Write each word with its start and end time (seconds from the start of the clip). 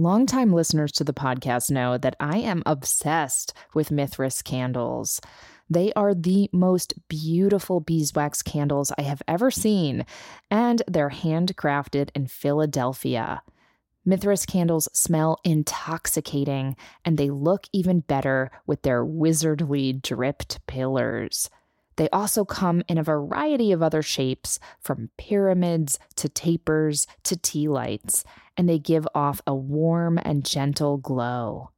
Longtime 0.00 0.54
listeners 0.54 0.92
to 0.92 1.04
the 1.04 1.12
podcast 1.12 1.70
know 1.70 1.98
that 1.98 2.16
I 2.18 2.38
am 2.38 2.62
obsessed 2.64 3.52
with 3.74 3.90
Mithras 3.90 4.40
candles. 4.40 5.20
They 5.68 5.92
are 5.92 6.14
the 6.14 6.48
most 6.54 6.94
beautiful 7.08 7.80
beeswax 7.80 8.40
candles 8.40 8.90
I 8.96 9.02
have 9.02 9.20
ever 9.28 9.50
seen, 9.50 10.06
and 10.50 10.80
they're 10.88 11.10
handcrafted 11.10 12.08
in 12.14 12.28
Philadelphia. 12.28 13.42
Mithras 14.06 14.46
candles 14.46 14.88
smell 14.94 15.36
intoxicating, 15.44 16.76
and 17.04 17.18
they 17.18 17.28
look 17.28 17.66
even 17.74 18.00
better 18.00 18.50
with 18.66 18.80
their 18.80 19.04
wizardly 19.04 19.92
dripped 20.00 20.66
pillars. 20.66 21.50
They 22.00 22.08
also 22.14 22.46
come 22.46 22.82
in 22.88 22.96
a 22.96 23.02
variety 23.02 23.72
of 23.72 23.82
other 23.82 24.00
shapes, 24.00 24.58
from 24.80 25.10
pyramids 25.18 25.98
to 26.16 26.30
tapers 26.30 27.06
to 27.24 27.36
tea 27.36 27.68
lights, 27.68 28.24
and 28.56 28.66
they 28.66 28.78
give 28.78 29.06
off 29.14 29.42
a 29.46 29.54
warm 29.54 30.18
and 30.22 30.42
gentle 30.42 30.96
glow. 30.96 31.72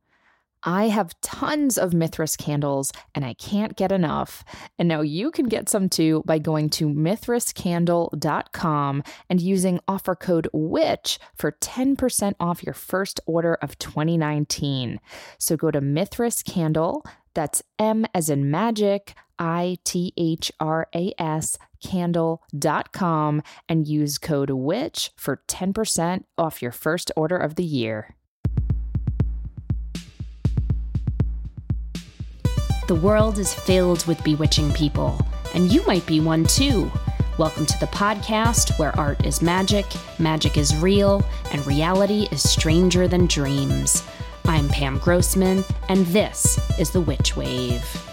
I 0.63 0.91
have 0.91 1.21
tons 1.23 1.77
of 1.77 1.93
Mithras 1.93 2.37
candles 2.37 2.93
and 3.17 3.25
I 3.25 3.35
can't 3.35 3.75
get 3.75 3.91
enough. 3.91 4.45
And 4.79 4.89
now 4.89 5.01
you 5.01 5.33
can 5.33 5.47
get 5.47 5.69
some 5.69 5.89
too 5.89 6.23
by 6.25 6.39
going 6.39 6.71
to 6.71 6.89
mithrascandle.com 6.89 9.03
and 9.29 9.41
using 9.41 9.81
offer 9.89 10.15
code 10.15 10.49
WITCH 10.53 11.19
for 11.35 11.51
10% 11.51 12.35
off 12.39 12.63
your 12.63 12.75
first 12.75 13.19
order 13.27 13.55
of 13.55 13.77
2019. 13.81 15.01
So 15.39 15.57
go 15.57 15.73
to 15.73 15.81
Mithras 15.81 16.45
Candle, 16.45 17.05
that's 17.35 17.63
M 17.79 18.07
as 18.15 18.31
in 18.31 18.51
magic, 18.51 19.15
I 19.39 19.79
T 19.85 20.13
H 20.17 20.53
R 20.61 20.89
A 20.95 21.13
S 21.19 21.59
candle.com 21.83 23.43
and 23.69 23.89
use 23.89 24.19
code 24.19 24.51
WITCH 24.51 25.11
for 25.17 25.43
10% 25.49 26.25
off 26.39 26.63
your 26.63 26.73
first 26.73 27.11
order 27.17 27.37
of 27.37 27.57
the 27.57 27.65
year. 27.65 28.15
The 32.89 32.95
world 32.95 33.39
is 33.39 33.55
filled 33.55 34.05
with 34.07 34.23
bewitching 34.23 34.73
people, 34.73 35.19
and 35.55 35.73
you 35.73 35.85
might 35.87 36.05
be 36.07 36.21
one 36.21 36.45
too. 36.45 36.91
Welcome 37.39 37.65
to 37.67 37.79
the 37.79 37.87
podcast 37.87 38.79
where 38.79 38.95
art 38.99 39.25
is 39.25 39.41
magic, 39.41 39.87
magic 40.19 40.59
is 40.59 40.77
real, 40.77 41.25
and 41.51 41.67
reality 41.67 42.29
is 42.31 42.49
stranger 42.49 43.09
than 43.09 43.27
dreams. 43.27 44.03
I'm 44.47 44.69
Pam 44.69 44.99
Grossman, 44.99 45.65
and 45.89 46.05
this 46.07 46.59
is 46.79 46.91
The 46.91 47.01
Witch 47.01 47.37
Wave. 47.37 48.12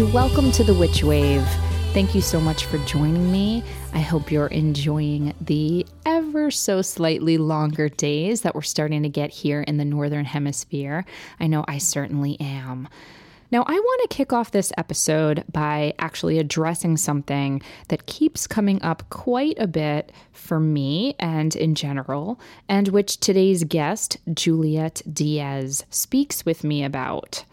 And 0.00 0.12
welcome 0.12 0.52
to 0.52 0.62
the 0.62 0.74
Witch 0.74 1.02
Wave. 1.02 1.44
Thank 1.92 2.14
you 2.14 2.20
so 2.20 2.40
much 2.40 2.66
for 2.66 2.78
joining 2.78 3.32
me. 3.32 3.64
I 3.92 3.98
hope 3.98 4.30
you're 4.30 4.46
enjoying 4.46 5.34
the 5.40 5.84
ever 6.06 6.52
so 6.52 6.82
slightly 6.82 7.36
longer 7.36 7.88
days 7.88 8.42
that 8.42 8.54
we're 8.54 8.62
starting 8.62 9.02
to 9.02 9.08
get 9.08 9.30
here 9.30 9.62
in 9.62 9.76
the 9.76 9.84
Northern 9.84 10.24
Hemisphere. 10.24 11.04
I 11.40 11.48
know 11.48 11.64
I 11.66 11.78
certainly 11.78 12.38
am. 12.38 12.88
Now, 13.50 13.64
I 13.66 13.72
want 13.72 14.02
to 14.02 14.16
kick 14.16 14.32
off 14.32 14.52
this 14.52 14.72
episode 14.76 15.42
by 15.50 15.94
actually 15.98 16.38
addressing 16.38 16.96
something 16.96 17.60
that 17.88 18.06
keeps 18.06 18.46
coming 18.46 18.80
up 18.82 19.08
quite 19.10 19.58
a 19.58 19.66
bit 19.66 20.12
for 20.32 20.60
me 20.60 21.16
and 21.18 21.56
in 21.56 21.74
general, 21.74 22.38
and 22.68 22.88
which 22.88 23.18
today's 23.18 23.64
guest, 23.64 24.18
Juliet 24.32 25.02
Diaz, 25.12 25.84
speaks 25.90 26.44
with 26.44 26.62
me 26.62 26.84
about. 26.84 27.44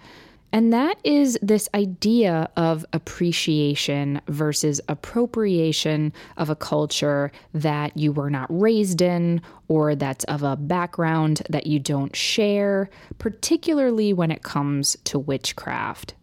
And 0.52 0.72
that 0.72 0.98
is 1.04 1.38
this 1.42 1.68
idea 1.74 2.50
of 2.56 2.86
appreciation 2.94 4.22
versus 4.28 4.80
appropriation 4.88 6.14
of 6.38 6.50
a 6.50 6.56
culture 6.56 7.32
that 7.54 7.98
you 7.98 8.14
were 8.14 8.30
not 8.30 8.48
raised 8.50 9.02
in 9.02 9.42
or 9.68 9.96
that's 9.96 10.24
of 10.26 10.44
a 10.44 10.56
background 10.56 11.42
that 11.50 11.68
you 11.68 11.80
don't 11.80 12.16
share, 12.16 12.90
particularly 13.18 14.14
when 14.14 14.32
it 14.32 14.44
comes 14.44 14.96
to 15.06 15.20
witchcraft. 15.20 16.14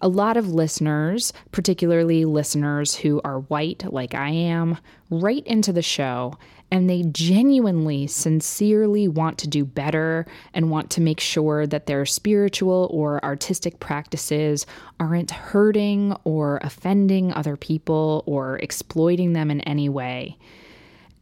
A 0.00 0.08
lot 0.08 0.36
of 0.36 0.52
listeners, 0.52 1.32
particularly 1.52 2.24
listeners 2.24 2.96
who 2.96 3.20
are 3.22 3.40
white 3.42 3.84
like 3.92 4.14
I 4.14 4.30
am, 4.30 4.78
write 5.10 5.46
into 5.46 5.72
the 5.72 5.82
show 5.82 6.36
and 6.72 6.88
they 6.88 7.02
genuinely, 7.02 8.06
sincerely 8.06 9.06
want 9.06 9.36
to 9.36 9.46
do 9.46 9.62
better 9.62 10.26
and 10.54 10.70
want 10.70 10.88
to 10.88 11.02
make 11.02 11.20
sure 11.20 11.66
that 11.66 11.84
their 11.84 12.06
spiritual 12.06 12.88
or 12.90 13.22
artistic 13.22 13.78
practices 13.78 14.64
aren't 14.98 15.30
hurting 15.30 16.16
or 16.24 16.58
offending 16.62 17.30
other 17.34 17.58
people 17.58 18.24
or 18.24 18.56
exploiting 18.60 19.34
them 19.34 19.50
in 19.50 19.60
any 19.60 19.90
way. 19.90 20.38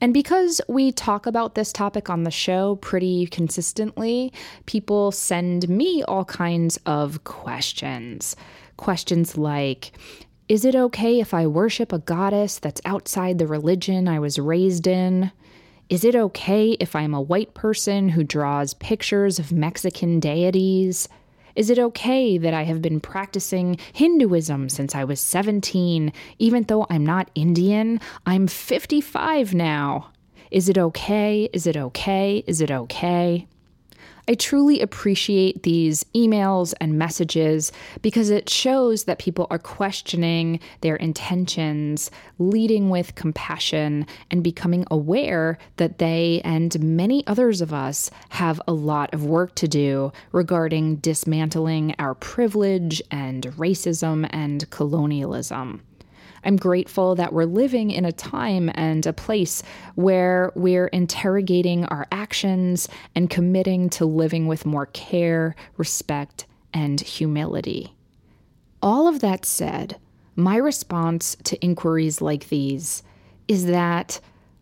And 0.00 0.14
because 0.14 0.60
we 0.68 0.92
talk 0.92 1.26
about 1.26 1.56
this 1.56 1.72
topic 1.72 2.08
on 2.08 2.22
the 2.22 2.30
show 2.30 2.76
pretty 2.76 3.26
consistently, 3.26 4.32
people 4.66 5.10
send 5.10 5.68
me 5.68 6.04
all 6.04 6.24
kinds 6.24 6.78
of 6.86 7.24
questions. 7.24 8.36
Questions 8.76 9.36
like, 9.36 9.98
is 10.50 10.64
it 10.64 10.74
okay 10.74 11.20
if 11.20 11.32
I 11.32 11.46
worship 11.46 11.92
a 11.92 12.00
goddess 12.00 12.58
that's 12.58 12.80
outside 12.84 13.38
the 13.38 13.46
religion 13.46 14.08
I 14.08 14.18
was 14.18 14.36
raised 14.36 14.88
in? 14.88 15.30
Is 15.88 16.04
it 16.04 16.16
okay 16.16 16.72
if 16.80 16.96
I'm 16.96 17.14
a 17.14 17.20
white 17.20 17.54
person 17.54 18.08
who 18.08 18.24
draws 18.24 18.74
pictures 18.74 19.38
of 19.38 19.52
Mexican 19.52 20.18
deities? 20.18 21.08
Is 21.54 21.70
it 21.70 21.78
okay 21.78 22.36
that 22.36 22.52
I 22.52 22.64
have 22.64 22.82
been 22.82 22.98
practicing 22.98 23.78
Hinduism 23.92 24.68
since 24.70 24.96
I 24.96 25.04
was 25.04 25.20
17, 25.20 26.12
even 26.40 26.64
though 26.64 26.84
I'm 26.90 27.06
not 27.06 27.30
Indian? 27.36 28.00
I'm 28.26 28.48
55 28.48 29.54
now. 29.54 30.10
Is 30.50 30.68
it 30.68 30.78
okay? 30.78 31.48
Is 31.52 31.68
it 31.68 31.76
okay? 31.76 32.42
Is 32.48 32.60
it 32.60 32.72
okay? 32.72 33.46
I 34.30 34.34
truly 34.34 34.80
appreciate 34.80 35.64
these 35.64 36.04
emails 36.14 36.72
and 36.80 36.96
messages 36.96 37.72
because 38.00 38.30
it 38.30 38.48
shows 38.48 39.02
that 39.04 39.18
people 39.18 39.48
are 39.50 39.58
questioning 39.58 40.60
their 40.82 40.94
intentions, 40.94 42.12
leading 42.38 42.90
with 42.90 43.16
compassion, 43.16 44.06
and 44.30 44.44
becoming 44.44 44.86
aware 44.88 45.58
that 45.78 45.98
they 45.98 46.40
and 46.44 46.78
many 46.78 47.26
others 47.26 47.60
of 47.60 47.74
us 47.74 48.08
have 48.28 48.62
a 48.68 48.72
lot 48.72 49.12
of 49.12 49.24
work 49.24 49.56
to 49.56 49.66
do 49.66 50.12
regarding 50.30 50.96
dismantling 50.98 51.96
our 51.98 52.14
privilege 52.14 53.02
and 53.10 53.42
racism 53.56 54.30
and 54.30 54.70
colonialism. 54.70 55.82
I'm 56.44 56.56
grateful 56.56 57.14
that 57.16 57.32
we're 57.32 57.44
living 57.44 57.90
in 57.90 58.04
a 58.04 58.12
time 58.12 58.70
and 58.74 59.04
a 59.06 59.12
place 59.12 59.62
where 59.94 60.52
we're 60.54 60.86
interrogating 60.88 61.84
our 61.86 62.06
actions 62.10 62.88
and 63.14 63.28
committing 63.28 63.90
to 63.90 64.04
living 64.04 64.46
with 64.46 64.66
more 64.66 64.86
care, 64.86 65.54
respect, 65.76 66.46
and 66.72 67.00
humility. 67.00 67.94
All 68.82 69.06
of 69.06 69.20
that 69.20 69.44
said, 69.44 69.98
my 70.36 70.56
response 70.56 71.36
to 71.44 71.60
inquiries 71.60 72.20
like 72.20 72.48
these 72.48 73.02
is 73.48 73.66
that 73.66 74.20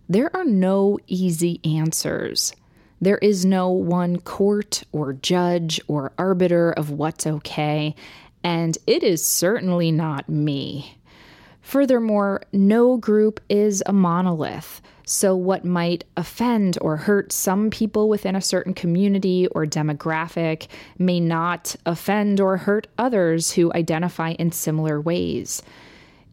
there 0.09 0.35
are 0.35 0.45
no 0.45 0.99
easy 1.07 1.61
answers. 1.65 2.53
There 3.01 3.19
is 3.19 3.45
no 3.45 3.71
one 3.71 4.19
court 4.19 4.83
or 4.91 5.13
judge 5.13 5.81
or 5.87 6.13
arbiter 6.19 6.73
of 6.73 6.91
what's 6.91 7.27
okay, 7.27 7.95
and 8.43 8.77
it 8.87 9.03
is 9.05 9.25
certainly 9.25 9.93
not 9.93 10.29
me. 10.29 10.98
Furthermore, 11.69 12.41
no 12.51 12.97
group 12.97 13.41
is 13.51 13.83
a 13.85 13.93
monolith. 13.93 14.81
So, 15.05 15.37
what 15.37 15.67
might 15.67 16.03
offend 16.17 16.79
or 16.81 16.97
hurt 16.97 17.31
some 17.31 17.69
people 17.69 18.09
within 18.09 18.35
a 18.35 18.41
certain 18.41 18.73
community 18.73 19.49
or 19.49 19.67
demographic 19.67 20.69
may 20.97 21.21
not 21.21 21.77
offend 21.85 22.41
or 22.41 22.57
hurt 22.57 22.87
others 22.97 23.53
who 23.53 23.71
identify 23.75 24.31
in 24.31 24.51
similar 24.51 24.99
ways. 24.99 25.63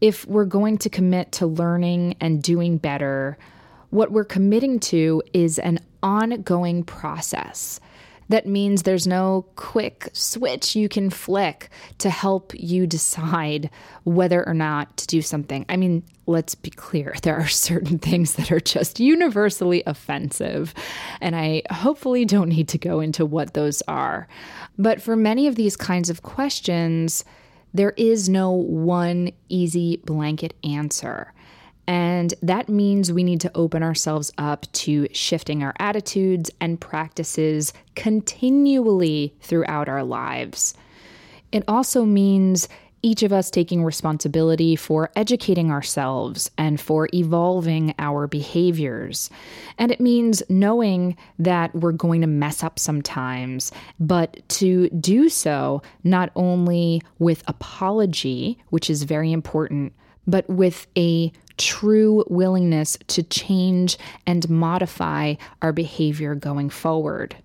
If 0.00 0.26
we're 0.26 0.46
going 0.46 0.78
to 0.78 0.88
commit 0.88 1.32
to 1.32 1.46
learning 1.46 2.16
and 2.18 2.42
doing 2.42 2.78
better, 2.78 3.36
what 3.90 4.12
we're 4.12 4.24
committing 4.24 4.80
to 4.80 5.22
is 5.34 5.58
an 5.58 5.80
ongoing 6.02 6.82
process 6.82 7.78
That 8.28 8.46
means 8.46 8.82
there's 8.82 9.06
no 9.06 9.46
quick 9.56 10.08
switch 10.12 10.74
you 10.74 10.88
can 10.88 11.10
flick 11.10 11.70
to 11.98 12.10
help 12.10 12.52
you 12.54 12.86
decide 12.86 13.70
whether 14.04 14.46
or 14.46 14.54
not 14.54 14.96
to 14.98 15.06
do 15.06 15.22
something. 15.22 15.64
I 15.68 15.76
mean, 15.76 16.02
let's 16.26 16.54
be 16.54 16.70
clear, 16.70 17.14
there 17.22 17.36
are 17.36 17.48
certain 17.48 17.98
things 17.98 18.34
that 18.34 18.50
are 18.50 18.60
just 18.60 19.00
universally 19.00 19.82
offensive, 19.86 20.74
and 21.20 21.36
I 21.36 21.62
hopefully 21.70 22.24
don't 22.24 22.48
need 22.48 22.68
to 22.68 22.78
go 22.78 23.00
into 23.00 23.24
what 23.24 23.54
those 23.54 23.82
are. 23.82 24.28
But 24.78 25.00
for 25.00 25.16
many 25.16 25.46
of 25.46 25.54
these 25.54 25.76
kinds 25.76 26.10
of 26.10 26.22
questions, 26.22 27.24
there 27.72 27.94
is 27.96 28.28
no 28.28 28.50
one 28.50 29.30
easy 29.48 29.98
blanket 29.98 30.54
answer. 30.64 31.32
And 31.86 32.34
that 32.42 32.68
means 32.68 33.12
we 33.12 33.22
need 33.22 33.40
to 33.42 33.50
open 33.54 33.82
ourselves 33.82 34.32
up 34.38 34.70
to 34.72 35.08
shifting 35.12 35.62
our 35.62 35.74
attitudes 35.78 36.50
and 36.60 36.80
practices 36.80 37.72
continually 37.94 39.34
throughout 39.40 39.88
our 39.88 40.02
lives. 40.02 40.74
It 41.52 41.62
also 41.68 42.04
means 42.04 42.68
each 43.02 43.22
of 43.22 43.32
us 43.32 43.50
taking 43.50 43.84
responsibility 43.84 44.74
for 44.74 45.10
educating 45.14 45.70
ourselves 45.70 46.50
and 46.58 46.80
for 46.80 47.08
evolving 47.14 47.94
our 48.00 48.26
behaviors. 48.26 49.30
And 49.78 49.92
it 49.92 50.00
means 50.00 50.42
knowing 50.48 51.16
that 51.38 51.72
we're 51.72 51.92
going 51.92 52.22
to 52.22 52.26
mess 52.26 52.64
up 52.64 52.80
sometimes, 52.80 53.70
but 54.00 54.46
to 54.48 54.88
do 54.88 55.28
so 55.28 55.82
not 56.02 56.30
only 56.34 57.00
with 57.20 57.44
apology, 57.46 58.58
which 58.70 58.90
is 58.90 59.04
very 59.04 59.30
important, 59.30 59.92
but 60.26 60.48
with 60.48 60.88
a 60.98 61.30
true 61.56 62.24
willingness 62.28 62.98
to 63.08 63.22
change 63.22 63.98
and 64.26 64.48
modify 64.48 65.34
our 65.62 65.72
behavior 65.72 66.34
going 66.34 66.70
forward. 66.70 67.36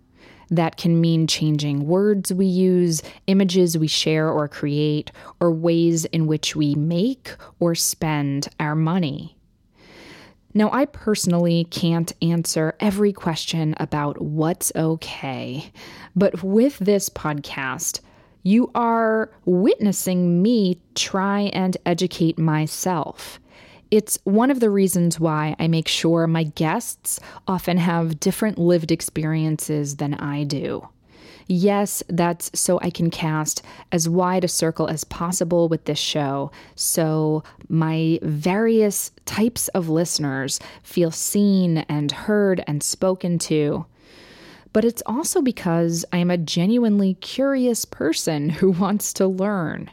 That 0.49 0.75
can 0.75 0.99
mean 0.99 1.27
changing 1.27 1.87
words 1.87 2.33
we 2.33 2.45
use, 2.45 3.01
images 3.27 3.77
we 3.77 3.87
share 3.87 4.29
or 4.29 4.49
create, 4.49 5.11
or 5.39 5.51
ways 5.51 6.03
in 6.05 6.27
which 6.27 6.55
we 6.55 6.75
make 6.75 7.33
or 7.59 7.73
spend 7.73 8.49
our 8.59 8.75
money. 8.75 9.37
Now, 10.53 10.69
I 10.73 10.85
personally 10.85 11.63
can't 11.65 12.11
answer 12.21 12.75
every 12.81 13.13
question 13.13 13.73
about 13.77 14.21
what's 14.21 14.73
okay, 14.75 15.71
but 16.13 16.43
with 16.43 16.77
this 16.79 17.09
podcast, 17.09 18.01
you 18.43 18.69
are 18.75 19.31
witnessing 19.45 20.41
me 20.41 20.81
try 20.95 21.41
and 21.53 21.77
educate 21.85 22.37
myself. 22.37 23.39
It's 23.91 24.17
one 24.23 24.49
of 24.49 24.61
the 24.61 24.69
reasons 24.69 25.19
why 25.19 25.53
I 25.59 25.67
make 25.67 25.89
sure 25.89 26.25
my 26.25 26.43
guests 26.43 27.19
often 27.45 27.77
have 27.77 28.21
different 28.21 28.57
lived 28.57 28.89
experiences 28.89 29.97
than 29.97 30.13
I 30.13 30.45
do. 30.45 30.87
Yes, 31.47 32.01
that's 32.07 32.57
so 32.57 32.79
I 32.81 32.89
can 32.89 33.09
cast 33.09 33.61
as 33.91 34.07
wide 34.07 34.45
a 34.45 34.47
circle 34.47 34.87
as 34.87 35.03
possible 35.03 35.67
with 35.67 35.83
this 35.83 35.99
show, 35.99 36.51
so 36.75 37.43
my 37.67 38.19
various 38.21 39.11
types 39.25 39.67
of 39.69 39.89
listeners 39.89 40.61
feel 40.83 41.11
seen 41.11 41.79
and 41.89 42.13
heard 42.13 42.63
and 42.67 42.81
spoken 42.81 43.37
to. 43.39 43.85
But 44.71 44.85
it's 44.85 45.03
also 45.05 45.41
because 45.41 46.05
I 46.13 46.19
am 46.19 46.31
a 46.31 46.37
genuinely 46.37 47.15
curious 47.15 47.83
person 47.83 48.47
who 48.47 48.71
wants 48.79 49.11
to 49.13 49.27
learn. 49.27 49.91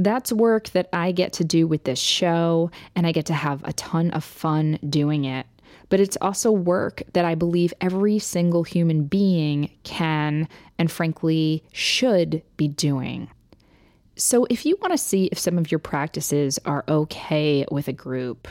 That's 0.00 0.32
work 0.32 0.70
that 0.70 0.88
I 0.94 1.12
get 1.12 1.34
to 1.34 1.44
do 1.44 1.66
with 1.66 1.84
this 1.84 1.98
show, 1.98 2.70
and 2.96 3.06
I 3.06 3.12
get 3.12 3.26
to 3.26 3.34
have 3.34 3.62
a 3.64 3.74
ton 3.74 4.10
of 4.12 4.24
fun 4.24 4.78
doing 4.88 5.26
it. 5.26 5.46
But 5.90 6.00
it's 6.00 6.16
also 6.22 6.50
work 6.50 7.02
that 7.12 7.26
I 7.26 7.34
believe 7.34 7.74
every 7.82 8.18
single 8.18 8.62
human 8.62 9.04
being 9.04 9.70
can 9.82 10.48
and 10.78 10.90
frankly 10.90 11.62
should 11.72 12.42
be 12.56 12.66
doing. 12.66 13.28
So, 14.16 14.46
if 14.48 14.64
you 14.64 14.78
want 14.80 14.94
to 14.94 14.98
see 14.98 15.26
if 15.26 15.38
some 15.38 15.58
of 15.58 15.70
your 15.70 15.78
practices 15.80 16.58
are 16.64 16.84
okay 16.88 17.66
with 17.70 17.86
a 17.86 17.92
group, 17.92 18.48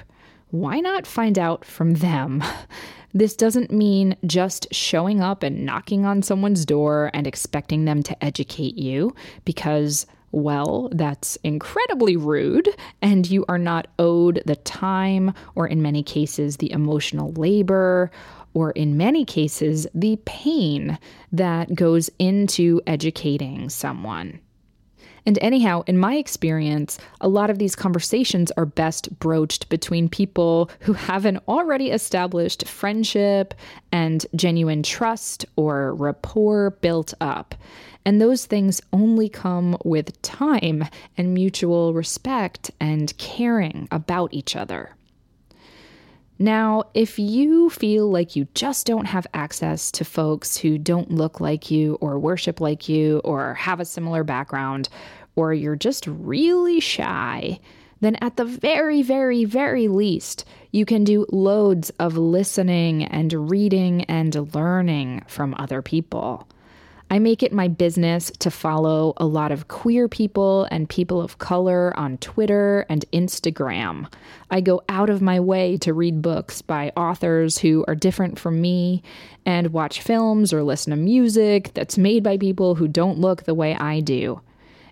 why 0.51 0.79
not 0.79 1.07
find 1.07 1.39
out 1.39 1.65
from 1.65 1.95
them? 1.95 2.43
This 3.11 3.35
doesn't 3.35 3.71
mean 3.71 4.15
just 4.27 4.67
showing 4.71 5.19
up 5.19 5.41
and 5.41 5.65
knocking 5.65 6.05
on 6.05 6.21
someone's 6.21 6.63
door 6.63 7.09
and 7.11 7.25
expecting 7.25 7.85
them 7.85 8.03
to 8.03 8.23
educate 8.23 8.77
you, 8.77 9.15
because 9.45 10.05
well, 10.31 10.89
that's 10.91 11.37
incredibly 11.37 12.15
rude, 12.15 12.69
and 13.01 13.29
you 13.29 13.45
are 13.47 13.57
not 13.57 13.87
owed 13.97 14.41
the 14.45 14.55
time, 14.57 15.33
or 15.55 15.67
in 15.67 15.81
many 15.81 16.03
cases, 16.03 16.57
the 16.57 16.71
emotional 16.71 17.31
labor, 17.33 18.11
or 18.53 18.71
in 18.71 18.97
many 18.97 19.25
cases, 19.25 19.87
the 19.93 20.17
pain 20.25 20.97
that 21.31 21.73
goes 21.75 22.09
into 22.19 22.81
educating 22.87 23.69
someone. 23.69 24.39
And 25.25 25.37
anyhow, 25.41 25.83
in 25.87 25.97
my 25.97 26.15
experience, 26.15 26.97
a 27.21 27.27
lot 27.27 27.49
of 27.49 27.59
these 27.59 27.75
conversations 27.75 28.51
are 28.51 28.65
best 28.65 29.19
broached 29.19 29.69
between 29.69 30.09
people 30.09 30.69
who 30.81 30.93
have 30.93 31.25
an 31.25 31.39
already 31.47 31.91
established 31.91 32.67
friendship 32.67 33.53
and 33.91 34.25
genuine 34.35 34.83
trust 34.83 35.45
or 35.55 35.93
rapport 35.93 36.71
built 36.81 37.13
up. 37.19 37.55
And 38.05 38.21
those 38.21 38.45
things 38.45 38.81
only 38.93 39.29
come 39.29 39.77
with 39.83 40.21
time 40.21 40.85
and 41.17 41.33
mutual 41.33 41.93
respect 41.93 42.71
and 42.79 43.15
caring 43.17 43.87
about 43.91 44.33
each 44.33 44.55
other. 44.55 44.95
Now, 46.41 46.85
if 46.93 47.19
you 47.19 47.69
feel 47.69 48.09
like 48.09 48.37
you 48.37 48.47
just 48.53 48.87
don't 48.87 49.07
have 49.07 49.27
access 49.33 49.91
to 49.91 50.05
folks 50.05 50.55
who 50.55 50.77
don't 50.77 51.11
look 51.11 51.41
like 51.41 51.69
you 51.69 51.95
or 51.95 52.17
worship 52.17 52.61
like 52.61 52.87
you 52.87 53.19
or 53.25 53.55
have 53.55 53.81
a 53.81 53.85
similar 53.85 54.23
background, 54.23 54.87
or 55.35 55.53
you're 55.53 55.75
just 55.75 56.07
really 56.07 56.79
shy, 56.79 57.59
then 57.99 58.15
at 58.21 58.37
the 58.37 58.45
very, 58.45 59.01
very, 59.01 59.43
very 59.43 59.89
least, 59.89 60.45
you 60.71 60.85
can 60.85 61.03
do 61.03 61.25
loads 61.29 61.89
of 61.99 62.17
listening 62.17 63.03
and 63.03 63.51
reading 63.51 64.05
and 64.05 64.55
learning 64.55 65.23
from 65.27 65.53
other 65.57 65.81
people. 65.81 66.47
I 67.11 67.17
make 67.17 67.41
it 67.41 67.51
my 67.51 67.67
business 67.67 68.31
to 68.37 68.51
follow 68.51 69.13
a 69.17 69.25
lot 69.25 69.51
of 69.51 69.67
queer 69.67 70.07
people 70.07 70.67
and 70.69 70.87
people 70.87 71.21
of 71.21 71.39
color 71.39 71.91
on 71.97 72.19
Twitter 72.19 72.85
and 72.87 73.03
Instagram. 73.11 74.11
I 74.51 74.61
go 74.61 74.83
out 74.87 75.09
of 75.09 75.19
my 75.19 75.39
way 75.39 75.77
to 75.77 75.93
read 75.93 76.21
books 76.21 76.61
by 76.61 76.91
authors 76.95 77.57
who 77.57 77.83
are 77.87 77.95
different 77.95 78.37
from 78.37 78.61
me 78.61 79.01
and 79.43 79.73
watch 79.73 80.01
films 80.01 80.53
or 80.53 80.61
listen 80.61 80.91
to 80.91 80.97
music 80.97 81.71
that's 81.73 81.97
made 81.97 82.21
by 82.21 82.37
people 82.37 82.75
who 82.75 82.87
don't 82.87 83.17
look 83.17 83.43
the 83.43 83.55
way 83.55 83.75
I 83.75 84.01
do. 84.01 84.41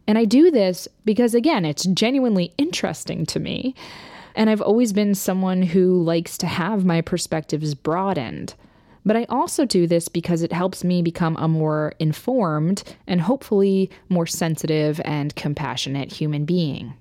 And 0.07 0.17
I 0.17 0.25
do 0.25 0.49
this 0.49 0.87
because, 1.05 1.35
again, 1.35 1.65
it's 1.65 1.85
genuinely 1.85 2.51
interesting 2.57 3.27
to 3.27 3.39
me. 3.39 3.75
And 4.35 4.49
I've 4.49 4.61
always 4.61 4.91
been 4.91 5.13
someone 5.13 5.61
who 5.61 6.01
likes 6.01 6.37
to 6.39 6.47
have 6.47 6.83
my 6.83 7.01
perspectives 7.01 7.75
broadened. 7.75 8.55
But 9.07 9.15
I 9.15 9.25
also 9.29 9.63
do 9.63 9.87
this 9.87 10.09
because 10.09 10.41
it 10.41 10.51
helps 10.51 10.83
me 10.83 11.01
become 11.01 11.37
a 11.37 11.47
more 11.47 11.93
informed 11.97 12.83
and 13.07 13.21
hopefully 13.21 13.89
more 14.09 14.27
sensitive 14.27 14.99
and 15.05 15.33
compassionate 15.33 16.11
human 16.11 16.43
being. 16.43 16.93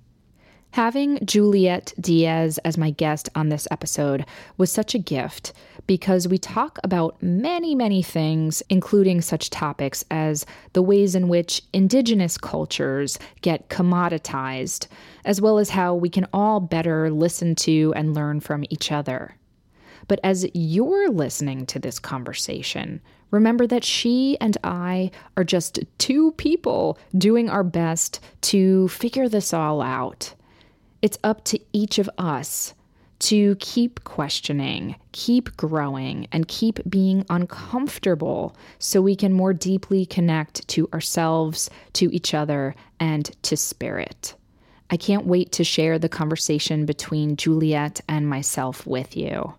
Having 0.70 1.26
Juliet 1.26 1.92
Diaz 1.98 2.60
as 2.64 2.78
my 2.78 2.90
guest 2.90 3.28
on 3.34 3.48
this 3.48 3.66
episode 3.72 4.24
was 4.56 4.70
such 4.70 4.94
a 4.94 5.00
gift 5.00 5.52
because 5.88 6.28
we 6.28 6.38
talk 6.38 6.78
about 6.84 7.20
many, 7.20 7.74
many 7.74 8.04
things, 8.04 8.62
including 8.70 9.20
such 9.20 9.50
topics 9.50 10.04
as 10.08 10.46
the 10.74 10.82
ways 10.82 11.16
in 11.16 11.26
which 11.26 11.60
indigenous 11.72 12.38
cultures 12.38 13.18
get 13.40 13.68
commoditized, 13.68 14.86
as 15.24 15.40
well 15.40 15.58
as 15.58 15.70
how 15.70 15.92
we 15.92 16.08
can 16.08 16.28
all 16.32 16.60
better 16.60 17.10
listen 17.10 17.56
to 17.56 17.92
and 17.96 18.14
learn 18.14 18.38
from 18.38 18.64
each 18.70 18.92
other. 18.92 19.34
But 20.08 20.20
as 20.22 20.46
you're 20.54 21.10
listening 21.10 21.66
to 21.66 21.78
this 21.78 21.98
conversation, 21.98 23.00
remember 23.30 23.66
that 23.66 23.84
she 23.84 24.36
and 24.40 24.56
I 24.62 25.10
are 25.36 25.44
just 25.44 25.80
two 25.98 26.32
people 26.32 26.98
doing 27.16 27.50
our 27.50 27.64
best 27.64 28.20
to 28.42 28.88
figure 28.88 29.28
this 29.28 29.52
all 29.52 29.82
out. 29.82 30.34
It's 31.02 31.18
up 31.24 31.44
to 31.44 31.60
each 31.72 31.98
of 31.98 32.08
us 32.18 32.74
to 33.18 33.56
keep 33.56 34.04
questioning, 34.04 34.96
keep 35.12 35.56
growing, 35.56 36.28
and 36.32 36.48
keep 36.48 36.78
being 36.88 37.24
uncomfortable 37.30 38.54
so 38.78 39.00
we 39.00 39.16
can 39.16 39.32
more 39.32 39.54
deeply 39.54 40.04
connect 40.04 40.66
to 40.68 40.88
ourselves, 40.92 41.70
to 41.94 42.14
each 42.14 42.34
other, 42.34 42.74
and 43.00 43.30
to 43.42 43.56
spirit. 43.56 44.34
I 44.90 44.96
can't 44.96 45.26
wait 45.26 45.50
to 45.52 45.64
share 45.64 45.98
the 45.98 46.08
conversation 46.08 46.86
between 46.86 47.36
Juliet 47.36 48.00
and 48.08 48.28
myself 48.28 48.86
with 48.86 49.16
you. 49.16 49.54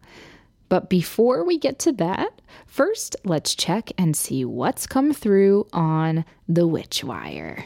But 0.69 0.89
before 0.89 1.45
we 1.45 1.57
get 1.57 1.79
to 1.79 1.91
that, 1.93 2.41
first 2.65 3.15
let's 3.24 3.55
check 3.55 3.91
and 3.97 4.15
see 4.15 4.43
what's 4.43 4.86
come 4.86 5.13
through 5.13 5.67
on 5.71 6.25
the 6.47 6.67
Witch 6.67 7.03
Wire. 7.03 7.65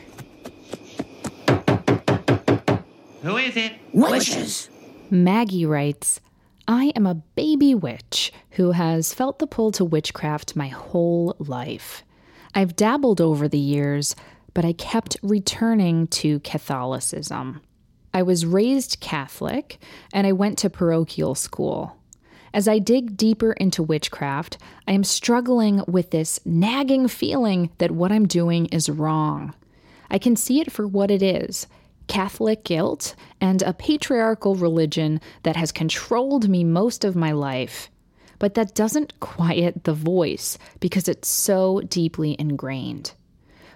Who 3.24 3.38
is 3.38 3.56
it? 3.56 3.74
Witches. 3.94 4.70
Maggie 5.10 5.66
writes, 5.66 6.22
I 6.68 6.92
am 6.96 7.06
a 7.06 7.16
baby 7.16 7.76
witch 7.76 8.32
who 8.52 8.72
has 8.72 9.14
felt 9.14 9.40
the 9.40 9.48
pull 9.48 9.72
to 9.74 9.86
witchcraft 9.86 10.56
my 10.56 10.68
whole 10.68 11.36
life. 11.40 12.04
I've 12.54 12.76
dabbled 12.76 13.20
over 13.20 13.48
the 13.48 13.60
years, 13.60 14.16
but 14.54 14.66
I 14.66 14.74
kept 14.74 15.18
returning 15.22 16.08
to 16.08 16.40
Catholicism. 16.42 17.62
I 18.14 18.24
was 18.24 18.46
raised 18.46 19.00
Catholic 19.00 19.80
and 20.14 20.28
I 20.28 20.34
went 20.34 20.58
to 20.60 20.70
parochial 20.70 21.36
school. 21.36 21.98
As 22.54 22.68
I 22.68 22.80
dig 22.80 23.16
deeper 23.16 23.54
into 23.54 23.82
witchcraft, 23.82 24.58
I 24.88 24.92
am 24.92 25.06
struggling 25.06 25.84
with 25.88 26.12
this 26.12 26.40
nagging 26.46 27.08
feeling 27.08 27.70
that 27.78 27.92
what 27.92 28.12
I'm 28.12 28.28
doing 28.28 28.66
is 28.68 28.90
wrong. 28.90 29.54
I 30.10 30.18
can 30.18 30.36
see 30.36 30.60
it 30.60 30.72
for 30.72 30.86
what 30.86 31.10
it 31.10 31.24
is 31.24 31.68
Catholic 32.08 32.66
guilt 32.66 33.16
and 33.40 33.62
a 33.62 33.72
patriarchal 33.72 34.56
religion 34.56 35.22
that 35.44 35.56
has 35.56 35.72
controlled 35.72 36.50
me 36.50 36.66
most 36.66 37.06
of 37.06 37.16
my 37.16 37.32
life. 37.32 37.90
But 38.38 38.56
that 38.56 38.76
doesn't 38.76 39.20
quiet 39.22 39.86
the 39.86 39.94
voice 39.94 40.58
because 40.82 41.08
it's 41.08 41.30
so 41.30 41.80
deeply 41.88 42.36
ingrained. 42.38 43.14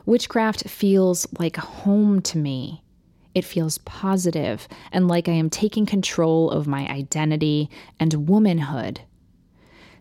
Witchcraft 0.06 0.68
feels 0.68 1.26
like 1.40 1.56
home 1.56 2.22
to 2.24 2.38
me. 2.38 2.84
It 3.36 3.46
feels 3.46 3.78
positive 3.80 4.68
and 4.94 5.08
like 5.08 5.28
I 5.28 5.34
am 5.34 5.50
taking 5.50 5.86
control 5.86 6.50
of 6.50 6.68
my 6.68 6.88
identity 6.88 7.70
and 8.00 8.30
womanhood. 8.30 9.02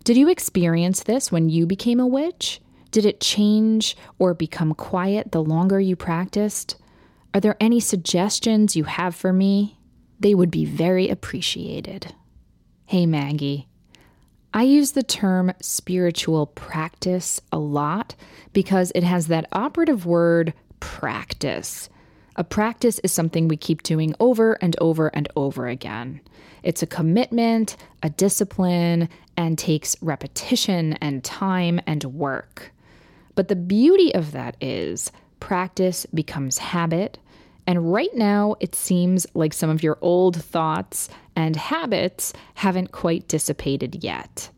Did 0.05 0.17
you 0.17 0.29
experience 0.29 1.03
this 1.03 1.33
when 1.33 1.49
you 1.49 1.67
became 1.67 1.99
a 1.99 2.07
witch? 2.07 2.61
Did 2.93 3.05
it 3.05 3.21
change 3.21 3.97
or 4.21 4.35
become 4.35 4.73
quiet 4.73 5.33
the 5.33 5.43
longer 5.43 5.81
you 5.81 5.97
practiced? 5.97 6.77
Are 7.35 7.41
there 7.41 7.57
any 7.59 7.81
suggestions 7.81 8.77
you 8.77 8.85
have 8.85 9.17
for 9.17 9.33
me? 9.33 9.79
They 10.21 10.35
would 10.35 10.51
be 10.51 10.65
very 10.65 11.09
appreciated. 11.09 12.15
Hey, 12.87 13.05
Maggie. 13.05 13.67
I 14.53 14.63
use 14.63 14.93
the 14.93 15.03
term 15.03 15.53
spiritual 15.61 16.47
practice 16.47 17.41
a 17.51 17.59
lot 17.59 18.15
because 18.53 18.93
it 18.95 19.03
has 19.03 19.27
that 19.27 19.49
operative 19.51 20.07
word 20.07 20.55
practice. 20.79 21.89
A 22.37 22.45
practice 22.45 22.99
is 23.05 23.13
something 23.13 23.47
we 23.47 23.57
keep 23.57 23.83
doing 23.85 24.15
over 24.19 24.55
and 24.55 24.75
over 24.81 25.09
and 25.09 25.29
over 25.37 25.69
again. 25.69 26.21
It's 26.65 26.83
a 26.83 26.87
commitment, 26.87 27.77
a 28.03 28.11
discipline, 28.11 29.09
and 29.37 29.57
takes 29.57 29.97
repetition 30.03 30.95
and 30.95 31.23
time 31.23 31.81
and 31.87 32.03
work. 32.05 32.73
But 33.35 33.49
the 33.49 33.57
beauty 33.57 34.15
of 34.15 34.33
that 34.33 34.57
is 34.61 35.13
practice 35.39 36.07
becomes 36.07 36.59
habit. 36.59 37.19
And 37.67 37.93
right 37.93 38.15
now, 38.15 38.57
it 38.61 38.75
seems 38.75 39.27
like 39.35 39.53
some 39.53 39.71
of 39.71 39.83
your 39.83 39.99
old 40.01 40.43
thoughts 40.43 41.09
and 41.37 41.55
habits 41.55 42.33
haven't 42.55 42.93
quite 42.93 43.29
dissipated 43.29 44.03
yet. 44.03 44.51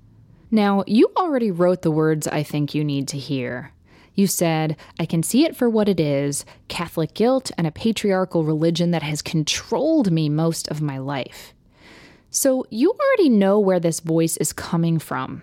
Now, 0.51 0.85
you 0.87 1.11
already 1.17 1.51
wrote 1.51 1.83
the 1.83 1.91
words 1.91 2.27
I 2.27 2.43
think 2.43 2.75
you 2.75 2.85
need 2.85 3.09
to 3.09 3.19
hear. 3.19 3.73
You 4.17 4.27
said, 4.27 4.77
I 4.99 5.05
can 5.05 5.23
see 5.23 5.45
it 5.45 5.55
for 5.55 5.69
what 5.69 5.89
it 5.89 6.01
is 6.01 6.45
Catholic 6.69 7.13
guilt 7.15 7.51
and 7.57 7.67
a 7.67 7.71
patriarchal 7.71 8.45
religion 8.45 8.91
that 8.91 9.03
has 9.03 9.21
controlled 9.23 10.11
me 10.11 10.29
most 10.31 10.69
of 10.69 10.81
my 10.81 10.99
life. 10.99 11.55
So 12.31 12.67
you 12.71 12.93
already 12.93 13.29
know 13.29 13.61
where 13.61 13.79
this 13.79 14.01
voice 14.01 14.39
is 14.39 14.55
coming 14.55 14.99
from. 14.99 15.43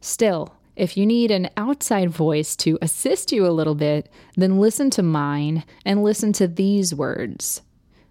Still, 0.00 0.54
if 0.76 0.96
you 0.96 1.06
need 1.06 1.30
an 1.30 1.50
outside 1.56 2.10
voice 2.10 2.56
to 2.56 2.78
assist 2.80 3.32
you 3.32 3.46
a 3.46 3.52
little 3.52 3.74
bit, 3.74 4.10
then 4.34 4.58
listen 4.58 4.90
to 4.90 5.02
mine 5.02 5.64
and 5.84 6.02
listen 6.02 6.32
to 6.34 6.48
these 6.48 6.94
words 6.94 7.62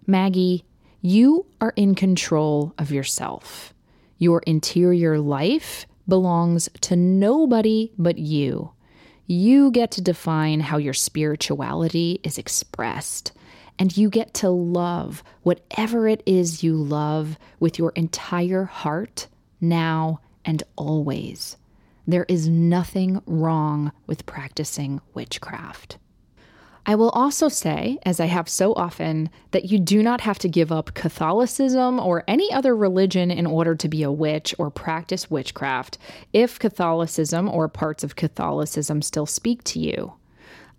Maggie, 0.06 0.64
you 1.00 1.46
are 1.60 1.72
in 1.74 1.96
control 1.96 2.74
of 2.78 2.92
yourself. 2.92 3.74
Your 4.18 4.40
interior 4.46 5.18
life 5.18 5.86
belongs 6.08 6.68
to 6.82 6.94
nobody 6.94 7.92
but 7.98 8.18
you. 8.18 8.70
You 9.28 9.72
get 9.72 9.90
to 9.92 10.00
define 10.00 10.60
how 10.60 10.76
your 10.76 10.94
spirituality 10.94 12.20
is 12.22 12.38
expressed, 12.38 13.32
and 13.76 13.96
you 13.96 14.08
get 14.08 14.34
to 14.34 14.48
love 14.50 15.24
whatever 15.42 16.06
it 16.06 16.22
is 16.26 16.62
you 16.62 16.76
love 16.76 17.36
with 17.58 17.76
your 17.76 17.90
entire 17.96 18.64
heart, 18.64 19.26
now 19.60 20.20
and 20.44 20.62
always. 20.76 21.56
There 22.06 22.26
is 22.28 22.48
nothing 22.48 23.20
wrong 23.26 23.90
with 24.06 24.26
practicing 24.26 25.00
witchcraft. 25.12 25.98
I 26.88 26.94
will 26.94 27.10
also 27.10 27.48
say, 27.48 27.98
as 28.04 28.20
I 28.20 28.26
have 28.26 28.48
so 28.48 28.72
often, 28.74 29.28
that 29.50 29.64
you 29.64 29.80
do 29.80 30.04
not 30.04 30.20
have 30.20 30.38
to 30.38 30.48
give 30.48 30.70
up 30.70 30.94
Catholicism 30.94 31.98
or 31.98 32.22
any 32.28 32.52
other 32.52 32.76
religion 32.76 33.32
in 33.32 33.44
order 33.44 33.74
to 33.74 33.88
be 33.88 34.04
a 34.04 34.12
witch 34.12 34.54
or 34.56 34.70
practice 34.70 35.28
witchcraft 35.28 35.98
if 36.32 36.60
Catholicism 36.60 37.48
or 37.48 37.66
parts 37.66 38.04
of 38.04 38.14
Catholicism 38.14 39.02
still 39.02 39.26
speak 39.26 39.64
to 39.64 39.80
you. 39.80 40.12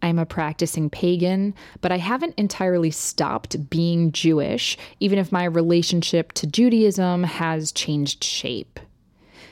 I'm 0.02 0.18
a 0.18 0.26
practicing 0.26 0.90
pagan, 0.90 1.54
but 1.82 1.92
I 1.92 1.98
haven't 1.98 2.36
entirely 2.38 2.92
stopped 2.92 3.70
being 3.70 4.14
Jewish, 4.14 4.78
even 5.02 5.20
if 5.20 5.34
my 5.34 5.44
relationship 5.44 6.32
to 6.34 6.48
Judaism 6.48 7.24
has 7.24 7.74
changed 7.74 8.24
shape. 8.24 8.80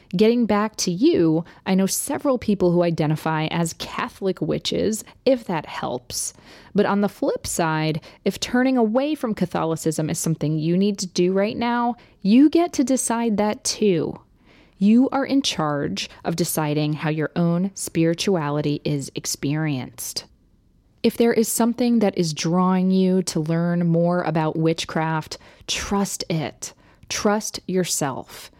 Getting 0.09 0.45
back 0.45 0.75
to 0.77 0.91
you, 0.91 1.43
I 1.65 1.75
know 1.75 1.87
several 1.87 2.37
people 2.37 2.71
who 2.71 2.83
identify 2.83 3.47
as 3.47 3.73
Catholic 3.73 4.39
witches, 4.39 5.03
if 5.25 5.45
that 5.45 5.65
helps. 5.65 6.33
But 6.73 6.85
on 6.85 7.01
the 7.01 7.09
flip 7.09 7.47
side, 7.47 8.01
if 8.23 8.39
turning 8.39 8.77
away 8.77 9.15
from 9.15 9.33
Catholicism 9.33 10.09
is 10.09 10.19
something 10.19 10.57
you 10.57 10.77
need 10.77 10.99
to 10.99 11.07
do 11.07 11.33
right 11.33 11.57
now, 11.57 11.95
you 12.21 12.49
get 12.49 12.71
to 12.73 12.83
decide 12.83 13.37
that 13.37 13.63
too. 13.63 14.19
You 14.77 15.09
are 15.09 15.25
in 15.25 15.41
charge 15.41 16.09
of 16.23 16.35
deciding 16.35 16.93
how 16.93 17.09
your 17.09 17.31
own 17.35 17.71
spirituality 17.73 18.81
is 18.83 19.11
experienced. 19.15 20.25
If 21.01 21.17
there 21.17 21.33
is 21.33 21.47
something 21.47 21.99
that 21.99 22.17
is 22.17 22.33
drawing 22.33 22.91
you 22.91 23.23
to 23.23 23.39
learn 23.39 23.87
more 23.87 24.21
about 24.23 24.57
witchcraft, 24.57 25.37
trust 25.67 26.23
it. 26.29 26.73
Trust 27.09 27.59
yourself 27.67 28.51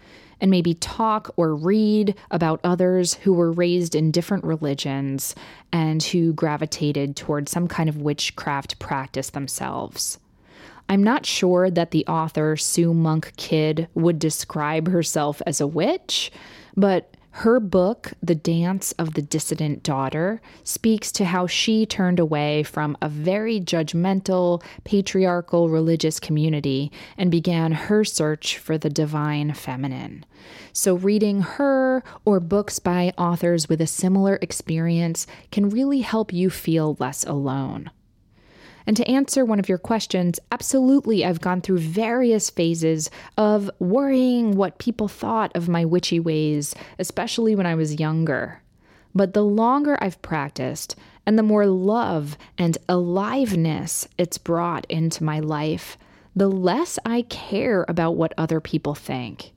and 0.41 0.51
maybe 0.51 0.73
talk 0.75 1.33
or 1.37 1.55
read 1.55 2.15
about 2.31 2.59
others 2.63 3.13
who 3.15 3.33
were 3.33 3.51
raised 3.51 3.95
in 3.95 4.11
different 4.11 4.43
religions 4.43 5.35
and 5.71 6.03
who 6.03 6.33
gravitated 6.33 7.15
toward 7.15 7.49
some 7.49 7.67
kind 7.67 7.89
of 7.89 8.01
witchcraft 8.01 8.79
practice 8.79 9.31
themselves. 9.31 10.19
I'm 10.87 11.03
not 11.03 11.25
sure 11.25 11.71
that 11.71 11.91
the 11.91 12.05
author 12.05 12.55
Sue 12.55 12.93
Monk 12.93 13.33
Kidd 13.37 13.87
would 13.95 14.19
describe 14.19 14.87
herself 14.87 15.41
as 15.47 15.59
a 15.59 15.67
witch, 15.67 16.31
but 16.77 17.14
her 17.39 17.59
book, 17.59 18.13
The 18.23 18.33
Dance 18.33 18.93
of 18.93 19.13
the 19.13 19.21
Dissident 19.21 19.83
Daughter, 19.83 20.41
speaks 20.63 21.11
to 21.11 21.25
how 21.25 21.47
she 21.47 21.85
turned 21.85 22.17
away 22.17 22.63
from 22.63 22.95
a 23.01 23.09
very 23.09 23.59
judgmental, 23.59 24.63
patriarchal 24.85 25.67
religious 25.67 26.17
community 26.17 26.93
and 27.17 27.29
began 27.29 27.73
her 27.73 28.05
search 28.05 28.57
for 28.57 28.77
the 28.77 28.89
divine 28.89 29.53
feminine. 29.53 30.25
So, 30.71 30.95
reading 30.95 31.41
her 31.41 32.05
or 32.23 32.39
books 32.39 32.79
by 32.79 33.11
authors 33.17 33.67
with 33.67 33.81
a 33.81 33.87
similar 33.87 34.39
experience 34.41 35.27
can 35.51 35.67
really 35.67 35.99
help 35.99 36.31
you 36.31 36.49
feel 36.49 36.95
less 37.01 37.25
alone. 37.25 37.91
And 38.87 38.95
to 38.97 39.07
answer 39.09 39.43
one 39.43 39.59
of 39.59 39.67
your 39.67 39.77
questions, 39.77 40.39
absolutely, 40.51 41.25
I've 41.25 41.41
gone 41.41 41.61
through 41.61 41.79
various 41.79 42.49
phases 42.49 43.09
of 43.37 43.69
worrying 43.79 44.55
what 44.55 44.77
people 44.77 45.07
thought 45.07 45.55
of 45.55 45.67
my 45.67 45.85
witchy 45.85 46.19
ways, 46.19 46.75
especially 46.99 47.55
when 47.55 47.65
I 47.65 47.75
was 47.75 47.99
younger. 47.99 48.61
But 49.15 49.33
the 49.33 49.43
longer 49.43 49.97
I've 50.01 50.21
practiced, 50.21 50.95
and 51.25 51.39
the 51.39 51.43
more 51.43 51.65
love 51.65 52.37
and 52.57 52.77
aliveness 52.87 54.07
it's 54.17 54.37
brought 54.37 54.85
into 54.89 55.23
my 55.23 55.39
life, 55.39 55.97
the 56.35 56.49
less 56.49 56.99
I 57.05 57.23
care 57.23 57.85
about 57.87 58.17
what 58.17 58.33
other 58.37 58.59
people 58.59 58.93
think. 58.93 59.53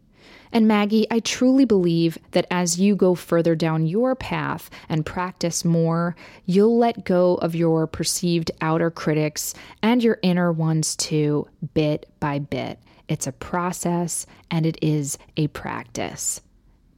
And 0.52 0.66
Maggie, 0.66 1.06
I 1.10 1.20
truly 1.20 1.64
believe 1.64 2.18
that 2.32 2.46
as 2.50 2.80
you 2.80 2.96
go 2.96 3.14
further 3.14 3.54
down 3.54 3.86
your 3.86 4.14
path 4.14 4.70
and 4.88 5.04
practice 5.04 5.64
more, 5.64 6.16
you'll 6.46 6.78
let 6.78 7.04
go 7.04 7.34
of 7.36 7.54
your 7.54 7.86
perceived 7.86 8.50
outer 8.60 8.90
critics 8.90 9.54
and 9.82 10.02
your 10.02 10.18
inner 10.22 10.52
ones 10.52 10.96
too, 10.96 11.46
bit 11.74 12.08
by 12.20 12.38
bit. 12.38 12.78
It's 13.08 13.26
a 13.26 13.32
process 13.32 14.26
and 14.50 14.66
it 14.66 14.78
is 14.82 15.18
a 15.36 15.48
practice. 15.48 16.40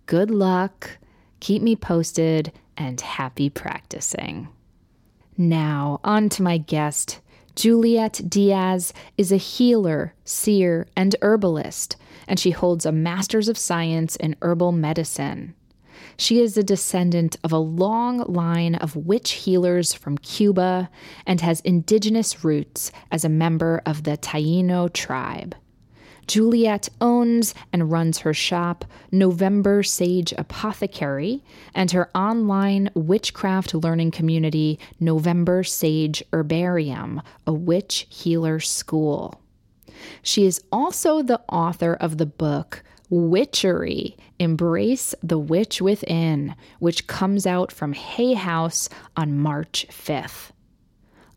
Good 0.07 0.31
luck, 0.31 0.99
keep 1.41 1.63
me 1.63 1.77
posted, 1.77 2.53
and 2.77 3.01
happy 3.01 3.51
practicing. 3.51 4.49
Now, 5.37 6.01
on 6.03 6.29
to 6.31 6.43
my 6.43 6.59
guest. 6.59 7.21
Juliet 7.57 8.23
Diaz 8.29 8.93
is 9.19 9.31
a 9.31 9.37
healer, 9.37 10.15
seer, 10.25 10.87
and 10.97 11.15
herbalist 11.21 11.97
and 12.31 12.39
she 12.39 12.53
holds 12.53 12.87
a 12.87 12.93
Master's 12.93 13.49
of 13.49 13.59
Science 13.59 14.15
in 14.15 14.37
Herbal 14.41 14.71
Medicine. 14.71 15.53
She 16.17 16.41
is 16.41 16.57
a 16.57 16.63
descendant 16.63 17.37
of 17.43 17.51
a 17.51 17.59
long 17.59 18.19
line 18.19 18.77
of 18.77 18.95
witch 18.95 19.33
healers 19.33 19.93
from 19.93 20.17
Cuba 20.17 20.89
and 21.27 21.41
has 21.41 21.61
indigenous 21.63 22.45
roots 22.45 22.93
as 23.11 23.25
a 23.25 23.29
member 23.29 23.83
of 23.85 24.05
the 24.05 24.17
Taino 24.17 24.91
tribe. 24.93 25.57
Juliet 26.29 26.89
owns 27.01 27.53
and 27.73 27.91
runs 27.91 28.19
her 28.19 28.33
shop, 28.33 28.85
November 29.11 29.83
Sage 29.83 30.33
Apothecary, 30.39 31.43
and 31.75 31.91
her 31.91 32.17
online 32.17 32.91
witchcraft 32.95 33.75
learning 33.75 34.13
community, 34.13 34.79
November 35.01 35.65
Sage 35.65 36.23
Herbarium, 36.33 37.23
a 37.45 37.53
witch 37.53 38.07
healer 38.09 38.61
school. 38.61 39.41
She 40.23 40.45
is 40.45 40.63
also 40.71 41.23
the 41.23 41.41
author 41.49 41.95
of 41.95 42.19
the 42.19 42.27
book 42.27 42.83
Witchery 43.11 44.17
Embrace 44.39 45.15
the 45.23 45.39
Witch 45.39 45.83
Within, 45.83 46.55
which 46.79 47.07
comes 47.07 47.47
out 47.47 47.73
from 47.73 47.93
Hay 47.93 48.35
House 48.35 48.89
on 49.17 49.39
March 49.39 49.87
5th. 49.91 50.53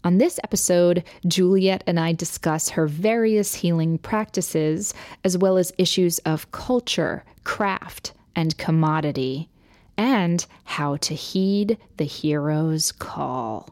On 0.06 0.18
this 0.18 0.40
episode, 0.44 1.04
Juliet 1.26 1.84
and 1.88 2.00
I 2.00 2.12
discuss 2.14 2.70
her 2.70 2.88
various 2.88 3.56
healing 3.56 3.98
practices, 3.98 4.94
as 5.24 5.38
well 5.38 5.58
as 5.58 5.74
issues 5.78 6.20
of 6.20 6.52
culture, 6.52 7.24
craft, 7.44 8.14
and 8.36 8.58
commodity, 8.58 9.50
and 9.98 10.46
how 10.66 10.98
to 10.98 11.16
heed 11.16 11.78
the 11.98 12.04
hero's 12.06 12.92
call. 12.92 13.70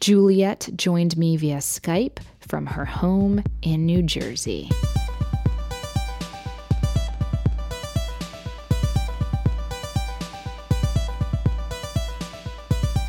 Juliet 0.00 0.70
joined 0.76 1.18
me 1.18 1.36
via 1.36 1.58
Skype 1.58 2.20
from 2.40 2.64
her 2.64 2.86
home 2.86 3.44
in 3.60 3.84
New 3.84 4.02
Jersey. 4.02 4.70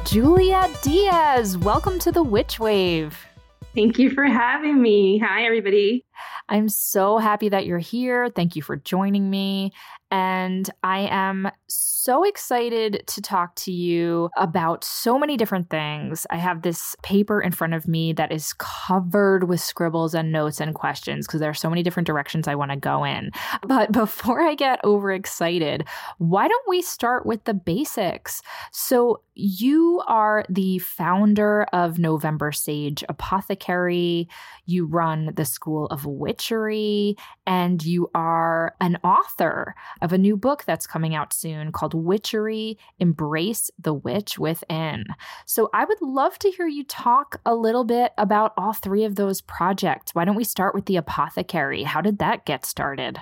Juliet 0.03 0.69
Diaz, 0.81 1.57
welcome 1.57 1.97
to 1.99 2.11
the 2.11 2.21
Witch 2.21 2.59
Wave. 2.59 3.25
Thank 3.73 3.97
you 3.97 4.09
for 4.09 4.25
having 4.25 4.81
me. 4.81 5.17
Hi, 5.19 5.45
everybody. 5.45 6.03
I'm 6.49 6.67
so 6.67 7.19
happy 7.19 7.47
that 7.47 7.65
you're 7.65 7.79
here. 7.79 8.29
Thank 8.29 8.57
you 8.57 8.61
for 8.61 8.75
joining 8.75 9.29
me. 9.29 9.71
And 10.11 10.69
I 10.83 11.07
am 11.09 11.49
so 11.67 12.23
excited 12.23 13.03
to 13.07 13.21
talk 13.21 13.55
to 13.55 13.71
you 13.71 14.29
about 14.35 14.83
so 14.83 15.17
many 15.17 15.37
different 15.37 15.69
things. 15.69 16.27
I 16.29 16.37
have 16.37 16.63
this 16.63 16.95
paper 17.01 17.39
in 17.39 17.51
front 17.51 17.73
of 17.73 17.87
me 17.87 18.11
that 18.13 18.31
is 18.31 18.53
covered 18.57 19.45
with 19.45 19.61
scribbles 19.61 20.13
and 20.13 20.31
notes 20.31 20.59
and 20.59 20.75
questions 20.75 21.27
because 21.27 21.39
there 21.39 21.49
are 21.49 21.53
so 21.53 21.69
many 21.69 21.83
different 21.83 22.07
directions 22.07 22.47
I 22.47 22.55
want 22.55 22.71
to 22.71 22.77
go 22.77 23.03
in. 23.05 23.31
But 23.65 23.91
before 24.01 24.41
I 24.41 24.55
get 24.55 24.83
overexcited, 24.83 25.87
why 26.17 26.47
don't 26.47 26.67
we 26.67 26.81
start 26.81 27.25
with 27.25 27.45
the 27.45 27.53
basics? 27.53 28.41
So, 28.71 29.21
you 29.33 30.03
are 30.07 30.45
the 30.49 30.79
founder 30.79 31.63
of 31.71 31.97
November 31.97 32.51
Sage 32.51 33.03
Apothecary. 33.07 34.27
You 34.65 34.85
run 34.85 35.31
the 35.35 35.45
School 35.45 35.85
of 35.87 36.05
Witchery, 36.05 37.15
and 37.47 37.83
you 37.83 38.11
are 38.13 38.75
an 38.81 38.97
author 39.03 39.73
of 40.01 40.13
a 40.13 40.17
new 40.17 40.35
book 40.35 40.63
that's 40.65 40.87
coming 40.87 41.15
out 41.15 41.33
soon 41.33 41.71
called 41.71 41.93
Witchery 41.93 42.77
Embrace 42.99 43.69
the 43.79 43.93
Witch 43.93 44.39
Within. 44.39 45.05
So 45.45 45.69
I 45.73 45.85
would 45.85 46.01
love 46.01 46.37
to 46.39 46.51
hear 46.51 46.67
you 46.67 46.83
talk 46.83 47.39
a 47.45 47.55
little 47.55 47.83
bit 47.83 48.13
about 48.17 48.53
all 48.57 48.73
three 48.73 49.03
of 49.03 49.15
those 49.15 49.41
projects. 49.41 50.15
Why 50.15 50.25
don't 50.25 50.35
we 50.35 50.43
start 50.43 50.75
with 50.75 50.85
the 50.85 50.97
apothecary? 50.97 51.83
How 51.83 52.01
did 52.01 52.19
that 52.19 52.45
get 52.45 52.65
started? 52.65 53.19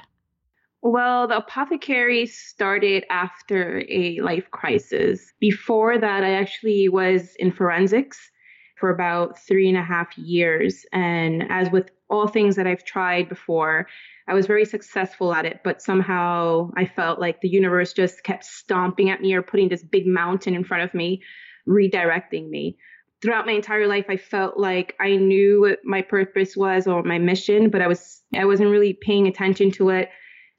Well, 0.81 1.27
the 1.27 1.37
apothecary 1.37 2.25
started 2.25 3.03
after 3.09 3.83
a 3.89 4.19
life 4.21 4.49
crisis. 4.51 5.33
Before 5.39 5.97
that, 5.97 6.23
I 6.23 6.31
actually 6.31 6.87
was 6.87 7.35
in 7.35 7.51
forensics 7.51 8.31
for 8.77 8.89
about 8.89 9.37
three 9.37 9.67
and 9.67 9.77
a 9.77 9.83
half 9.83 10.17
years. 10.17 10.85
And 10.93 11.43
as 11.49 11.69
with 11.69 11.91
all 12.09 12.27
things 12.27 12.55
that 12.55 12.65
I've 12.65 12.85
tried 12.85 13.27
before, 13.27 13.87
I 14.29 14.35
was 14.35 14.45
very 14.45 14.63
successful 14.63 15.33
at 15.33 15.47
it, 15.47 15.61
but 15.63 15.81
somehow 15.81 16.69
I 16.77 16.85
felt 16.85 17.19
like 17.19 17.41
the 17.41 17.49
universe 17.49 17.93
just 17.93 18.23
kept 18.23 18.45
stomping 18.45 19.09
at 19.09 19.21
me 19.21 19.33
or 19.33 19.41
putting 19.41 19.69
this 19.69 19.83
big 19.83 20.05
mountain 20.05 20.53
in 20.53 20.63
front 20.63 20.83
of 20.83 20.93
me, 20.93 21.23
redirecting 21.67 22.47
me. 22.47 22.77
Throughout 23.23 23.47
my 23.47 23.53
entire 23.53 23.87
life, 23.87 24.05
I 24.07 24.17
felt 24.17 24.57
like 24.57 24.95
I 24.99 25.15
knew 25.15 25.61
what 25.61 25.79
my 25.83 26.03
purpose 26.03 26.55
was 26.55 26.85
or 26.85 27.01
my 27.01 27.17
mission, 27.17 27.71
but 27.71 27.81
I 27.81 27.87
was 27.87 28.21
I 28.33 28.45
wasn't 28.45 28.69
really 28.69 28.93
paying 28.93 29.27
attention 29.27 29.71
to 29.71 29.89
it. 29.89 30.09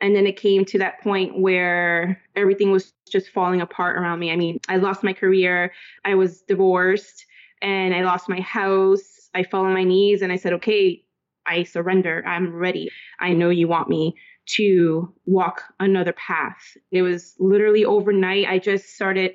And 0.00 0.16
then 0.16 0.26
it 0.26 0.36
came 0.36 0.64
to 0.64 0.78
that 0.78 1.00
point 1.02 1.38
where 1.38 2.20
everything 2.34 2.72
was 2.72 2.92
just 3.08 3.28
falling 3.28 3.60
apart 3.60 3.96
around 3.96 4.18
me. 4.18 4.32
I 4.32 4.36
mean, 4.36 4.58
I 4.68 4.78
lost 4.78 5.04
my 5.04 5.12
career, 5.12 5.72
I 6.04 6.16
was 6.16 6.42
divorced, 6.42 7.25
and 7.62 7.95
I 7.95 8.02
lost 8.02 8.28
my 8.28 8.40
house. 8.40 9.28
I 9.32 9.45
fell 9.45 9.64
on 9.64 9.75
my 9.75 9.84
knees 9.84 10.23
and 10.23 10.32
I 10.32 10.36
said, 10.36 10.54
okay, 10.54 11.04
I 11.46 11.64
surrender. 11.64 12.22
I'm 12.26 12.54
ready. 12.54 12.90
I 13.18 13.32
know 13.32 13.50
you 13.50 13.68
want 13.68 13.88
me 13.88 14.14
to 14.56 15.12
walk 15.26 15.62
another 15.78 16.12
path. 16.12 16.76
It 16.90 17.02
was 17.02 17.34
literally 17.38 17.84
overnight. 17.84 18.46
I 18.48 18.58
just 18.58 18.90
started 18.94 19.32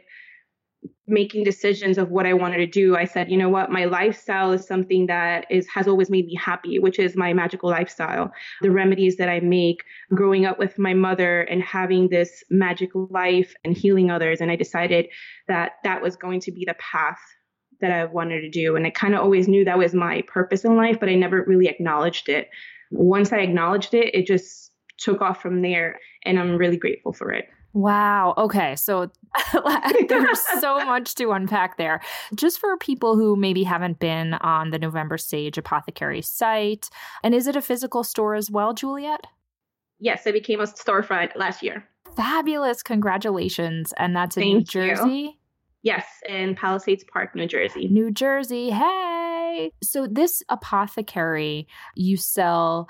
making 1.08 1.44
decisions 1.44 1.98
of 1.98 2.10
what 2.10 2.26
I 2.26 2.34
wanted 2.34 2.58
to 2.58 2.66
do. 2.66 2.96
I 2.96 3.06
said, 3.06 3.30
you 3.30 3.38
know 3.38 3.50
what, 3.50 3.72
my 3.72 3.86
lifestyle 3.86 4.52
is 4.52 4.66
something 4.66 5.06
that 5.08 5.46
is 5.52 5.68
has 5.68 5.88
always 5.88 6.10
made 6.10 6.26
me 6.26 6.36
happy, 6.36 6.80
which 6.80 6.98
is 7.00 7.16
my 7.16 7.34
magical 7.34 7.70
lifestyle. 7.70 8.32
The 8.62 8.72
remedies 8.72 9.18
that 9.18 9.30
I 9.30 9.40
make, 9.40 9.84
growing 10.14 10.46
up 10.46 10.58
with 10.58 10.80
my 10.80 10.94
mother 10.94 11.42
and 11.42 11.62
having 11.62 12.10
this 12.10 12.44
magic 12.50 12.90
life 12.94 13.54
and 13.64 13.78
healing 13.78 14.10
others, 14.10 14.42
and 14.42 14.50
I 14.50 14.56
decided 14.56 15.08
that 15.48 15.74
that 15.84 16.02
was 16.02 16.16
going 16.16 16.40
to 16.42 16.52
be 16.52 16.66
the 16.66 16.76
path 16.76 17.20
that 17.82 17.92
I 17.92 18.06
wanted 18.06 18.42
to 18.42 18.50
do. 18.50 18.76
And 18.76 18.86
I 18.86 18.90
kind 18.90 19.14
of 19.14 19.22
always 19.22 19.48
knew 19.48 19.66
that 19.66 19.78
was 19.78 19.94
my 19.94 20.22
purpose 20.28 20.64
in 20.64 20.76
life, 20.76 21.00
but 21.00 21.10
I 21.10 21.16
never 21.16 21.44
really 21.44 21.68
acknowledged 21.68 22.30
it. 22.30 22.50
Once 22.92 23.34
I 23.34 23.40
acknowledged 23.40 23.94
it, 23.94 24.14
it 24.14 24.26
just 24.26 24.72
took 24.98 25.22
off 25.22 25.42
from 25.42 25.62
there. 25.62 26.00
And 26.24 26.40
I'm 26.40 26.58
really 26.58 26.78
grateful 26.78 27.14
for 27.14 27.32
it. 27.32 27.48
Wow. 27.74 28.34
Okay. 28.38 28.78
So 28.78 29.12
there's 30.08 30.42
so 30.62 30.84
much 30.86 31.14
to 31.16 31.32
unpack 31.32 31.78
there. 31.78 32.00
Just 32.34 32.60
for 32.60 32.78
people 32.78 33.16
who 33.18 33.36
maybe 33.36 33.64
haven't 33.64 34.00
been 34.00 34.36
on 34.36 34.72
the 34.72 34.80
November 34.80 35.18
Sage 35.18 35.58
Apothecary 35.58 36.22
site, 36.22 36.90
and 37.22 37.36
is 37.36 37.48
it 37.48 37.58
a 37.58 37.62
physical 37.62 38.06
store 38.06 38.34
as 38.34 38.50
well, 38.50 38.74
Juliet? 38.74 39.28
Yes, 40.00 40.26
it 40.26 40.34
became 40.34 40.62
a 40.62 40.64
storefront 40.64 41.36
last 41.36 41.62
year. 41.62 41.86
Fabulous. 42.16 42.82
Congratulations. 42.82 43.94
And 43.98 44.16
that's 44.16 44.38
in 44.38 44.44
Thank 44.44 44.54
New 44.56 44.64
Jersey? 44.64 45.12
You. 45.12 45.34
Yes, 45.86 46.04
in 46.28 46.56
Palisades 46.56 47.06
Park, 47.14 47.36
New 47.36 47.48
Jersey. 47.48 47.88
New 47.88 48.10
Jersey. 48.10 48.72
Hey. 48.72 49.72
So, 49.84 50.08
this 50.08 50.42
apothecary, 50.50 51.68
you 51.94 52.18
sell 52.18 52.90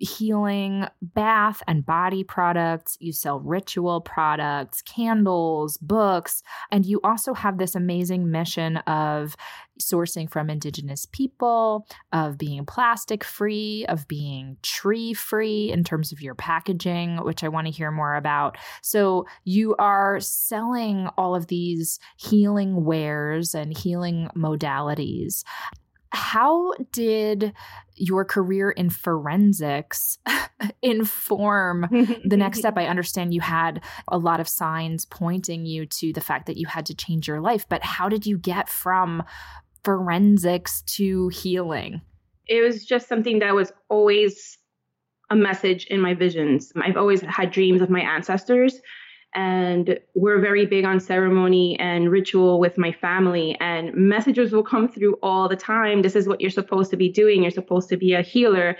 healing 0.00 0.86
bath 1.02 1.62
and 1.68 1.84
body 1.84 2.24
products, 2.24 2.96
you 3.00 3.12
sell 3.12 3.38
ritual 3.38 4.00
products, 4.00 4.82
candles, 4.82 5.76
books, 5.76 6.42
and 6.70 6.86
you 6.86 7.00
also 7.04 7.34
have 7.34 7.58
this 7.58 7.74
amazing 7.74 8.30
mission 8.30 8.78
of 8.78 9.36
sourcing 9.80 10.30
from 10.30 10.50
indigenous 10.50 11.06
people, 11.06 11.86
of 12.12 12.38
being 12.38 12.64
plastic 12.66 13.22
free, 13.22 13.84
of 13.88 14.08
being 14.08 14.56
tree 14.62 15.12
free 15.12 15.70
in 15.70 15.84
terms 15.84 16.12
of 16.12 16.20
your 16.20 16.34
packaging, 16.34 17.18
which 17.24 17.44
I 17.44 17.48
want 17.48 17.66
to 17.66 17.72
hear 17.72 17.90
more 17.90 18.14
about. 18.14 18.58
So 18.82 19.26
you 19.44 19.74
are 19.78 20.18
selling 20.20 21.08
all 21.16 21.34
of 21.34 21.46
these 21.46 21.98
healing 22.16 22.84
wares 22.84 23.54
and 23.54 23.76
healing 23.76 24.28
modalities. 24.36 25.44
How 26.12 26.72
did 26.92 27.52
your 27.94 28.24
career 28.24 28.70
in 28.70 28.90
forensics 28.90 30.18
inform 30.82 31.86
the 32.24 32.36
next 32.36 32.58
step? 32.60 32.76
I 32.76 32.86
understand 32.86 33.32
you 33.32 33.40
had 33.40 33.82
a 34.08 34.18
lot 34.18 34.40
of 34.40 34.48
signs 34.48 35.04
pointing 35.04 35.66
you 35.66 35.86
to 35.86 36.12
the 36.12 36.20
fact 36.20 36.46
that 36.46 36.56
you 36.56 36.66
had 36.66 36.86
to 36.86 36.94
change 36.94 37.28
your 37.28 37.40
life, 37.40 37.68
but 37.68 37.82
how 37.82 38.08
did 38.08 38.26
you 38.26 38.38
get 38.38 38.68
from 38.68 39.22
forensics 39.84 40.82
to 40.82 41.28
healing? 41.28 42.00
It 42.46 42.62
was 42.62 42.84
just 42.84 43.08
something 43.08 43.38
that 43.38 43.54
was 43.54 43.72
always 43.88 44.58
a 45.30 45.36
message 45.36 45.86
in 45.86 46.00
my 46.00 46.14
visions. 46.14 46.72
I've 46.76 46.96
always 46.96 47.20
had 47.20 47.52
dreams 47.52 47.80
of 47.80 47.88
my 47.88 48.00
ancestors 48.00 48.80
and 49.34 49.98
we're 50.14 50.40
very 50.40 50.66
big 50.66 50.84
on 50.84 50.98
ceremony 50.98 51.78
and 51.78 52.10
ritual 52.10 52.58
with 52.58 52.76
my 52.76 52.90
family. 52.90 53.56
And 53.60 53.94
messages 53.94 54.52
will 54.52 54.64
come 54.64 54.88
through 54.88 55.18
all 55.22 55.48
the 55.48 55.56
time. 55.56 56.02
This 56.02 56.16
is 56.16 56.26
what 56.26 56.40
you're 56.40 56.50
supposed 56.50 56.90
to 56.90 56.96
be 56.96 57.08
doing. 57.08 57.42
You're 57.42 57.50
supposed 57.52 57.88
to 57.90 57.96
be 57.96 58.14
a 58.14 58.22
healer. 58.22 58.76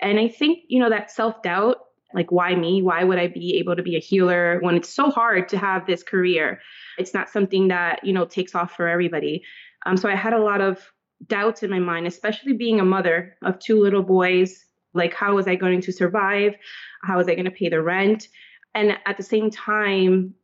And 0.00 0.18
i 0.18 0.28
think 0.28 0.64
you 0.68 0.80
know 0.80 0.90
that 0.90 1.10
self-doubt 1.10 1.78
like 2.12 2.30
why 2.30 2.54
me? 2.54 2.80
Why 2.80 3.02
would 3.02 3.18
i 3.18 3.26
be 3.26 3.56
able 3.58 3.74
to 3.74 3.82
be 3.82 3.96
a 3.96 4.00
healer 4.00 4.58
when 4.60 4.76
it's 4.76 4.88
so 4.88 5.10
hard 5.10 5.48
to 5.48 5.58
have 5.58 5.86
this 5.86 6.02
career? 6.02 6.60
It's 6.98 7.14
not 7.14 7.28
something 7.28 7.68
that 7.68 8.04
you 8.04 8.12
know 8.12 8.24
takes 8.24 8.54
off 8.54 8.72
for 8.76 8.88
everybody. 8.88 9.42
Um, 9.86 9.96
so 9.96 10.08
i 10.08 10.14
had 10.14 10.32
a 10.32 10.42
lot 10.42 10.60
of 10.60 10.92
doubts 11.26 11.62
in 11.62 11.70
my 11.70 11.78
mind 11.78 12.06
especially 12.06 12.52
being 12.52 12.80
a 12.80 12.84
mother 12.84 13.36
of 13.42 13.58
two 13.58 13.80
little 13.80 14.02
boys. 14.02 14.64
Like 14.92 15.14
how 15.14 15.34
was 15.34 15.48
i 15.48 15.54
going 15.54 15.80
to 15.80 15.92
survive? 15.92 16.54
How 17.02 17.16
was 17.16 17.28
i 17.28 17.34
going 17.34 17.46
to 17.46 17.50
pay 17.50 17.68
the 17.68 17.82
rent 17.82 18.28
and 18.74 18.98
at 19.06 19.16
the 19.16 19.22
same 19.22 19.50
time 19.50 20.34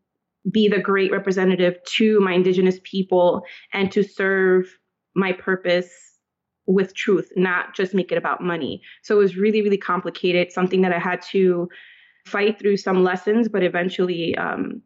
be 0.50 0.68
the 0.68 0.80
great 0.80 1.12
representative 1.12 1.76
to 1.84 2.18
my 2.20 2.32
indigenous 2.32 2.78
people 2.82 3.42
and 3.72 3.92
to 3.92 4.02
serve 4.02 4.66
my 5.14 5.32
purpose 5.32 5.90
with 6.66 6.94
truth, 6.94 7.30
not 7.36 7.74
just 7.74 7.94
make 7.94 8.12
it 8.12 8.18
about 8.18 8.42
money. 8.42 8.80
So 9.02 9.16
it 9.16 9.18
was 9.18 9.36
really, 9.36 9.60
really 9.60 9.76
complicated, 9.76 10.52
something 10.52 10.82
that 10.82 10.92
I 10.92 10.98
had 10.98 11.20
to 11.32 11.68
fight 12.26 12.58
through 12.58 12.76
some 12.76 13.02
lessons, 13.02 13.48
but 13.48 13.62
eventually 13.62 14.36
um, 14.36 14.82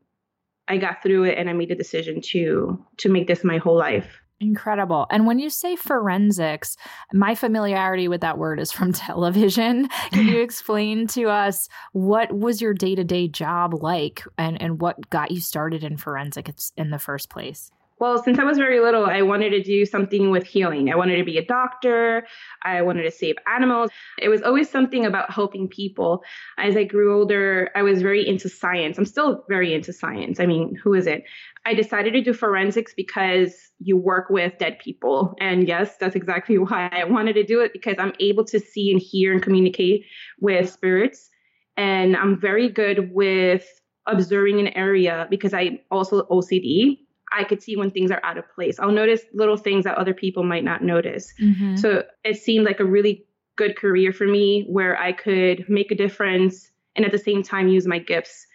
I 0.67 0.79
got 0.79 1.03
through 1.03 1.25
it 1.25 1.39
and 1.39 1.49
I 1.49 1.53
made 1.53 1.71
a 1.71 1.77
decision 1.77 2.21
to 2.33 2.85
to 2.99 3.09
make 3.09 3.27
this 3.27 3.45
my 3.45 3.59
whole 3.59 3.77
life. 3.77 4.21
Incredible. 4.45 5.07
And 5.11 5.27
when 5.27 5.39
you 5.39 5.49
say 5.49 5.75
forensics, 5.75 6.77
my 7.15 7.35
familiarity 7.35 8.09
with 8.09 8.21
that 8.21 8.37
word 8.37 8.61
is 8.61 8.71
from 8.71 8.93
television. 8.93 9.89
Can 10.13 10.29
you 10.29 10.41
explain 10.43 11.07
to 11.09 11.25
us 11.31 11.69
what 11.93 12.31
was 12.31 12.61
your 12.61 12.75
day-to-day 12.75 13.29
job 13.29 13.83
like 13.83 14.23
and, 14.37 14.61
and 14.61 14.83
what 14.83 15.09
got 15.09 15.31
you 15.31 15.41
started 15.41 15.83
in 15.83 15.97
forensics 15.97 16.73
in 16.77 16.91
the 16.91 16.99
first 16.99 17.31
place? 17.31 17.73
Well, 18.05 18.23
since 18.23 18.39
I 18.39 18.45
was 18.45 18.59
very 18.59 18.81
little, 18.81 19.07
I 19.07 19.23
wanted 19.23 19.49
to 19.53 19.63
do 19.63 19.87
something 19.87 20.31
with 20.31 20.47
healing. 20.47 20.93
I 20.93 20.95
wanted 20.95 21.17
to 21.17 21.25
be 21.25 21.39
a 21.39 21.45
doctor. 21.45 22.27
I 22.61 22.83
wanted 22.83 23.05
to 23.05 23.11
save 23.11 23.37
animals. 23.47 23.91
It 24.19 24.29
was 24.29 24.43
always 24.43 24.69
something 24.69 25.07
about 25.07 25.31
helping 25.31 25.69
people. 25.69 26.23
As 26.59 26.77
I 26.77 26.85
grew 26.85 27.19
older, 27.19 27.71
I 27.75 27.81
was 27.81 28.03
very 28.03 28.29
into 28.29 28.51
science. 28.51 28.99
I'm 28.99 29.07
still 29.07 29.47
very 29.49 29.73
into 29.73 29.95
science. 29.95 30.39
I 30.39 30.45
mean, 30.45 30.75
who 30.75 30.93
is 30.93 31.07
it? 31.07 31.25
I 31.65 31.73
decided 31.73 32.13
to 32.13 32.21
do 32.21 32.35
forensics 32.35 32.93
because 32.95 33.55
you 33.79 33.97
work 33.97 34.29
with 34.29 34.59
dead 34.59 34.81
people. 34.81 35.35
And 35.41 35.67
yes, 35.67 35.97
that's 35.97 36.15
exactly 36.15 36.59
why 36.59 36.91
I 36.93 37.05
wanted 37.05 37.33
to 37.37 37.43
do 37.43 37.63
it 37.63 37.73
because 37.73 37.97
I'm 37.99 38.13
able 38.21 38.45
to 38.45 38.61
see 38.61 38.93
and 38.93 39.01
hear 39.01 39.33
and 39.33 39.43
communicate 39.43 40.05
with 40.43 40.71
spirits. 40.71 41.31
And 41.79 42.19
I'm 42.19 42.39
very 42.39 42.69
good 42.69 43.15
with 43.15 43.67
observing 44.07 44.61
an 44.61 44.69
area 44.69 45.27
because 45.31 45.55
I'm 45.55 45.79
also 45.91 46.25
OCD. 46.25 46.99
I 47.35 47.45
could 47.45 47.63
see 47.63 47.77
when 47.77 47.91
things 47.91 48.11
are 48.11 48.21
out 48.23 48.39
of 48.39 48.45
place. 48.55 48.79
I'll 48.79 48.93
notice 48.93 49.23
little 49.33 49.57
things 49.57 49.85
that 49.85 49.99
other 49.99 50.15
people 50.15 50.45
might 50.45 50.65
not 50.65 50.83
notice. 50.83 51.33
Mm-hmm. 51.41 51.77
So 51.77 52.05
it 52.25 52.37
seemed 52.37 52.65
like 52.65 52.81
a 52.81 52.85
really 52.85 53.27
good 53.57 53.77
career 53.77 54.13
for 54.13 54.27
me 54.27 54.65
where 54.69 54.99
I 54.99 55.13
could 55.13 55.69
make 55.69 55.91
a 55.91 55.95
difference 55.95 56.71
and 56.97 57.05
at 57.05 57.13
the 57.13 57.19
same 57.19 57.43
time 57.43 57.69
use 57.69 57.87
my 57.87 57.99
gifts. 57.99 58.47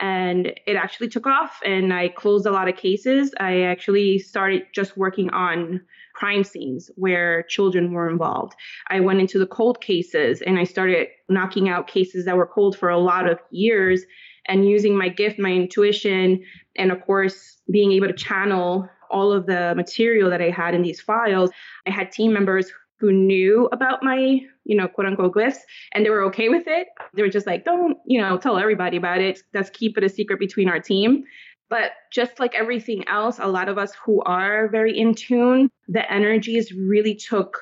And 0.00 0.46
it 0.66 0.76
actually 0.76 1.08
took 1.08 1.26
off 1.26 1.58
and 1.64 1.92
I 1.92 2.08
closed 2.08 2.46
a 2.46 2.52
lot 2.52 2.68
of 2.68 2.76
cases. 2.76 3.34
I 3.40 3.62
actually 3.62 4.20
started 4.20 4.66
just 4.72 4.96
working 4.96 5.30
on 5.30 5.80
crime 6.14 6.44
scenes 6.44 6.90
where 6.94 7.42
children 7.44 7.92
were 7.92 8.08
involved. 8.08 8.54
I 8.88 9.00
went 9.00 9.20
into 9.20 9.38
the 9.38 9.46
cold 9.46 9.80
cases 9.80 10.40
and 10.42 10.58
I 10.58 10.64
started 10.64 11.08
knocking 11.28 11.68
out 11.68 11.88
cases 11.88 12.24
that 12.24 12.36
were 12.36 12.46
cold 12.46 12.76
for 12.76 12.88
a 12.88 12.98
lot 12.98 13.28
of 13.28 13.40
years 13.50 14.04
and 14.48 14.68
using 14.68 14.96
my 14.96 15.08
gift, 15.08 15.38
my 15.38 15.52
intuition, 15.52 16.42
and 16.76 16.90
of 16.90 17.00
course, 17.02 17.58
being 17.70 17.92
able 17.92 18.08
to 18.08 18.14
channel 18.14 18.88
all 19.10 19.32
of 19.32 19.46
the 19.46 19.74
material 19.76 20.30
that 20.30 20.42
I 20.42 20.50
had 20.50 20.74
in 20.74 20.82
these 20.82 21.00
files. 21.00 21.50
I 21.86 21.90
had 21.90 22.12
team 22.12 22.32
members 22.32 22.70
who 22.98 23.12
knew 23.12 23.68
about 23.72 24.02
my, 24.02 24.40
you 24.64 24.76
know, 24.76 24.88
quote 24.88 25.06
unquote 25.06 25.34
gifts 25.34 25.60
and 25.92 26.04
they 26.04 26.10
were 26.10 26.24
okay 26.24 26.48
with 26.48 26.64
it. 26.66 26.88
They 27.14 27.22
were 27.22 27.28
just 27.28 27.46
like, 27.46 27.64
don't, 27.64 27.96
you 28.06 28.20
know, 28.20 28.36
tell 28.36 28.58
everybody 28.58 28.96
about 28.96 29.20
it. 29.20 29.40
Let's 29.54 29.70
keep 29.70 29.96
it 29.96 30.04
a 30.04 30.08
secret 30.08 30.40
between 30.40 30.68
our 30.68 30.80
team. 30.80 31.24
But 31.70 31.92
just 32.10 32.40
like 32.40 32.54
everything 32.54 33.06
else, 33.08 33.38
a 33.38 33.46
lot 33.46 33.68
of 33.68 33.78
us 33.78 33.92
who 34.04 34.22
are 34.22 34.68
very 34.68 34.98
in 34.98 35.14
tune, 35.14 35.70
the 35.86 36.10
energies 36.10 36.72
really 36.72 37.14
took 37.14 37.60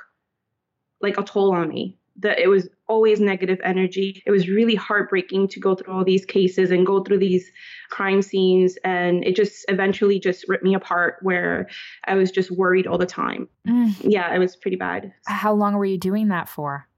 like 1.01 1.19
a 1.19 1.23
toll 1.23 1.53
on 1.53 1.69
me 1.69 1.99
that 2.21 2.39
it 2.39 2.49
was 2.49 2.69
always 2.89 3.21
negative 3.21 3.59
energy. 3.65 4.23
It 4.27 4.31
was 4.31 4.49
really 4.49 4.75
heartbreaking 4.75 5.49
to 5.49 5.61
go 5.61 5.75
through 5.75 5.93
all 5.93 6.05
these 6.05 6.25
cases 6.25 6.71
and 6.71 6.87
go 6.87 7.03
through 7.03 7.19
these 7.19 7.51
crime 7.91 8.23
scenes. 8.23 8.77
And 8.85 9.25
it 9.25 9.37
just 9.37 9.65
eventually 9.69 10.19
just 10.19 10.49
ripped 10.49 10.65
me 10.65 10.75
apart 10.75 11.17
where 11.23 11.69
I 12.05 12.15
was 12.15 12.31
just 12.31 12.51
worried 12.51 12.87
all 12.87 12.99
the 12.99 13.07
time. 13.07 13.49
Mm. 13.67 13.95
Yeah, 14.01 14.35
it 14.35 14.39
was 14.39 14.57
pretty 14.57 14.77
bad. 14.77 15.13
How 15.27 15.53
long 15.53 15.75
were 15.75 15.85
you 15.85 15.99
doing 15.99 16.29
that 16.29 16.49
for? 16.49 16.89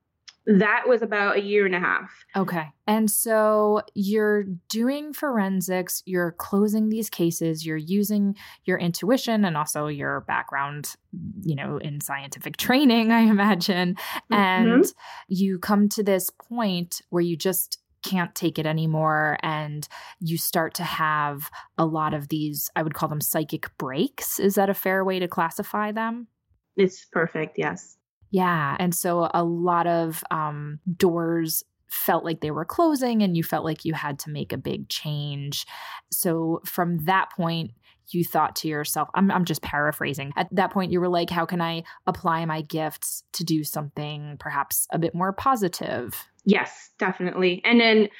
That 0.48 0.88
was 0.88 1.02
about 1.02 1.36
a 1.36 1.42
year 1.42 1.66
and 1.66 1.74
a 1.74 1.78
half. 1.78 2.10
Okay. 2.34 2.68
And 2.86 3.10
so 3.10 3.82
you're 3.94 4.44
doing 4.70 5.12
forensics, 5.12 6.02
you're 6.06 6.32
closing 6.32 6.88
these 6.88 7.10
cases, 7.10 7.66
you're 7.66 7.76
using 7.76 8.34
your 8.64 8.78
intuition 8.78 9.44
and 9.44 9.58
also 9.58 9.88
your 9.88 10.22
background, 10.22 10.96
you 11.42 11.54
know, 11.54 11.76
in 11.76 12.00
scientific 12.00 12.56
training, 12.56 13.12
I 13.12 13.20
imagine. 13.20 13.94
Mm-hmm. 13.94 14.34
And 14.34 14.84
you 15.28 15.58
come 15.58 15.86
to 15.90 16.02
this 16.02 16.30
point 16.30 17.02
where 17.10 17.22
you 17.22 17.36
just 17.36 17.78
can't 18.02 18.34
take 18.34 18.58
it 18.58 18.64
anymore 18.64 19.36
and 19.42 19.86
you 20.18 20.38
start 20.38 20.72
to 20.72 20.84
have 20.84 21.50
a 21.76 21.84
lot 21.84 22.14
of 22.14 22.28
these 22.28 22.70
i 22.76 22.82
would 22.82 22.94
call 22.94 23.08
them 23.08 23.20
psychic 23.20 23.76
breaks 23.76 24.38
is 24.38 24.54
that 24.54 24.70
a 24.70 24.74
fair 24.74 25.04
way 25.04 25.18
to 25.18 25.26
classify 25.26 25.90
them 25.90 26.28
it's 26.76 27.04
perfect 27.06 27.58
yes 27.58 27.97
yeah. 28.30 28.76
And 28.78 28.94
so 28.94 29.30
a 29.32 29.44
lot 29.44 29.86
of 29.86 30.22
um, 30.30 30.80
doors 30.96 31.64
felt 31.88 32.24
like 32.24 32.40
they 32.40 32.50
were 32.50 32.64
closing 32.64 33.22
and 33.22 33.36
you 33.36 33.42
felt 33.42 33.64
like 33.64 33.84
you 33.84 33.94
had 33.94 34.18
to 34.20 34.30
make 34.30 34.52
a 34.52 34.58
big 34.58 34.88
change. 34.88 35.66
So 36.10 36.60
from 36.64 37.04
that 37.06 37.30
point, 37.32 37.72
you 38.10 38.24
thought 38.24 38.56
to 38.56 38.68
yourself, 38.68 39.08
I'm, 39.14 39.30
I'm 39.30 39.44
just 39.44 39.62
paraphrasing. 39.62 40.32
At 40.36 40.48
that 40.52 40.70
point, 40.70 40.92
you 40.92 41.00
were 41.00 41.08
like, 41.08 41.30
how 41.30 41.44
can 41.44 41.60
I 41.60 41.82
apply 42.06 42.44
my 42.46 42.62
gifts 42.62 43.22
to 43.34 43.44
do 43.44 43.64
something 43.64 44.36
perhaps 44.38 44.86
a 44.92 44.98
bit 44.98 45.14
more 45.14 45.32
positive? 45.32 46.14
Yes, 46.44 46.90
definitely. 46.98 47.60
And 47.64 47.80
then 47.80 47.98
it 48.04 48.10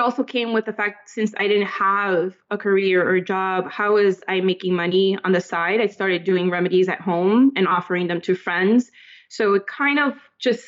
also 0.00 0.22
came 0.22 0.52
with 0.52 0.66
the 0.66 0.72
fact 0.72 1.08
since 1.08 1.32
I 1.36 1.48
didn't 1.48 1.66
have 1.66 2.34
a 2.50 2.58
career 2.58 3.08
or 3.08 3.14
a 3.14 3.24
job, 3.24 3.70
how 3.70 3.94
was 3.94 4.22
I 4.28 4.40
making 4.40 4.74
money 4.74 5.18
on 5.24 5.32
the 5.32 5.40
side? 5.40 5.80
I 5.80 5.86
started 5.86 6.24
doing 6.24 6.50
remedies 6.50 6.88
at 6.88 7.00
home 7.00 7.52
and 7.56 7.66
offering 7.66 8.06
them 8.06 8.20
to 8.22 8.34
friends. 8.34 8.90
So 9.34 9.54
it 9.54 9.66
kind 9.66 9.98
of 9.98 10.14
just, 10.38 10.64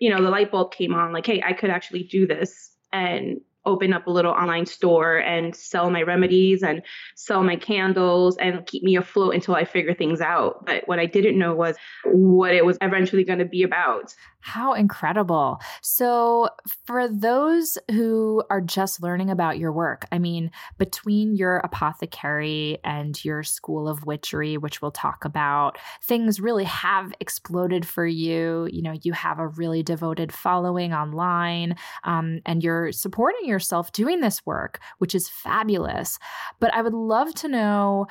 you 0.00 0.10
know, 0.10 0.22
the 0.22 0.30
light 0.30 0.50
bulb 0.50 0.72
came 0.72 0.94
on 0.94 1.12
like, 1.12 1.26
hey, 1.26 1.42
I 1.44 1.52
could 1.52 1.70
actually 1.70 2.02
do 2.02 2.26
this 2.26 2.70
and 2.92 3.40
open 3.64 3.92
up 3.92 4.06
a 4.06 4.10
little 4.10 4.32
online 4.32 4.66
store 4.66 5.18
and 5.18 5.54
sell 5.54 5.88
my 5.88 6.02
remedies 6.02 6.62
and 6.62 6.82
sell 7.14 7.42
my 7.42 7.56
candles 7.56 8.36
and 8.38 8.66
keep 8.66 8.82
me 8.82 8.96
afloat 8.96 9.34
until 9.34 9.54
I 9.54 9.64
figure 9.64 9.94
things 9.94 10.20
out. 10.20 10.66
But 10.66 10.86
what 10.86 10.98
I 10.98 11.06
didn't 11.06 11.38
know 11.38 11.54
was 11.54 11.76
what 12.04 12.52
it 12.54 12.66
was 12.66 12.76
eventually 12.80 13.24
going 13.24 13.38
to 13.38 13.44
be 13.44 13.62
about. 13.62 14.14
How 14.44 14.74
incredible. 14.74 15.60
So, 15.82 16.48
for 16.84 17.08
those 17.08 17.78
who 17.92 18.42
are 18.50 18.60
just 18.60 19.00
learning 19.00 19.30
about 19.30 19.56
your 19.56 19.70
work, 19.70 20.04
I 20.10 20.18
mean, 20.18 20.50
between 20.78 21.36
your 21.36 21.58
apothecary 21.58 22.78
and 22.82 23.24
your 23.24 23.44
school 23.44 23.86
of 23.86 24.04
witchery, 24.04 24.56
which 24.56 24.82
we'll 24.82 24.90
talk 24.90 25.24
about, 25.24 25.78
things 26.02 26.40
really 26.40 26.64
have 26.64 27.12
exploded 27.20 27.86
for 27.86 28.04
you. 28.04 28.68
You 28.72 28.82
know, 28.82 28.96
you 29.02 29.12
have 29.12 29.38
a 29.38 29.46
really 29.46 29.84
devoted 29.84 30.32
following 30.32 30.92
online, 30.92 31.76
um, 32.02 32.40
and 32.44 32.64
you're 32.64 32.90
supporting 32.90 33.48
yourself 33.48 33.92
doing 33.92 34.22
this 34.22 34.44
work, 34.44 34.80
which 34.98 35.14
is 35.14 35.28
fabulous. 35.28 36.18
But 36.58 36.74
I 36.74 36.82
would 36.82 36.94
love 36.94 37.32
to 37.36 37.48
know 37.48 38.08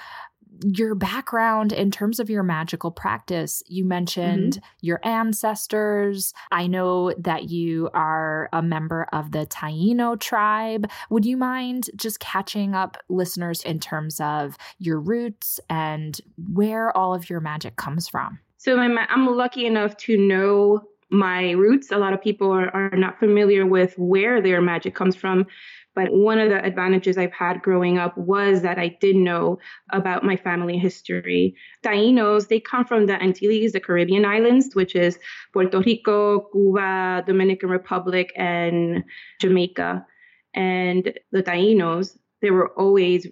your 0.63 0.95
background 0.95 1.71
in 1.73 1.91
terms 1.91 2.19
of 2.19 2.29
your 2.29 2.43
magical 2.43 2.91
practice. 2.91 3.63
You 3.67 3.85
mentioned 3.85 4.53
mm-hmm. 4.53 4.65
your 4.81 4.99
ancestors. 5.03 6.33
I 6.51 6.67
know 6.67 7.13
that 7.17 7.49
you 7.49 7.89
are 7.93 8.49
a 8.53 8.61
member 8.61 9.07
of 9.11 9.31
the 9.31 9.45
Taino 9.45 10.19
tribe. 10.19 10.89
Would 11.09 11.25
you 11.25 11.37
mind 11.37 11.89
just 11.95 12.19
catching 12.19 12.75
up 12.75 12.97
listeners 13.09 13.63
in 13.63 13.79
terms 13.79 14.19
of 14.19 14.57
your 14.79 14.99
roots 14.99 15.59
and 15.69 16.19
where 16.51 16.95
all 16.95 17.13
of 17.13 17.29
your 17.29 17.39
magic 17.39 17.75
comes 17.75 18.07
from? 18.07 18.39
So 18.57 18.75
my, 18.75 19.07
I'm 19.09 19.25
lucky 19.25 19.65
enough 19.65 19.97
to 19.97 20.17
know 20.17 20.81
my 21.09 21.51
roots. 21.51 21.91
A 21.91 21.97
lot 21.97 22.13
of 22.13 22.21
people 22.21 22.51
are, 22.51 22.69
are 22.69 22.95
not 22.95 23.19
familiar 23.19 23.65
with 23.65 23.93
where 23.97 24.41
their 24.41 24.61
magic 24.61 24.95
comes 24.95 25.15
from. 25.15 25.45
But 25.93 26.13
one 26.13 26.39
of 26.39 26.49
the 26.49 26.63
advantages 26.63 27.17
I've 27.17 27.33
had 27.33 27.61
growing 27.61 27.97
up 27.97 28.17
was 28.17 28.61
that 28.61 28.79
I 28.79 28.97
did 29.01 29.15
know 29.15 29.59
about 29.91 30.23
my 30.23 30.37
family 30.37 30.77
history. 30.77 31.55
Tainos, 31.83 32.47
they 32.47 32.59
come 32.59 32.85
from 32.85 33.07
the 33.07 33.21
Antilles, 33.21 33.73
the 33.73 33.79
Caribbean 33.79 34.25
islands, 34.25 34.73
which 34.73 34.95
is 34.95 35.19
Puerto 35.53 35.79
Rico, 35.79 36.47
Cuba, 36.51 37.23
Dominican 37.27 37.69
Republic, 37.69 38.31
and 38.35 39.03
Jamaica. 39.41 40.05
And 40.53 41.13
the 41.31 41.43
Tainos, 41.43 42.17
they 42.41 42.51
were 42.51 42.69
always 42.79 43.27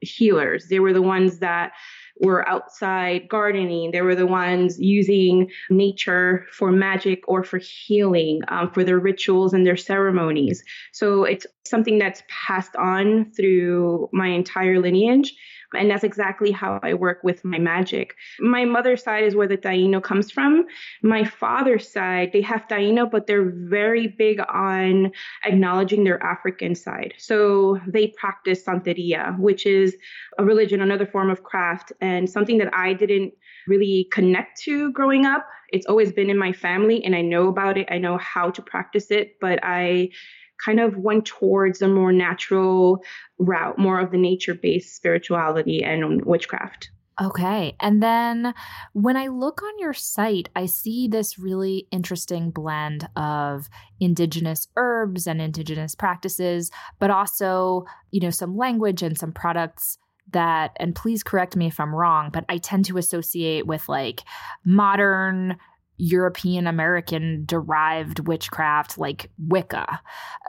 healers. 0.00 0.68
They 0.68 0.80
were 0.80 0.92
the 0.92 1.02
ones 1.02 1.38
that 1.38 1.72
were 2.20 2.48
outside 2.48 3.28
gardening. 3.28 3.90
They 3.90 4.02
were 4.02 4.14
the 4.14 4.26
ones 4.26 4.78
using 4.78 5.50
nature 5.70 6.46
for 6.52 6.70
magic 6.70 7.22
or 7.26 7.42
for 7.42 7.58
healing, 7.58 8.40
um, 8.48 8.70
for 8.70 8.84
their 8.84 8.98
rituals 8.98 9.52
and 9.52 9.66
their 9.66 9.76
ceremonies. 9.76 10.62
So 10.92 11.24
it's 11.24 11.46
something 11.64 11.98
that's 11.98 12.22
passed 12.28 12.76
on 12.76 13.32
through 13.32 14.08
my 14.12 14.28
entire 14.28 14.80
lineage. 14.80 15.34
And 15.76 15.90
that's 15.90 16.04
exactly 16.04 16.50
how 16.50 16.80
I 16.82 16.94
work 16.94 17.22
with 17.22 17.44
my 17.44 17.58
magic. 17.58 18.14
My 18.40 18.64
mother's 18.64 19.02
side 19.02 19.24
is 19.24 19.34
where 19.34 19.48
the 19.48 19.56
Taino 19.56 20.02
comes 20.02 20.30
from. 20.30 20.66
My 21.02 21.24
father's 21.24 21.90
side, 21.90 22.30
they 22.32 22.42
have 22.42 22.66
Taino, 22.68 23.10
but 23.10 23.26
they're 23.26 23.50
very 23.50 24.06
big 24.06 24.40
on 24.48 25.12
acknowledging 25.44 26.04
their 26.04 26.22
African 26.22 26.74
side. 26.74 27.14
So 27.18 27.80
they 27.86 28.08
practice 28.18 28.64
Santeria, 28.64 29.38
which 29.38 29.66
is 29.66 29.96
a 30.38 30.44
religion, 30.44 30.80
another 30.80 31.06
form 31.06 31.30
of 31.30 31.42
craft, 31.42 31.92
and 32.00 32.28
something 32.28 32.58
that 32.58 32.74
I 32.74 32.94
didn't 32.94 33.34
really 33.66 34.08
connect 34.12 34.60
to 34.62 34.92
growing 34.92 35.26
up. 35.26 35.46
It's 35.70 35.86
always 35.86 36.12
been 36.12 36.30
in 36.30 36.38
my 36.38 36.52
family, 36.52 37.02
and 37.04 37.16
I 37.16 37.22
know 37.22 37.48
about 37.48 37.78
it. 37.78 37.88
I 37.90 37.98
know 37.98 38.18
how 38.18 38.50
to 38.50 38.62
practice 38.62 39.10
it, 39.10 39.36
but 39.40 39.58
I 39.62 40.10
kind 40.64 40.80
of 40.80 40.96
went 40.96 41.26
towards 41.26 41.82
a 41.82 41.88
more 41.88 42.12
natural 42.12 43.02
route, 43.38 43.78
more 43.78 44.00
of 44.00 44.10
the 44.10 44.18
nature 44.18 44.54
based 44.54 44.96
spirituality 44.96 45.82
and 45.82 46.24
witchcraft. 46.24 46.90
Okay. 47.22 47.76
And 47.78 48.02
then 48.02 48.54
when 48.92 49.16
I 49.16 49.28
look 49.28 49.62
on 49.62 49.78
your 49.78 49.92
site, 49.92 50.48
I 50.56 50.66
see 50.66 51.06
this 51.06 51.38
really 51.38 51.86
interesting 51.92 52.50
blend 52.50 53.08
of 53.14 53.68
indigenous 54.00 54.66
herbs 54.76 55.28
and 55.28 55.40
indigenous 55.40 55.94
practices, 55.94 56.72
but 56.98 57.10
also, 57.10 57.84
you 58.10 58.20
know, 58.20 58.30
some 58.30 58.56
language 58.56 59.00
and 59.00 59.16
some 59.16 59.30
products 59.30 59.98
that, 60.32 60.72
and 60.80 60.96
please 60.96 61.22
correct 61.22 61.54
me 61.54 61.66
if 61.68 61.78
I'm 61.78 61.94
wrong, 61.94 62.30
but 62.32 62.44
I 62.48 62.58
tend 62.58 62.86
to 62.86 62.98
associate 62.98 63.66
with 63.66 63.88
like 63.88 64.22
modern 64.64 65.56
European 65.96 66.66
American 66.66 67.44
derived 67.46 68.26
witchcraft 68.26 68.98
like 68.98 69.30
Wicca. 69.38 70.00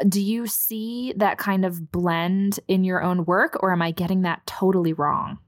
Do 0.07 0.21
you 0.21 0.47
see 0.47 1.13
that 1.17 1.37
kind 1.37 1.65
of 1.65 1.91
blend 1.91 2.59
in 2.67 2.83
your 2.83 3.01
own 3.01 3.25
work, 3.25 3.57
or 3.61 3.71
am 3.71 3.81
I 3.81 3.91
getting 3.91 4.23
that 4.23 4.45
totally 4.45 4.93
wrong? 4.93 5.39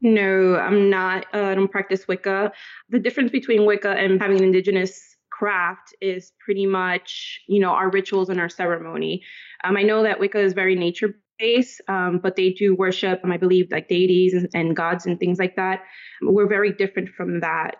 No, 0.00 0.56
I'm 0.56 0.90
not. 0.90 1.26
Uh, 1.32 1.44
I 1.44 1.54
don't 1.54 1.70
practice 1.70 2.06
Wicca. 2.06 2.52
The 2.90 2.98
difference 2.98 3.30
between 3.30 3.64
Wicca 3.64 3.90
and 3.90 4.20
having 4.20 4.38
an 4.38 4.44
indigenous 4.44 5.16
craft 5.30 5.94
is 6.00 6.32
pretty 6.44 6.66
much, 6.66 7.40
you 7.48 7.60
know, 7.60 7.70
our 7.70 7.90
rituals 7.90 8.28
and 8.28 8.40
our 8.40 8.48
ceremony. 8.48 9.22
Um, 9.64 9.76
I 9.76 9.82
know 9.82 10.02
that 10.02 10.20
Wicca 10.20 10.38
is 10.38 10.52
very 10.52 10.74
nature 10.74 11.14
based, 11.38 11.80
um, 11.88 12.20
but 12.22 12.36
they 12.36 12.50
do 12.50 12.74
worship, 12.74 13.20
I 13.24 13.36
believe, 13.36 13.68
like 13.70 13.88
deities 13.88 14.34
and, 14.34 14.48
and 14.54 14.76
gods 14.76 15.06
and 15.06 15.18
things 15.18 15.38
like 15.38 15.56
that. 15.56 15.82
We're 16.22 16.48
very 16.48 16.72
different 16.72 17.08
from 17.16 17.40
that 17.40 17.76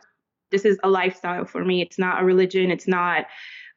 this 0.54 0.64
is 0.64 0.78
a 0.84 0.88
lifestyle 0.88 1.44
for 1.44 1.64
me. 1.64 1.82
It's 1.82 1.98
not 1.98 2.22
a 2.22 2.24
religion. 2.24 2.70
It's 2.70 2.86
not, 2.86 3.26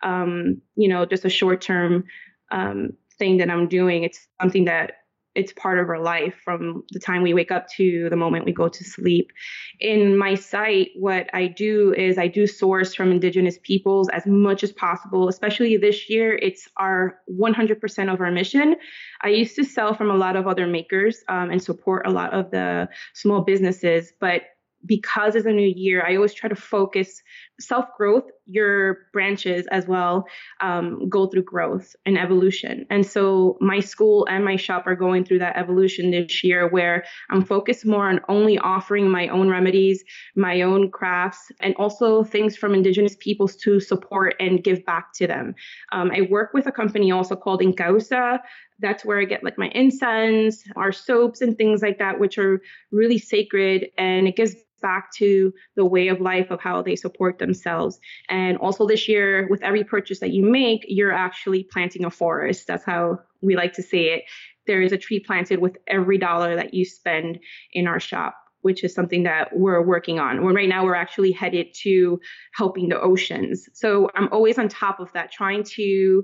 um, 0.03 0.61
you 0.75 0.87
know, 0.87 1.07
just 1.07 1.25
a 1.25 1.29
short 1.29 1.59
term 1.59 2.03
um, 2.51 2.91
thing 3.17 3.37
that 3.37 3.49
I'm 3.49 3.67
doing. 3.67 4.03
It's 4.03 4.27
something 4.39 4.65
that 4.65 4.91
it's 5.33 5.53
part 5.53 5.79
of 5.79 5.89
our 5.89 5.99
life 5.99 6.35
from 6.43 6.83
the 6.91 6.99
time 6.99 7.23
we 7.23 7.33
wake 7.33 7.51
up 7.51 7.67
to 7.77 8.09
the 8.09 8.15
moment 8.15 8.45
we 8.45 8.51
go 8.51 8.67
to 8.67 8.83
sleep. 8.83 9.31
In 9.79 10.17
my 10.17 10.35
site, 10.35 10.89
what 10.95 11.29
I 11.33 11.47
do 11.47 11.93
is 11.95 12.19
I 12.19 12.27
do 12.27 12.45
source 12.45 12.93
from 12.93 13.11
indigenous 13.11 13.57
peoples 13.63 14.07
as 14.09 14.25
much 14.27 14.63
as 14.63 14.71
possible, 14.71 15.29
especially 15.29 15.77
this 15.77 16.11
year. 16.11 16.35
It's 16.35 16.67
our 16.77 17.19
100% 17.31 18.13
of 18.13 18.21
our 18.21 18.31
mission. 18.31 18.75
I 19.23 19.29
used 19.29 19.55
to 19.55 19.63
sell 19.63 19.95
from 19.95 20.11
a 20.11 20.15
lot 20.15 20.35
of 20.35 20.45
other 20.45 20.67
makers 20.67 21.23
um, 21.27 21.49
and 21.49 21.61
support 21.61 22.05
a 22.05 22.11
lot 22.11 22.33
of 22.33 22.51
the 22.51 22.87
small 23.13 23.41
businesses, 23.41 24.13
but 24.19 24.41
because 24.85 25.35
it's 25.35 25.45
a 25.45 25.51
new 25.51 25.67
year, 25.67 26.05
I 26.05 26.15
always 26.15 26.33
try 26.33 26.49
to 26.49 26.55
focus 26.55 27.21
self 27.59 27.85
growth, 27.97 28.25
your 28.45 28.99
branches 29.11 29.67
as 29.67 29.87
well 29.87 30.25
um, 30.61 31.09
go 31.09 31.27
through 31.27 31.43
growth 31.43 31.95
and 32.05 32.17
evolution. 32.17 32.85
And 32.89 33.05
so 33.05 33.57
my 33.59 33.79
school 33.79 34.27
and 34.29 34.45
my 34.45 34.55
shop 34.55 34.85
are 34.85 34.95
going 34.95 35.25
through 35.25 35.39
that 35.39 35.57
evolution 35.57 36.11
this 36.11 36.43
year 36.43 36.69
where 36.69 37.03
I'm 37.29 37.43
focused 37.43 37.85
more 37.85 38.07
on 38.07 38.21
only 38.29 38.57
offering 38.57 39.09
my 39.09 39.27
own 39.29 39.49
remedies, 39.49 40.03
my 40.35 40.61
own 40.61 40.91
crafts, 40.91 41.51
and 41.59 41.75
also 41.75 42.23
things 42.23 42.55
from 42.55 42.73
indigenous 42.73 43.15
peoples 43.19 43.55
to 43.57 43.79
support 43.79 44.35
and 44.39 44.63
give 44.63 44.85
back 44.85 45.13
to 45.15 45.27
them. 45.27 45.55
Um, 45.91 46.11
I 46.11 46.21
work 46.29 46.53
with 46.53 46.67
a 46.67 46.71
company 46.71 47.11
also 47.11 47.35
called 47.35 47.61
Incausa 47.61 48.39
that's 48.79 49.03
where 49.03 49.19
I 49.19 49.25
get 49.25 49.43
like 49.43 49.57
my 49.57 49.69
incense, 49.69 50.63
our 50.75 50.91
soaps, 50.91 51.41
and 51.41 51.57
things 51.57 51.81
like 51.81 51.97
that, 51.99 52.19
which 52.19 52.37
are 52.37 52.61
really 52.91 53.17
sacred. 53.17 53.87
And 53.97 54.27
it 54.27 54.35
gives 54.35 54.55
back 54.81 55.11
to 55.15 55.53
the 55.75 55.85
way 55.85 56.07
of 56.07 56.21
life 56.21 56.51
of 56.51 56.59
how 56.59 56.81
they 56.81 56.95
support 56.95 57.39
themselves. 57.39 57.99
And 58.29 58.57
also 58.57 58.87
this 58.87 59.07
year, 59.07 59.47
with 59.49 59.63
every 59.63 59.83
purchase 59.83 60.19
that 60.19 60.31
you 60.31 60.43
make, 60.43 60.85
you're 60.87 61.13
actually 61.13 61.63
planting 61.63 62.05
a 62.05 62.11
forest. 62.11 62.67
That's 62.67 62.85
how 62.85 63.19
we 63.41 63.55
like 63.55 63.73
to 63.73 63.83
say 63.83 64.05
it. 64.05 64.23
There 64.65 64.81
is 64.81 64.91
a 64.91 64.97
tree 64.97 65.19
planted 65.19 65.59
with 65.59 65.77
every 65.87 66.17
dollar 66.17 66.55
that 66.55 66.73
you 66.73 66.85
spend 66.85 67.39
in 67.73 67.87
our 67.87 67.99
shop 67.99 68.35
which 68.61 68.83
is 68.83 68.93
something 68.93 69.23
that 69.23 69.49
we're 69.55 69.81
working 69.81 70.19
on. 70.19 70.43
Well, 70.43 70.53
right 70.53 70.67
now 70.67 70.83
we're 70.83 70.95
actually 70.95 71.31
headed 71.31 71.67
to 71.83 72.19
helping 72.53 72.89
the 72.89 72.99
oceans. 72.99 73.69
So 73.73 74.09
I'm 74.13 74.27
always 74.33 74.57
on 74.57 74.67
top 74.67 74.99
of 74.99 75.09
that, 75.13 75.31
trying 75.31 75.63
to 75.75 76.23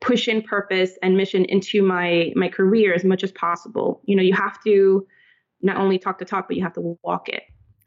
push 0.00 0.26
in 0.26 0.42
purpose 0.42 0.92
and 1.02 1.16
mission 1.16 1.44
into 1.44 1.82
my 1.82 2.32
my 2.34 2.48
career 2.48 2.94
as 2.94 3.04
much 3.04 3.22
as 3.22 3.32
possible. 3.32 4.00
You 4.04 4.16
know, 4.16 4.22
you 4.22 4.32
have 4.34 4.62
to 4.64 5.06
not 5.60 5.76
only 5.76 5.98
talk 5.98 6.18
the 6.18 6.24
talk, 6.24 6.48
but 6.48 6.56
you 6.56 6.62
have 6.62 6.74
to 6.74 6.96
walk 7.02 7.28
it. 7.28 7.42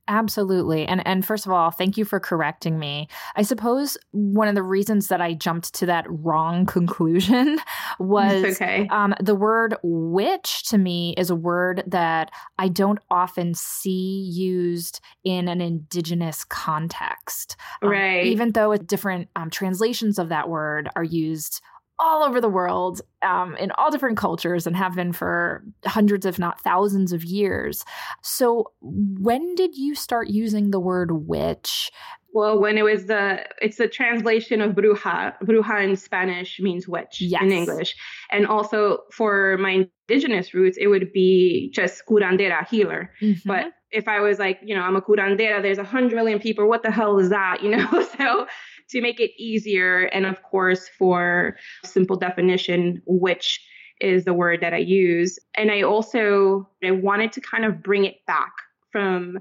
Absolutely. 0.07 0.85
And 0.85 1.05
and 1.05 1.25
first 1.25 1.45
of 1.45 1.51
all, 1.51 1.71
thank 1.71 1.97
you 1.97 2.05
for 2.05 2.19
correcting 2.19 2.77
me. 2.77 3.07
I 3.35 3.41
suppose 3.41 3.97
one 4.11 4.47
of 4.47 4.53
the 4.53 4.63
reasons 4.63 5.07
that 5.07 5.19
I 5.19 5.33
jumped 5.33 5.73
to 5.75 5.85
that 5.87 6.05
wrong 6.07 6.65
conclusion 6.75 7.57
was 7.99 8.43
okay. 8.43 8.87
um, 8.91 9.15
the 9.19 9.35
word 9.35 9.75
witch 9.81 10.63
to 10.69 10.77
me 10.77 11.15
is 11.17 11.29
a 11.29 11.35
word 11.35 11.83
that 11.87 12.31
I 12.59 12.67
don't 12.67 12.99
often 13.09 13.55
see 13.55 14.29
used 14.31 14.99
in 15.23 15.47
an 15.47 15.59
indigenous 15.59 16.43
context. 16.43 17.55
Um, 17.81 17.89
right. 17.89 18.25
Even 18.25 18.51
though 18.51 18.75
different 18.77 19.29
um, 19.35 19.49
translations 19.49 20.19
of 20.19 20.29
that 20.29 20.49
word 20.49 20.87
are 20.95 21.03
used 21.03 21.61
all 21.99 22.23
over 22.23 22.41
the 22.41 22.49
world 22.49 23.01
um, 23.21 23.55
in 23.57 23.71
all 23.71 23.91
different 23.91 24.17
cultures 24.17 24.67
and 24.67 24.75
have 24.75 24.95
been 24.95 25.13
for 25.13 25.63
hundreds, 25.85 26.25
if 26.25 26.37
not 26.37 26.61
thousands 26.61 27.13
of 27.13 27.23
years. 27.23 27.83
So, 28.21 28.71
when 28.81 29.55
did 29.55 29.75
you 29.75 29.95
start 29.95 30.27
using 30.27 30.71
the 30.71 30.79
word 30.79 31.27
witch? 31.27 31.91
Well, 32.33 32.59
when 32.59 32.77
it 32.77 32.83
was 32.83 33.05
the, 33.05 33.45
it's 33.61 33.77
the 33.77 33.87
translation 33.87 34.59
of 34.59 34.73
bruja. 34.73 35.35
Bruja 35.41 35.83
in 35.85 35.95
Spanish 35.95 36.59
means 36.59 36.85
witch 36.85 37.21
yes. 37.21 37.41
in 37.41 37.51
English. 37.53 37.95
And 38.29 38.45
also 38.45 38.99
for 39.13 39.57
my 39.57 39.87
indigenous 40.09 40.53
roots, 40.53 40.77
it 40.77 40.87
would 40.87 41.13
be 41.13 41.71
just 41.73 42.03
curandera, 42.09 42.67
healer. 42.67 43.11
Mm-hmm. 43.21 43.47
But 43.47 43.67
if 43.89 44.09
I 44.09 44.19
was 44.19 44.37
like, 44.37 44.59
you 44.61 44.75
know, 44.75 44.81
I'm 44.81 44.97
a 44.97 45.01
curandera, 45.01 45.61
there's 45.61 45.77
a 45.77 45.85
hundred 45.85 46.15
million 46.15 46.39
people. 46.39 46.67
What 46.67 46.83
the 46.83 46.91
hell 46.91 47.17
is 47.19 47.29
that? 47.29 47.63
You 47.63 47.77
know, 47.77 48.09
so 48.17 48.47
to 48.89 49.01
make 49.01 49.19
it 49.19 49.31
easier. 49.37 50.03
And 50.05 50.25
of 50.25 50.41
course, 50.43 50.89
for 50.97 51.57
simple 51.83 52.15
definition, 52.15 53.01
witch 53.05 53.59
is 54.01 54.25
the 54.25 54.33
word 54.33 54.61
that 54.61 54.73
I 54.73 54.77
use. 54.77 55.39
And 55.55 55.71
I 55.71 55.83
also 55.83 56.69
I 56.83 56.91
wanted 56.91 57.31
to 57.33 57.41
kind 57.41 57.65
of 57.65 57.81
bring 57.81 58.05
it 58.05 58.25
back 58.27 58.51
from 58.91 59.39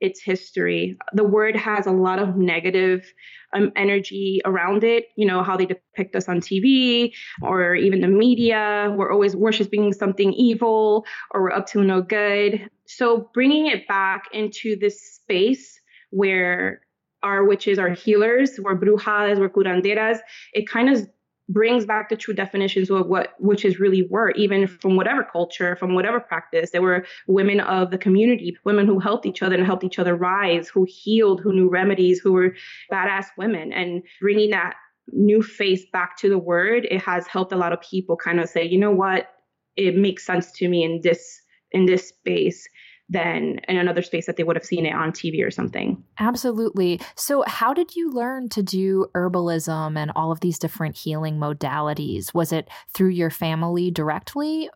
its 0.00 0.20
history. 0.20 0.98
The 1.14 1.24
word 1.24 1.56
has 1.56 1.86
a 1.86 1.92
lot 1.92 2.18
of 2.18 2.36
negative 2.36 3.10
um, 3.54 3.72
energy 3.76 4.40
around 4.44 4.84
it. 4.84 5.06
You 5.16 5.26
know, 5.26 5.42
how 5.42 5.56
they 5.56 5.66
depict 5.66 6.14
us 6.16 6.28
on 6.28 6.40
TV 6.40 7.12
or 7.40 7.74
even 7.74 8.00
the 8.00 8.08
media. 8.08 8.92
We're 8.96 9.12
always 9.12 9.34
worshiping 9.34 9.92
something 9.92 10.32
evil 10.32 11.06
or 11.30 11.42
we're 11.42 11.52
up 11.52 11.66
to 11.68 11.82
no 11.82 12.02
good. 12.02 12.68
So 12.86 13.30
bringing 13.32 13.66
it 13.66 13.88
back 13.88 14.24
into 14.32 14.76
this 14.76 15.00
space 15.00 15.80
where 16.10 16.80
our 17.24 17.44
witches 17.44 17.78
are 17.78 17.90
healers, 17.90 18.60
we're 18.62 18.78
brujas, 18.78 19.38
we're 19.40 19.48
curanderas. 19.48 20.18
It 20.52 20.68
kind 20.68 20.88
of 20.88 21.08
brings 21.48 21.84
back 21.84 22.08
the 22.08 22.16
true 22.16 22.34
definitions 22.34 22.90
of 22.90 23.06
what 23.06 23.34
witches 23.38 23.80
really 23.80 24.02
were, 24.08 24.30
even 24.32 24.62
mm-hmm. 24.62 24.76
from 24.76 24.96
whatever 24.96 25.26
culture, 25.30 25.76
from 25.76 25.94
whatever 25.94 26.20
practice. 26.20 26.70
They 26.70 26.78
were 26.78 27.04
women 27.26 27.60
of 27.60 27.90
the 27.90 27.98
community, 27.98 28.56
women 28.64 28.86
who 28.86 28.98
helped 28.98 29.26
each 29.26 29.42
other 29.42 29.56
and 29.56 29.66
helped 29.66 29.84
each 29.84 29.98
other 29.98 30.14
rise, 30.14 30.68
who 30.68 30.86
healed, 30.88 31.40
who 31.40 31.52
knew 31.52 31.68
remedies, 31.68 32.20
who 32.20 32.32
were 32.32 32.54
badass 32.92 33.26
women. 33.36 33.72
And 33.72 34.02
bringing 34.20 34.50
that 34.50 34.74
new 35.12 35.42
face 35.42 35.84
back 35.92 36.16
to 36.18 36.28
the 36.28 36.38
word, 36.38 36.86
it 36.90 37.02
has 37.02 37.26
helped 37.26 37.52
a 37.52 37.56
lot 37.56 37.72
of 37.72 37.80
people 37.80 38.16
kind 38.16 38.40
of 38.40 38.48
say, 38.48 38.64
you 38.64 38.78
know 38.78 38.90
what, 38.92 39.28
it 39.76 39.96
makes 39.96 40.24
sense 40.24 40.50
to 40.52 40.68
me 40.68 40.84
in 40.84 41.00
this 41.02 41.40
in 41.72 41.86
this 41.86 42.08
space 42.08 42.68
than 43.08 43.60
in 43.68 43.76
another 43.76 44.02
space 44.02 44.26
that 44.26 44.36
they 44.36 44.42
would 44.42 44.56
have 44.56 44.64
seen 44.64 44.86
it 44.86 44.94
on 44.94 45.12
TV 45.12 45.46
or 45.46 45.50
something. 45.50 46.02
Absolutely. 46.18 47.00
So, 47.16 47.44
how 47.46 47.74
did 47.74 47.94
you 47.94 48.10
learn 48.10 48.48
to 48.50 48.62
do 48.62 49.06
herbalism 49.14 49.98
and 49.98 50.10
all 50.16 50.32
of 50.32 50.40
these 50.40 50.58
different 50.58 50.96
healing 50.96 51.38
modalities? 51.38 52.32
Was 52.32 52.52
it 52.52 52.68
through 52.94 53.10
your 53.10 53.30
family 53.30 53.90
directly? 53.90 54.70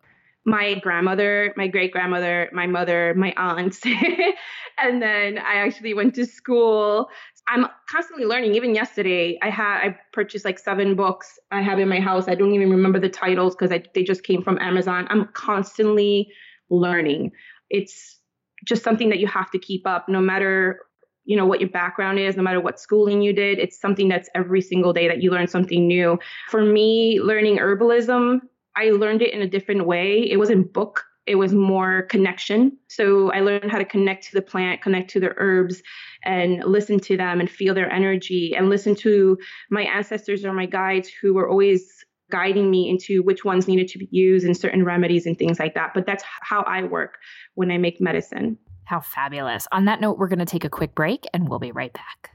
My 0.45 0.75
grandmother, 0.75 1.53
my 1.57 1.67
great 1.67 1.91
grandmother, 1.91 2.49
my 2.53 2.65
mother, 2.65 3.13
my 3.15 3.33
aunts. 3.35 3.81
and 4.77 5.01
then 5.01 5.37
I 5.37 5.55
actually 5.55 5.93
went 5.93 6.15
to 6.15 6.25
school. 6.25 7.09
I'm 7.47 7.65
constantly 7.89 8.25
learning. 8.25 8.55
Even 8.55 8.75
yesterday, 8.75 9.39
I 9.41 9.49
had 9.49 9.79
I 9.79 9.97
purchased 10.13 10.45
like 10.45 10.59
seven 10.59 10.95
books 10.95 11.39
I 11.51 11.61
have 11.61 11.79
in 11.79 11.89
my 11.89 11.99
house. 11.99 12.27
I 12.27 12.35
don't 12.35 12.53
even 12.53 12.69
remember 12.69 12.99
the 12.99 13.09
titles 13.09 13.55
because 13.55 13.75
they 13.93 14.03
just 14.03 14.23
came 14.23 14.43
from 14.43 14.59
Amazon. 14.59 15.07
I'm 15.09 15.27
constantly 15.33 16.31
learning. 16.69 17.31
It's 17.69 18.18
just 18.65 18.83
something 18.83 19.09
that 19.09 19.19
you 19.19 19.27
have 19.27 19.51
to 19.51 19.59
keep 19.59 19.85
up 19.87 20.09
no 20.09 20.21
matter 20.21 20.79
you 21.25 21.37
know 21.37 21.45
what 21.45 21.59
your 21.59 21.69
background 21.69 22.17
is 22.17 22.35
no 22.35 22.43
matter 22.43 22.59
what 22.59 22.79
schooling 22.79 23.21
you 23.21 23.33
did. 23.33 23.59
It's 23.59 23.79
something 23.79 24.07
that's 24.07 24.29
every 24.33 24.61
single 24.61 24.93
day 24.93 25.07
that 25.07 25.21
you 25.21 25.29
learn 25.31 25.47
something 25.47 25.87
new. 25.87 26.17
For 26.49 26.63
me 26.63 27.19
learning 27.21 27.57
herbalism 27.57 28.39
i 28.75 28.91
learned 28.91 29.21
it 29.21 29.33
in 29.33 29.41
a 29.41 29.47
different 29.47 29.85
way. 29.85 30.29
It 30.29 30.37
wasn't 30.37 30.73
book 30.73 31.03
it 31.27 31.35
was 31.35 31.53
more 31.53 32.03
connection. 32.03 32.77
So 32.87 33.31
i 33.31 33.41
learned 33.41 33.71
how 33.71 33.77
to 33.77 33.85
connect 33.85 34.25
to 34.29 34.33
the 34.33 34.41
plant 34.41 34.81
connect 34.81 35.11
to 35.11 35.19
the 35.19 35.33
herbs 35.37 35.83
and 36.23 36.63
listen 36.65 36.99
to 37.01 37.15
them 37.15 37.39
and 37.39 37.49
feel 37.49 37.73
their 37.73 37.91
energy 37.91 38.55
and 38.55 38.69
listen 38.69 38.95
to 38.95 39.37
my 39.69 39.83
ancestors 39.83 40.43
or 40.43 40.53
my 40.53 40.65
guides 40.65 41.09
who 41.21 41.33
were 41.33 41.47
always 41.47 42.03
guiding 42.29 42.69
me 42.69 42.89
into 42.89 43.21
which 43.23 43.43
ones 43.43 43.67
needed 43.67 43.87
to 43.89 43.97
be 43.97 44.07
used 44.11 44.45
and 44.45 44.55
certain 44.55 44.85
remedies 44.85 45.25
and 45.25 45.37
things 45.37 45.59
like 45.59 45.75
that. 45.75 45.91
But 45.93 46.05
that's 46.05 46.23
how 46.41 46.63
I 46.63 46.83
work 46.83 47.17
when 47.55 47.71
I 47.71 47.77
make 47.77 47.99
medicine. 47.99 48.57
How 48.85 48.99
fabulous. 48.99 49.67
On 49.71 49.85
that 49.85 50.01
note, 50.01 50.17
we're 50.17 50.27
going 50.27 50.39
to 50.39 50.45
take 50.45 50.65
a 50.65 50.69
quick 50.69 50.95
break 50.95 51.25
and 51.33 51.47
we'll 51.47 51.59
be 51.59 51.71
right 51.71 51.93
back. 51.93 52.31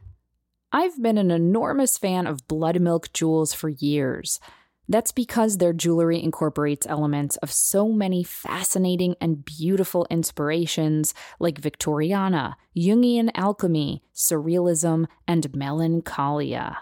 I've 0.72 1.00
been 1.00 1.18
an 1.18 1.30
enormous 1.30 1.98
fan 1.98 2.26
of 2.26 2.48
Blood 2.48 2.80
Milk 2.80 3.12
Jewels 3.12 3.52
for 3.52 3.68
years. 3.68 4.40
That's 4.88 5.12
because 5.12 5.56
their 5.56 5.72
jewelry 5.72 6.22
incorporates 6.22 6.86
elements 6.86 7.36
of 7.38 7.50
so 7.50 7.88
many 7.88 8.22
fascinating 8.22 9.14
and 9.20 9.44
beautiful 9.44 10.06
inspirations 10.10 11.14
like 11.40 11.60
Victoriana, 11.60 12.54
Jungian 12.76 13.30
alchemy, 13.34 14.02
surrealism, 14.14 15.06
and 15.26 15.54
melancholia. 15.54 16.78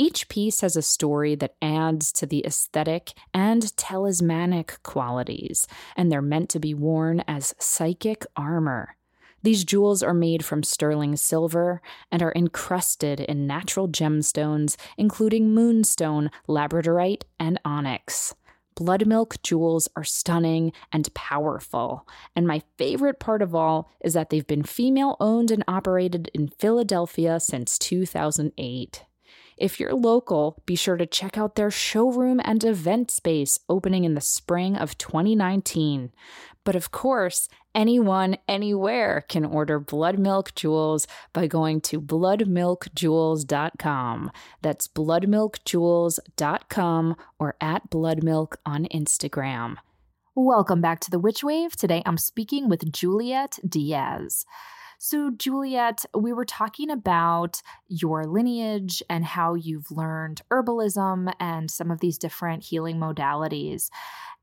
Each 0.00 0.28
piece 0.28 0.60
has 0.60 0.76
a 0.76 0.82
story 0.82 1.34
that 1.34 1.56
adds 1.60 2.12
to 2.12 2.26
the 2.26 2.46
aesthetic 2.46 3.14
and 3.34 3.76
talismanic 3.76 4.78
qualities, 4.84 5.66
and 5.96 6.10
they're 6.10 6.22
meant 6.22 6.50
to 6.50 6.60
be 6.60 6.72
worn 6.72 7.24
as 7.26 7.54
psychic 7.58 8.24
armor. 8.36 8.96
These 9.42 9.64
jewels 9.64 10.02
are 10.02 10.14
made 10.14 10.44
from 10.44 10.62
sterling 10.62 11.16
silver 11.16 11.80
and 12.12 12.22
are 12.22 12.32
encrusted 12.34 13.20
in 13.20 13.46
natural 13.46 13.88
gemstones, 13.88 14.76
including 14.96 15.50
moonstone, 15.52 16.30
labradorite, 16.48 17.22
and 17.38 17.60
onyx. 17.64 18.34
Blood 18.76 19.06
milk 19.06 19.42
jewels 19.42 19.88
are 19.96 20.04
stunning 20.04 20.72
and 20.92 21.12
powerful. 21.14 22.06
And 22.36 22.46
my 22.46 22.62
favorite 22.76 23.18
part 23.18 23.42
of 23.42 23.52
all 23.52 23.90
is 24.00 24.14
that 24.14 24.30
they've 24.30 24.46
been 24.46 24.62
female 24.62 25.16
owned 25.18 25.50
and 25.50 25.64
operated 25.66 26.30
in 26.32 26.46
Philadelphia 26.46 27.40
since 27.40 27.76
2008. 27.78 29.04
If 29.58 29.78
you're 29.80 29.94
local, 29.94 30.62
be 30.66 30.76
sure 30.76 30.96
to 30.96 31.04
check 31.04 31.36
out 31.36 31.56
their 31.56 31.70
showroom 31.70 32.40
and 32.44 32.62
event 32.62 33.10
space 33.10 33.58
opening 33.68 34.04
in 34.04 34.14
the 34.14 34.20
spring 34.20 34.76
of 34.76 34.96
2019. 34.98 36.12
But 36.62 36.76
of 36.76 36.92
course, 36.92 37.48
anyone, 37.74 38.36
anywhere 38.46 39.24
can 39.28 39.44
order 39.44 39.80
Blood 39.80 40.16
Milk 40.16 40.54
Jewels 40.54 41.08
by 41.32 41.48
going 41.48 41.80
to 41.82 42.00
bloodmilkjewels.com. 42.00 44.30
That's 44.62 44.86
bloodmilkjewels.com 44.86 47.16
or 47.40 47.56
at 47.60 47.90
bloodmilk 47.90 48.54
on 48.64 48.86
Instagram. 48.94 49.74
Welcome 50.36 50.80
back 50.80 51.00
to 51.00 51.10
the 51.10 51.18
Witch 51.18 51.42
Wave. 51.42 51.74
Today 51.74 52.04
I'm 52.06 52.18
speaking 52.18 52.68
with 52.68 52.92
Juliet 52.92 53.58
Diaz. 53.68 54.46
So, 55.00 55.30
Juliet, 55.30 56.04
we 56.12 56.32
were 56.32 56.44
talking 56.44 56.90
about 56.90 57.62
your 57.86 58.26
lineage 58.26 59.00
and 59.08 59.24
how 59.24 59.54
you've 59.54 59.92
learned 59.92 60.42
herbalism 60.50 61.32
and 61.38 61.70
some 61.70 61.92
of 61.92 62.00
these 62.00 62.18
different 62.18 62.64
healing 62.64 62.96
modalities. 62.96 63.90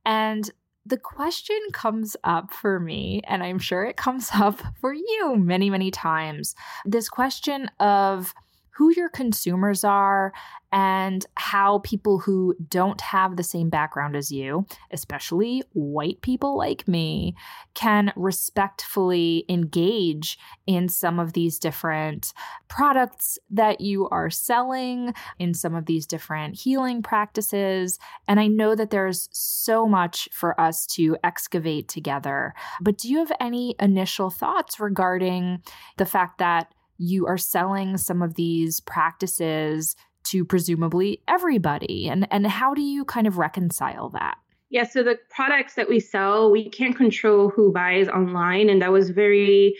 And 0.06 0.50
the 0.86 0.98
question 0.98 1.60
comes 1.74 2.15
up 2.24 2.54
for 2.54 2.80
me, 2.80 3.22
and 3.26 3.44
I'm 3.44 3.60
sure 3.60 3.84
it 3.84 3.98
comes 3.98 4.30
up 4.34 4.62
for 4.80 4.94
you 4.94 5.36
many, 5.36 5.70
many 5.70 5.91
times. 5.91 6.56
This 6.86 7.10
question 7.10 7.70
of 7.82 8.34
who 8.76 8.92
your 8.94 9.10
consumers 9.10 9.84
are 9.84 10.34
and 10.72 11.26
how 11.36 11.80
people 11.80 12.20
who 12.20 12.54
don't 12.68 13.00
have 13.00 13.38
the 13.38 13.44
same 13.44 13.70
background 13.70 14.14
as 14.14 14.30
you, 14.30 14.66
especially 14.92 15.64
white 15.72 16.20
people 16.22 16.58
like 16.58 16.86
me, 16.86 17.34
can 17.74 18.12
respectfully 18.18 19.46
engage 19.48 20.38
in 20.68 20.90
some 20.90 21.18
of 21.18 21.32
these 21.32 21.58
different 21.60 22.34
products 22.68 23.40
that 23.50 23.80
you 23.80 24.10
are 24.10 24.30
selling, 24.30 25.14
in 25.40 25.54
some 25.54 25.76
of 25.76 25.86
these 25.86 26.06
different 26.06 26.56
healing 26.56 27.02
practices. 27.02 27.98
And 28.28 28.38
I 28.40 28.48
know 28.48 28.76
that 28.76 28.90
there's 28.90 29.30
so 29.32 29.86
much 29.86 30.28
for 30.34 30.60
us 30.60 30.86
to 30.88 31.16
excavate 31.24 31.88
together. 31.88 32.54
But 32.82 32.98
do 32.98 33.08
you 33.08 33.20
have 33.20 33.32
any 33.40 33.76
initial 33.80 34.30
thoughts 34.30 34.78
regarding 34.80 35.62
the 35.96 36.06
fact 36.06 36.40
that 36.40 36.74
you 36.97 37.27
are 37.27 37.38
selling 37.38 37.97
some 37.97 38.21
of 38.21 38.36
these 38.36 38.79
practices 38.79 39.95
to 40.25 40.43
presumably 40.43 41.21
everybody 41.27 42.08
and 42.10 42.27
and 42.31 42.47
how 42.47 42.73
do 42.73 42.81
you 42.81 43.05
kind 43.05 43.27
of 43.27 43.38
reconcile 43.38 44.10
that? 44.10 44.38
Yeah 44.69 44.84
so 44.84 45.03
the 45.03 45.17
products 45.29 45.75
that 45.75 45.89
we 45.89 45.99
sell 45.99 46.51
we 46.51 46.69
can't 46.69 46.95
control 46.95 47.49
who 47.49 47.71
buys 47.71 48.08
online 48.08 48.69
and 48.69 48.81
that 48.81 48.91
was 48.91 49.10
very 49.10 49.75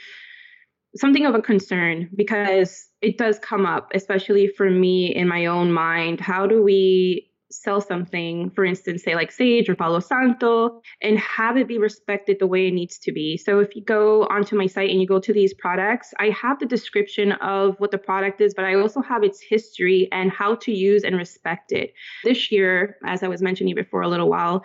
something 0.96 1.26
of 1.26 1.36
a 1.36 1.42
concern 1.42 2.10
because 2.16 2.88
it 3.02 3.18
does 3.18 3.40
come 3.40 3.66
up 3.66 3.92
especially 3.94 4.48
for 4.48 4.70
me 4.70 5.14
in 5.14 5.28
my 5.28 5.48
own 5.48 5.72
mind. 5.72 6.20
How 6.20 6.48
do 6.48 6.64
we 6.64 7.32
sell 7.64 7.82
something, 7.82 8.50
for 8.52 8.66
instance, 8.66 9.04
say 9.04 9.16
like 9.16 9.32
sage 9.32 9.70
or 9.70 9.76
Palo 9.76 10.00
Santo, 10.00 10.82
and 11.02 11.18
have 11.20 11.58
it 11.58 11.68
be 11.68 11.78
respected 11.78 12.38
the 12.40 12.48
way 12.48 12.68
it 12.68 12.74
needs 12.74 12.98
to 13.00 13.12
be. 13.12 13.38
So 13.38 13.60
if 13.60 13.76
you 13.76 13.84
go 13.84 14.24
onto 14.28 14.56
my 14.56 14.68
site 14.68 14.90
and 14.90 15.02
you 15.02 15.08
go 15.08 15.20
to 15.20 15.34
these 15.34 15.54
products, 15.54 16.14
I 16.20 16.30
have 16.30 16.60
the 16.60 16.66
description 16.66 17.34
of 17.34 17.76
what 17.80 17.92
the 17.92 17.98
product 17.98 18.42
is, 18.42 18.54
but 18.54 18.66
I 18.66 18.76
also 18.76 19.02
have 19.02 19.24
its 19.24 19.42
history 19.42 20.08
and 20.12 20.32
how 20.32 20.56
to 20.56 20.72
use 20.72 21.04
and 21.04 21.16
respect 21.16 21.72
it. 21.72 21.94
This 22.24 22.52
year, 22.52 22.98
as 23.06 23.24
I 23.24 23.28
was 23.28 23.42
mentioning 23.42 23.76
before 23.76 24.02
a 24.02 24.08
little 24.08 24.30
while, 24.30 24.64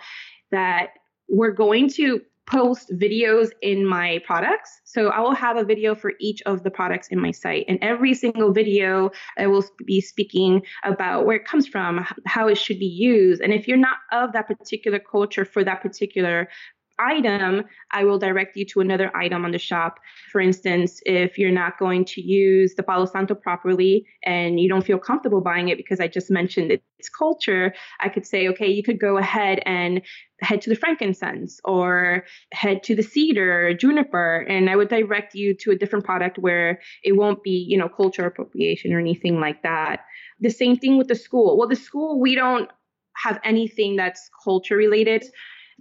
that 0.51 0.89
we're 1.29 1.51
going 1.51 1.89
to 1.89 2.21
post 2.47 2.91
videos 2.97 3.49
in 3.61 3.85
my 3.85 4.19
products. 4.25 4.81
So 4.83 5.07
I 5.09 5.21
will 5.21 5.35
have 5.35 5.57
a 5.57 5.63
video 5.63 5.95
for 5.95 6.13
each 6.19 6.41
of 6.45 6.63
the 6.63 6.71
products 6.71 7.07
in 7.07 7.19
my 7.19 7.31
site. 7.31 7.65
And 7.67 7.79
every 7.81 8.13
single 8.13 8.51
video, 8.51 9.11
I 9.37 9.47
will 9.47 9.63
be 9.85 10.01
speaking 10.01 10.63
about 10.83 11.25
where 11.25 11.37
it 11.37 11.45
comes 11.45 11.67
from, 11.67 12.05
how 12.25 12.47
it 12.47 12.57
should 12.57 12.79
be 12.79 12.85
used. 12.85 13.41
And 13.41 13.53
if 13.53 13.67
you're 13.67 13.77
not 13.77 13.97
of 14.11 14.33
that 14.33 14.47
particular 14.47 14.99
culture 14.99 15.45
for 15.45 15.63
that 15.63 15.81
particular 15.81 16.49
item, 17.01 17.63
I 17.91 18.03
will 18.03 18.19
direct 18.19 18.55
you 18.55 18.65
to 18.65 18.81
another 18.81 19.15
item 19.15 19.45
on 19.45 19.51
the 19.51 19.57
shop. 19.57 19.99
For 20.31 20.39
instance, 20.39 21.01
if 21.05 21.37
you're 21.37 21.51
not 21.51 21.79
going 21.79 22.05
to 22.05 22.21
use 22.21 22.75
the 22.75 22.83
Palo 22.83 23.05
Santo 23.05 23.35
properly 23.35 24.05
and 24.23 24.59
you 24.59 24.69
don't 24.69 24.85
feel 24.85 24.99
comfortable 24.99 25.41
buying 25.41 25.69
it 25.69 25.77
because 25.77 25.99
I 25.99 26.07
just 26.07 26.29
mentioned 26.29 26.71
its 26.71 27.09
culture, 27.09 27.73
I 27.99 28.09
could 28.09 28.25
say, 28.25 28.47
okay, 28.49 28.67
you 28.67 28.83
could 28.83 28.99
go 28.99 29.17
ahead 29.17 29.61
and 29.65 30.01
head 30.41 30.61
to 30.61 30.69
the 30.69 30.75
frankincense 30.75 31.59
or 31.63 32.25
head 32.51 32.83
to 32.83 32.95
the 32.95 33.03
cedar, 33.03 33.67
or 33.67 33.73
juniper, 33.73 34.45
and 34.49 34.69
I 34.69 34.75
would 34.75 34.89
direct 34.89 35.35
you 35.35 35.55
to 35.61 35.71
a 35.71 35.75
different 35.75 36.05
product 36.05 36.37
where 36.39 36.79
it 37.03 37.13
won't 37.13 37.43
be, 37.43 37.65
you 37.67 37.77
know, 37.77 37.89
culture 37.89 38.25
appropriation 38.25 38.93
or 38.93 38.99
anything 38.99 39.39
like 39.39 39.63
that. 39.63 40.01
The 40.39 40.49
same 40.49 40.77
thing 40.77 40.97
with 40.97 41.07
the 41.07 41.15
school. 41.15 41.57
Well, 41.57 41.67
the 41.67 41.75
school, 41.75 42.19
we 42.19 42.35
don't 42.35 42.69
have 43.23 43.39
anything 43.43 43.95
that's 43.95 44.29
culture 44.43 44.75
related 44.75 45.23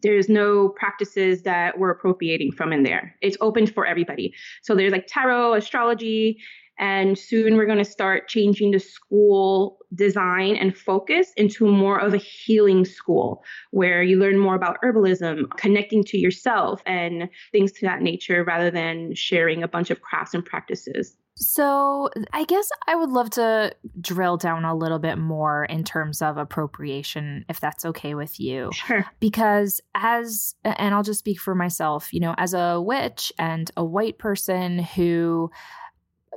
there's 0.02 0.28
no 0.28 0.68
practices 0.70 1.42
that 1.42 1.78
we're 1.78 1.90
appropriating 1.90 2.52
from 2.52 2.72
in 2.72 2.82
there. 2.82 3.14
It's 3.20 3.36
open 3.40 3.66
for 3.66 3.86
everybody. 3.86 4.34
So 4.62 4.74
there's 4.74 4.92
like 4.92 5.06
tarot, 5.06 5.54
astrology, 5.54 6.38
and 6.80 7.16
soon 7.16 7.56
we're 7.56 7.66
going 7.66 7.78
to 7.78 7.84
start 7.84 8.26
changing 8.26 8.72
the 8.72 8.80
school 8.80 9.78
design 9.94 10.56
and 10.56 10.76
focus 10.76 11.30
into 11.36 11.66
more 11.66 12.00
of 12.00 12.14
a 12.14 12.16
healing 12.16 12.84
school 12.84 13.44
where 13.70 14.02
you 14.02 14.18
learn 14.18 14.38
more 14.38 14.54
about 14.54 14.78
herbalism, 14.82 15.44
connecting 15.56 16.02
to 16.04 16.18
yourself, 16.18 16.82
and 16.86 17.28
things 17.52 17.70
to 17.72 17.86
that 17.86 18.00
nature 18.00 18.42
rather 18.42 18.70
than 18.70 19.14
sharing 19.14 19.62
a 19.62 19.68
bunch 19.68 19.90
of 19.90 20.00
crafts 20.00 20.32
and 20.32 20.44
practices. 20.44 21.16
So, 21.36 22.10
I 22.32 22.44
guess 22.44 22.68
I 22.86 22.94
would 22.94 23.10
love 23.10 23.30
to 23.30 23.74
drill 24.00 24.36
down 24.36 24.64
a 24.64 24.74
little 24.74 24.98
bit 24.98 25.16
more 25.16 25.64
in 25.64 25.84
terms 25.84 26.20
of 26.20 26.36
appropriation, 26.36 27.46
if 27.48 27.60
that's 27.60 27.84
okay 27.86 28.14
with 28.14 28.38
you. 28.38 28.70
Sure. 28.72 29.06
Because, 29.20 29.80
as, 29.94 30.54
and 30.64 30.94
I'll 30.94 31.02
just 31.02 31.20
speak 31.20 31.40
for 31.40 31.54
myself, 31.54 32.12
you 32.12 32.20
know, 32.20 32.34
as 32.36 32.52
a 32.52 32.80
witch 32.80 33.32
and 33.38 33.70
a 33.76 33.84
white 33.84 34.18
person 34.18 34.80
who, 34.80 35.50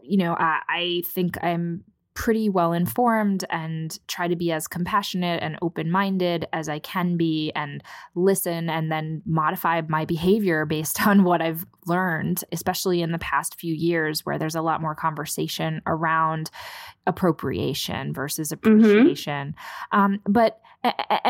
you 0.03 0.17
know, 0.17 0.35
I, 0.37 0.59
I 0.69 1.03
think 1.07 1.41
I'm 1.43 1.83
pretty 2.15 2.47
well 2.47 2.73
informed 2.73 3.43
and 3.49 3.97
try 4.07 4.27
to 4.27 4.35
be 4.35 4.51
as 4.51 4.67
compassionate 4.67 5.41
and 5.41 5.57
open 5.61 5.89
minded 5.89 6.47
as 6.53 6.69
I 6.69 6.79
can 6.79 7.17
be 7.17 7.51
and 7.55 7.83
listen 8.13 8.69
and 8.69 8.91
then 8.91 9.23
modify 9.25 9.81
my 9.87 10.05
behavior 10.05 10.65
based 10.65 11.05
on 11.07 11.23
what 11.23 11.41
I've 11.41 11.65
learned, 11.85 12.43
especially 12.51 13.01
in 13.01 13.11
the 13.11 13.19
past 13.19 13.59
few 13.59 13.73
years 13.73 14.25
where 14.25 14.37
there's 14.37 14.55
a 14.55 14.61
lot 14.61 14.81
more 14.81 14.95
conversation 14.95 15.81
around 15.87 16.51
appropriation 17.07 18.13
versus 18.13 18.51
mm-hmm. 18.51 18.79
appreciation. 18.79 19.55
Mm-hmm. 19.93 19.99
Um, 19.99 20.19
but 20.25 20.59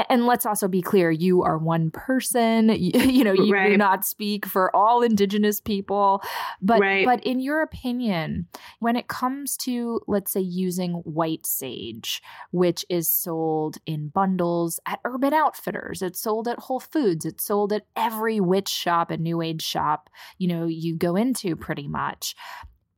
and 0.09 0.25
let's 0.25 0.45
also 0.45 0.67
be 0.67 0.81
clear 0.81 1.11
you 1.11 1.43
are 1.43 1.57
one 1.57 1.91
person 1.91 2.69
you, 2.77 3.23
know 3.23 3.33
you 3.33 3.53
right. 3.53 3.69
do 3.69 3.77
not 3.77 4.05
speak 4.05 4.45
for 4.45 4.75
all 4.75 5.01
indigenous 5.01 5.59
people 5.59 6.21
but 6.61 6.79
right. 6.79 7.05
but 7.05 7.23
in 7.23 7.39
your 7.39 7.61
opinion 7.61 8.47
when 8.79 8.95
it 8.95 9.07
comes 9.07 9.55
to 9.55 9.99
let's 10.07 10.31
say 10.31 10.39
using 10.39 10.93
white 11.03 11.45
sage 11.45 12.21
which 12.51 12.85
is 12.89 13.11
sold 13.11 13.77
in 13.85 14.07
bundles 14.07 14.79
at 14.87 14.99
urban 15.05 15.33
outfitters 15.33 16.01
it's 16.01 16.19
sold 16.19 16.47
at 16.47 16.59
whole 16.59 16.79
foods 16.79 17.25
it's 17.25 17.43
sold 17.43 17.71
at 17.71 17.85
every 17.95 18.39
witch 18.39 18.69
shop 18.69 19.11
and 19.11 19.21
new 19.21 19.41
age 19.41 19.61
shop 19.61 20.09
you 20.37 20.47
know 20.47 20.65
you 20.65 20.95
go 20.95 21.15
into 21.15 21.55
pretty 21.55 21.87
much 21.87 22.35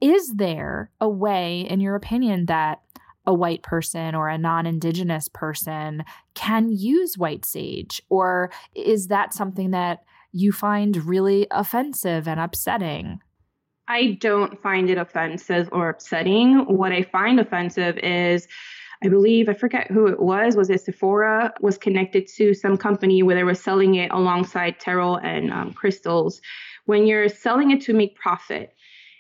is 0.01 0.33
there 0.35 0.91
a 0.99 1.09
way 1.09 1.61
in 1.61 1.79
your 1.79 1.95
opinion 1.95 2.45
that 2.45 2.81
a 3.27 3.33
white 3.33 3.63
person 3.63 4.15
or 4.15 4.29
a 4.29 4.37
non 4.37 4.65
indigenous 4.65 5.27
person 5.29 6.03
can 6.33 6.69
use 6.69 7.17
white 7.17 7.45
sage? 7.45 8.01
Or 8.09 8.51
is 8.73 9.07
that 9.07 9.33
something 9.33 9.71
that 9.71 10.03
you 10.31 10.51
find 10.51 11.05
really 11.05 11.47
offensive 11.51 12.27
and 12.27 12.39
upsetting? 12.39 13.19
I 13.87 14.17
don't 14.19 14.61
find 14.61 14.89
it 14.89 14.97
offensive 14.97 15.69
or 15.71 15.89
upsetting. 15.89 16.65
What 16.65 16.91
I 16.91 17.03
find 17.03 17.39
offensive 17.39 17.97
is 17.99 18.47
I 19.03 19.09
believe 19.09 19.49
I 19.49 19.53
forget 19.53 19.91
who 19.91 20.07
it 20.07 20.19
was. 20.19 20.55
Was 20.55 20.69
it 20.69 20.81
Sephora? 20.81 21.53
Was 21.61 21.77
connected 21.77 22.27
to 22.37 22.53
some 22.53 22.77
company 22.77 23.21
where 23.21 23.35
they 23.35 23.43
were 23.43 23.53
selling 23.53 23.95
it 23.95 24.11
alongside 24.11 24.79
tarot 24.79 25.17
and 25.17 25.51
um, 25.51 25.73
crystals. 25.73 26.41
When 26.85 27.05
you're 27.05 27.29
selling 27.29 27.71
it 27.71 27.81
to 27.81 27.93
make 27.93 28.15
profit, 28.15 28.74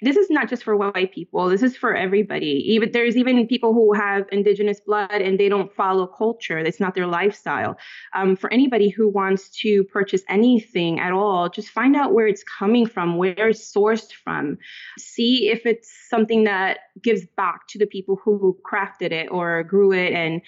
this 0.05 0.17
is 0.17 0.29
not 0.29 0.47
just 0.47 0.63
for 0.63 0.77
white 0.77 1.11
people. 1.11 1.49
This 1.49 1.63
is 1.63 1.75
for 1.75 1.95
everybody. 1.95 2.63
Even 2.67 2.91
there's 2.91 3.17
even 3.17 3.47
people 3.47 3.73
who 3.73 3.91
have 3.93 4.27
indigenous 4.31 4.79
blood 4.79 5.09
and 5.11 5.39
they 5.39 5.49
don't 5.49 5.73
follow 5.73 6.05
culture. 6.05 6.59
It's 6.59 6.79
not 6.79 6.93
their 6.93 7.07
lifestyle. 7.07 7.75
Um, 8.13 8.35
for 8.35 8.53
anybody 8.53 8.89
who 8.89 9.09
wants 9.09 9.49
to 9.61 9.83
purchase 9.85 10.21
anything 10.29 10.99
at 10.99 11.11
all 11.11 11.49
just 11.49 11.69
find 11.69 11.95
out 11.95 12.13
where 12.13 12.27
it's 12.27 12.43
coming 12.43 12.85
from 12.85 13.17
where 13.17 13.49
it's 13.49 13.73
sourced 13.73 14.11
from. 14.13 14.59
See 14.99 15.49
if 15.49 15.65
it's 15.65 15.91
something 16.09 16.43
that 16.43 16.79
gives 17.01 17.25
back 17.35 17.67
to 17.69 17.79
the 17.79 17.87
people 17.87 18.19
who 18.23 18.57
crafted 18.63 19.11
it 19.11 19.27
or 19.31 19.63
grew 19.63 19.91
it 19.91 20.13
and 20.13 20.41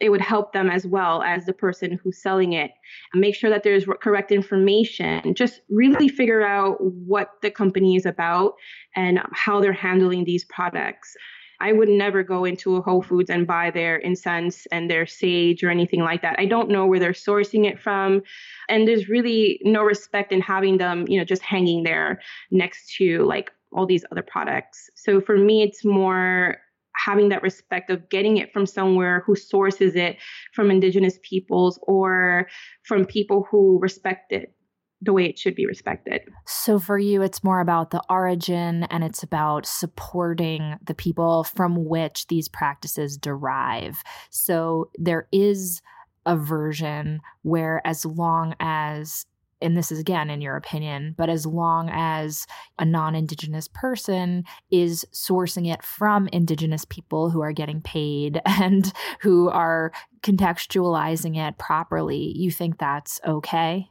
it 0.00 0.10
would 0.10 0.20
help 0.20 0.52
them 0.52 0.70
as 0.70 0.86
well 0.86 1.22
as 1.22 1.44
the 1.44 1.52
person 1.52 1.98
who's 2.02 2.22
selling 2.22 2.52
it. 2.52 2.70
Make 3.14 3.34
sure 3.34 3.50
that 3.50 3.62
there's 3.64 3.84
correct 4.00 4.30
information. 4.30 5.34
Just 5.34 5.60
really 5.68 6.08
figure 6.08 6.46
out 6.46 6.76
what 6.80 7.32
the 7.42 7.50
company 7.50 7.96
is 7.96 8.06
about 8.06 8.54
and 8.94 9.20
how 9.32 9.60
they're 9.60 9.72
handling 9.72 10.24
these 10.24 10.44
products. 10.44 11.16
I 11.60 11.72
would 11.72 11.88
never 11.88 12.22
go 12.22 12.44
into 12.44 12.76
a 12.76 12.82
Whole 12.82 13.02
Foods 13.02 13.30
and 13.30 13.46
buy 13.46 13.72
their 13.72 13.96
incense 13.96 14.66
and 14.70 14.88
their 14.88 15.06
sage 15.06 15.64
or 15.64 15.70
anything 15.70 16.00
like 16.00 16.22
that. 16.22 16.38
I 16.38 16.46
don't 16.46 16.70
know 16.70 16.86
where 16.86 17.00
they're 17.00 17.10
sourcing 17.12 17.68
it 17.68 17.80
from. 17.80 18.22
And 18.68 18.86
there's 18.86 19.08
really 19.08 19.58
no 19.64 19.82
respect 19.82 20.30
in 20.30 20.40
having 20.40 20.78
them, 20.78 21.06
you 21.08 21.18
know, 21.18 21.24
just 21.24 21.42
hanging 21.42 21.82
there 21.82 22.20
next 22.52 22.94
to 22.96 23.24
like 23.24 23.50
all 23.72 23.86
these 23.86 24.04
other 24.12 24.22
products. 24.22 24.88
So 24.94 25.20
for 25.20 25.36
me, 25.36 25.62
it's 25.64 25.84
more 25.84 26.58
having 27.04 27.28
that 27.30 27.42
respect 27.42 27.90
of 27.90 28.08
getting 28.10 28.36
it 28.36 28.52
from 28.52 28.66
somewhere 28.66 29.22
who 29.26 29.36
sources 29.36 29.94
it 29.94 30.16
from 30.52 30.70
indigenous 30.70 31.18
peoples 31.22 31.78
or 31.82 32.46
from 32.82 33.04
people 33.04 33.46
who 33.50 33.78
respect 33.80 34.32
it 34.32 34.54
the 35.00 35.12
way 35.12 35.26
it 35.26 35.38
should 35.38 35.54
be 35.54 35.66
respected. 35.66 36.22
So 36.46 36.80
for 36.80 36.98
you, 36.98 37.22
it's 37.22 37.44
more 37.44 37.60
about 37.60 37.90
the 37.90 38.02
origin 38.10 38.82
and 38.84 39.04
it's 39.04 39.22
about 39.22 39.64
supporting 39.64 40.74
the 40.84 40.94
people 40.94 41.44
from 41.44 41.84
which 41.84 42.26
these 42.26 42.48
practices 42.48 43.16
derive. 43.16 44.02
So 44.30 44.90
there 44.98 45.28
is 45.30 45.82
a 46.26 46.36
version 46.36 47.20
where, 47.42 47.80
as 47.86 48.04
long 48.04 48.54
as 48.58 49.24
and 49.60 49.76
this 49.76 49.90
is 49.92 49.98
again 49.98 50.30
in 50.30 50.40
your 50.40 50.56
opinion, 50.56 51.14
but 51.16 51.28
as 51.28 51.46
long 51.46 51.90
as 51.92 52.46
a 52.78 52.84
non 52.84 53.14
Indigenous 53.14 53.68
person 53.68 54.44
is 54.70 55.04
sourcing 55.12 55.72
it 55.72 55.82
from 55.82 56.28
Indigenous 56.28 56.84
people 56.84 57.30
who 57.30 57.40
are 57.40 57.52
getting 57.52 57.80
paid 57.80 58.40
and 58.46 58.92
who 59.20 59.48
are 59.48 59.92
contextualizing 60.22 61.36
it 61.36 61.58
properly, 61.58 62.32
you 62.36 62.50
think 62.50 62.78
that's 62.78 63.20
okay? 63.26 63.88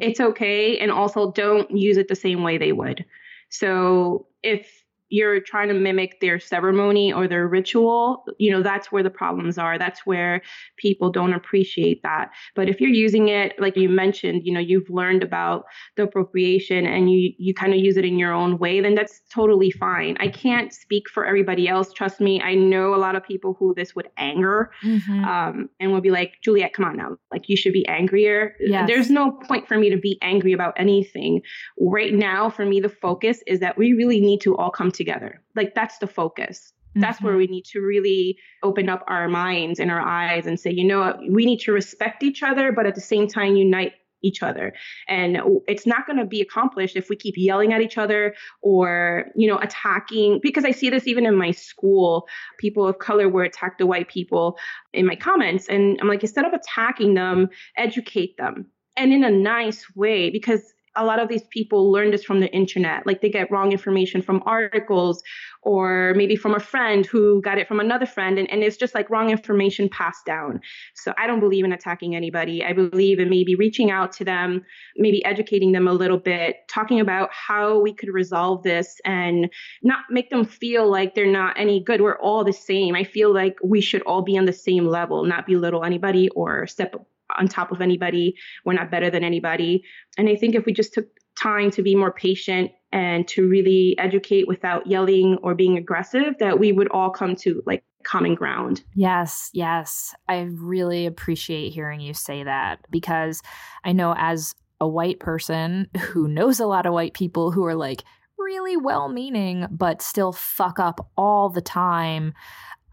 It's 0.00 0.20
okay. 0.20 0.78
And 0.78 0.90
also 0.90 1.32
don't 1.32 1.70
use 1.70 1.96
it 1.96 2.08
the 2.08 2.16
same 2.16 2.42
way 2.42 2.58
they 2.58 2.72
would. 2.72 3.04
So 3.50 4.26
if 4.42 4.83
you're 5.08 5.40
trying 5.40 5.68
to 5.68 5.74
mimic 5.74 6.20
their 6.20 6.40
ceremony 6.40 7.12
or 7.12 7.28
their 7.28 7.46
ritual, 7.46 8.24
you 8.38 8.50
know, 8.50 8.62
that's 8.62 8.90
where 8.90 9.02
the 9.02 9.10
problems 9.10 9.58
are. 9.58 9.78
That's 9.78 10.04
where 10.04 10.42
people 10.76 11.10
don't 11.10 11.34
appreciate 11.34 12.02
that. 12.02 12.30
But 12.54 12.68
if 12.68 12.80
you're 12.80 12.90
using 12.90 13.28
it, 13.28 13.54
like 13.58 13.76
you 13.76 13.88
mentioned, 13.88 14.42
you 14.44 14.52
know, 14.52 14.60
you've 14.60 14.88
learned 14.88 15.22
about 15.22 15.64
the 15.96 16.04
appropriation 16.04 16.86
and 16.86 17.10
you 17.10 17.32
you 17.38 17.54
kind 17.54 17.72
of 17.72 17.80
use 17.80 17.96
it 17.96 18.04
in 18.04 18.18
your 18.18 18.32
own 18.32 18.58
way, 18.58 18.80
then 18.80 18.94
that's 18.94 19.20
totally 19.32 19.70
fine. 19.70 20.16
I 20.20 20.28
can't 20.28 20.72
speak 20.72 21.08
for 21.08 21.26
everybody 21.26 21.68
else. 21.68 21.92
Trust 21.92 22.20
me, 22.20 22.40
I 22.40 22.54
know 22.54 22.94
a 22.94 22.96
lot 22.96 23.16
of 23.16 23.24
people 23.24 23.54
who 23.58 23.74
this 23.74 23.94
would 23.94 24.08
anger 24.16 24.70
mm-hmm. 24.82 25.24
um, 25.24 25.68
and 25.80 25.92
will 25.92 26.00
be 26.00 26.10
like, 26.10 26.34
Juliet, 26.42 26.72
come 26.72 26.84
on 26.86 26.96
now. 26.96 27.16
Like 27.30 27.48
you 27.48 27.56
should 27.56 27.72
be 27.72 27.86
angrier. 27.86 28.56
Yes. 28.60 28.88
There's 28.88 29.10
no 29.10 29.32
point 29.32 29.68
for 29.68 29.78
me 29.78 29.90
to 29.90 29.98
be 29.98 30.18
angry 30.22 30.52
about 30.52 30.74
anything. 30.76 31.42
Right 31.78 32.14
now, 32.14 32.50
for 32.50 32.64
me, 32.64 32.80
the 32.80 32.88
focus 32.88 33.40
is 33.46 33.60
that 33.60 33.76
we 33.76 33.92
really 33.92 34.20
need 34.20 34.40
to 34.42 34.56
all 34.56 34.70
come 34.70 34.90
together. 34.94 35.42
Like 35.54 35.74
that's 35.74 35.98
the 35.98 36.06
focus. 36.06 36.72
That's 36.94 37.18
mm-hmm. 37.18 37.26
where 37.26 37.36
we 37.36 37.46
need 37.46 37.64
to 37.66 37.80
really 37.80 38.38
open 38.62 38.88
up 38.88 39.04
our 39.08 39.28
minds 39.28 39.80
and 39.80 39.90
our 39.90 40.00
eyes 40.00 40.46
and 40.46 40.58
say, 40.58 40.70
you 40.70 40.84
know 40.84 41.18
we 41.30 41.44
need 41.44 41.60
to 41.60 41.72
respect 41.72 42.22
each 42.22 42.42
other, 42.42 42.72
but 42.72 42.86
at 42.86 42.94
the 42.94 43.00
same 43.00 43.28
time 43.28 43.56
unite 43.56 43.92
each 44.24 44.42
other. 44.42 44.72
And 45.06 45.38
it's 45.68 45.86
not 45.86 46.06
going 46.06 46.18
to 46.18 46.24
be 46.24 46.40
accomplished 46.40 46.96
if 46.96 47.08
we 47.10 47.16
keep 47.16 47.34
yelling 47.36 47.72
at 47.72 47.82
each 47.82 47.98
other 47.98 48.34
or, 48.62 49.26
you 49.36 49.46
know, 49.46 49.58
attacking. 49.58 50.40
Because 50.42 50.64
I 50.64 50.70
see 50.70 50.90
this 50.90 51.06
even 51.06 51.26
in 51.26 51.36
my 51.36 51.50
school. 51.50 52.26
People 52.58 52.88
of 52.88 52.98
color 52.98 53.28
were 53.28 53.44
attacked 53.44 53.78
the 53.78 53.86
white 53.86 54.08
people 54.08 54.56
in 54.92 55.06
my 55.06 55.14
comments. 55.14 55.68
And 55.68 55.98
I'm 56.00 56.08
like, 56.08 56.22
instead 56.22 56.46
of 56.46 56.54
attacking 56.54 57.14
them, 57.14 57.48
educate 57.76 58.36
them 58.38 58.66
and 58.96 59.12
in 59.12 59.24
a 59.24 59.30
nice 59.30 59.84
way 59.94 60.30
because 60.30 60.73
a 60.96 61.04
lot 61.04 61.18
of 61.18 61.28
these 61.28 61.42
people 61.50 61.90
learn 61.90 62.10
this 62.10 62.24
from 62.24 62.40
the 62.40 62.50
internet. 62.52 63.06
Like 63.06 63.20
they 63.20 63.30
get 63.30 63.50
wrong 63.50 63.72
information 63.72 64.22
from 64.22 64.42
articles 64.46 65.22
or 65.62 66.12
maybe 66.16 66.36
from 66.36 66.54
a 66.54 66.60
friend 66.60 67.06
who 67.06 67.40
got 67.42 67.58
it 67.58 67.66
from 67.66 67.80
another 67.80 68.06
friend. 68.06 68.38
And, 68.38 68.50
and 68.50 68.62
it's 68.62 68.76
just 68.76 68.94
like 68.94 69.10
wrong 69.10 69.30
information 69.30 69.88
passed 69.88 70.24
down. 70.24 70.60
So 70.94 71.12
I 71.18 71.26
don't 71.26 71.40
believe 71.40 71.64
in 71.64 71.72
attacking 71.72 72.14
anybody. 72.14 72.64
I 72.64 72.72
believe 72.72 73.18
in 73.18 73.30
maybe 73.30 73.54
reaching 73.54 73.90
out 73.90 74.12
to 74.14 74.24
them, 74.24 74.64
maybe 74.96 75.24
educating 75.24 75.72
them 75.72 75.88
a 75.88 75.92
little 75.92 76.18
bit, 76.18 76.56
talking 76.68 77.00
about 77.00 77.30
how 77.32 77.78
we 77.80 77.92
could 77.92 78.10
resolve 78.12 78.62
this 78.62 79.00
and 79.04 79.50
not 79.82 80.04
make 80.10 80.30
them 80.30 80.44
feel 80.44 80.90
like 80.90 81.14
they're 81.14 81.26
not 81.26 81.58
any 81.58 81.80
good. 81.80 82.00
We're 82.00 82.18
all 82.18 82.44
the 82.44 82.52
same. 82.52 82.94
I 82.94 83.04
feel 83.04 83.32
like 83.32 83.56
we 83.62 83.80
should 83.80 84.02
all 84.02 84.22
be 84.22 84.38
on 84.38 84.44
the 84.44 84.52
same 84.52 84.86
level, 84.86 85.24
not 85.24 85.46
belittle 85.46 85.84
anybody 85.84 86.28
or 86.30 86.66
step 86.66 86.94
on 87.36 87.48
top 87.48 87.72
of 87.72 87.80
anybody. 87.80 88.34
We're 88.64 88.74
not 88.74 88.90
better 88.90 89.10
than 89.10 89.24
anybody. 89.24 89.84
And 90.18 90.28
I 90.28 90.36
think 90.36 90.54
if 90.54 90.66
we 90.66 90.72
just 90.72 90.92
took 90.92 91.06
time 91.40 91.70
to 91.72 91.82
be 91.82 91.94
more 91.94 92.12
patient 92.12 92.70
and 92.92 93.26
to 93.28 93.48
really 93.48 93.96
educate 93.98 94.46
without 94.46 94.86
yelling 94.86 95.38
or 95.42 95.54
being 95.54 95.76
aggressive, 95.76 96.34
that 96.38 96.58
we 96.58 96.72
would 96.72 96.88
all 96.88 97.10
come 97.10 97.34
to 97.36 97.62
like 97.66 97.82
common 98.04 98.34
ground. 98.34 98.82
Yes, 98.94 99.50
yes. 99.52 100.14
I 100.28 100.42
really 100.42 101.06
appreciate 101.06 101.72
hearing 101.72 102.00
you 102.00 102.14
say 102.14 102.44
that 102.44 102.80
because 102.90 103.42
I 103.82 103.92
know 103.92 104.14
as 104.16 104.54
a 104.80 104.86
white 104.86 105.18
person 105.18 105.88
who 105.98 106.28
knows 106.28 106.60
a 106.60 106.66
lot 106.66 106.86
of 106.86 106.92
white 106.92 107.14
people 107.14 107.50
who 107.50 107.64
are 107.64 107.74
like 107.74 108.04
really 108.38 108.76
well 108.76 109.08
meaning, 109.08 109.66
but 109.70 110.02
still 110.02 110.32
fuck 110.32 110.78
up 110.78 111.10
all 111.16 111.48
the 111.48 111.62
time, 111.62 112.34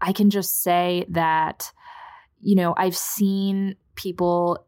I 0.00 0.12
can 0.12 0.30
just 0.30 0.62
say 0.62 1.04
that, 1.10 1.72
you 2.40 2.56
know, 2.56 2.74
I've 2.76 2.96
seen 2.96 3.76
people 3.94 4.66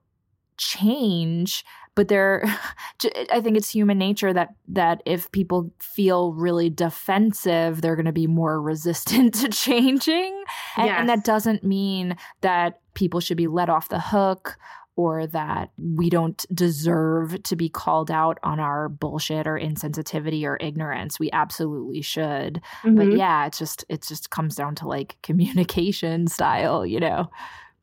change 0.57 1.65
but 1.95 2.09
they're 2.09 2.45
i 3.33 3.41
think 3.41 3.57
it's 3.57 3.71
human 3.71 3.99
nature 3.99 4.33
that 4.33 4.55
that 4.69 5.03
if 5.05 5.31
people 5.33 5.71
feel 5.79 6.33
really 6.33 6.71
defensive 6.71 7.81
they're 7.81 7.97
going 7.97 8.05
to 8.05 8.13
be 8.13 8.27
more 8.27 8.61
resistant 8.61 9.35
to 9.41 9.49
changing 9.49 10.45
and, 10.77 10.87
yes. 10.87 10.97
and 10.99 11.09
that 11.09 11.25
doesn't 11.25 11.65
mean 11.65 12.17
that 12.41 12.81
people 12.95 13.21
should 13.21 13.37
be 13.37 13.47
let 13.47 13.69
off 13.69 13.89
the 13.89 14.01
hook 14.01 14.57
or 14.97 15.27
that 15.27 15.71
we 15.77 16.09
don't 16.09 16.47
deserve 16.55 17.43
to 17.43 17.57
be 17.57 17.69
called 17.69 18.13
out 18.13 18.39
on 18.45 18.61
our 18.61 18.89
bullshit 18.89 19.47
or 19.47 19.59
insensitivity 19.59 20.45
or 20.45 20.57
ignorance 20.61 21.19
we 21.19 21.31
absolutely 21.33 22.01
should 22.01 22.61
mm-hmm. 22.83 22.95
but 22.95 23.11
yeah 23.13 23.47
it 23.47 23.53
just 23.53 23.85
it 23.89 24.03
just 24.03 24.31
comes 24.31 24.55
down 24.55 24.75
to 24.75 24.87
like 24.87 25.17
communication 25.23 26.27
style 26.27 26.87
you 26.87 27.01
know 27.01 27.29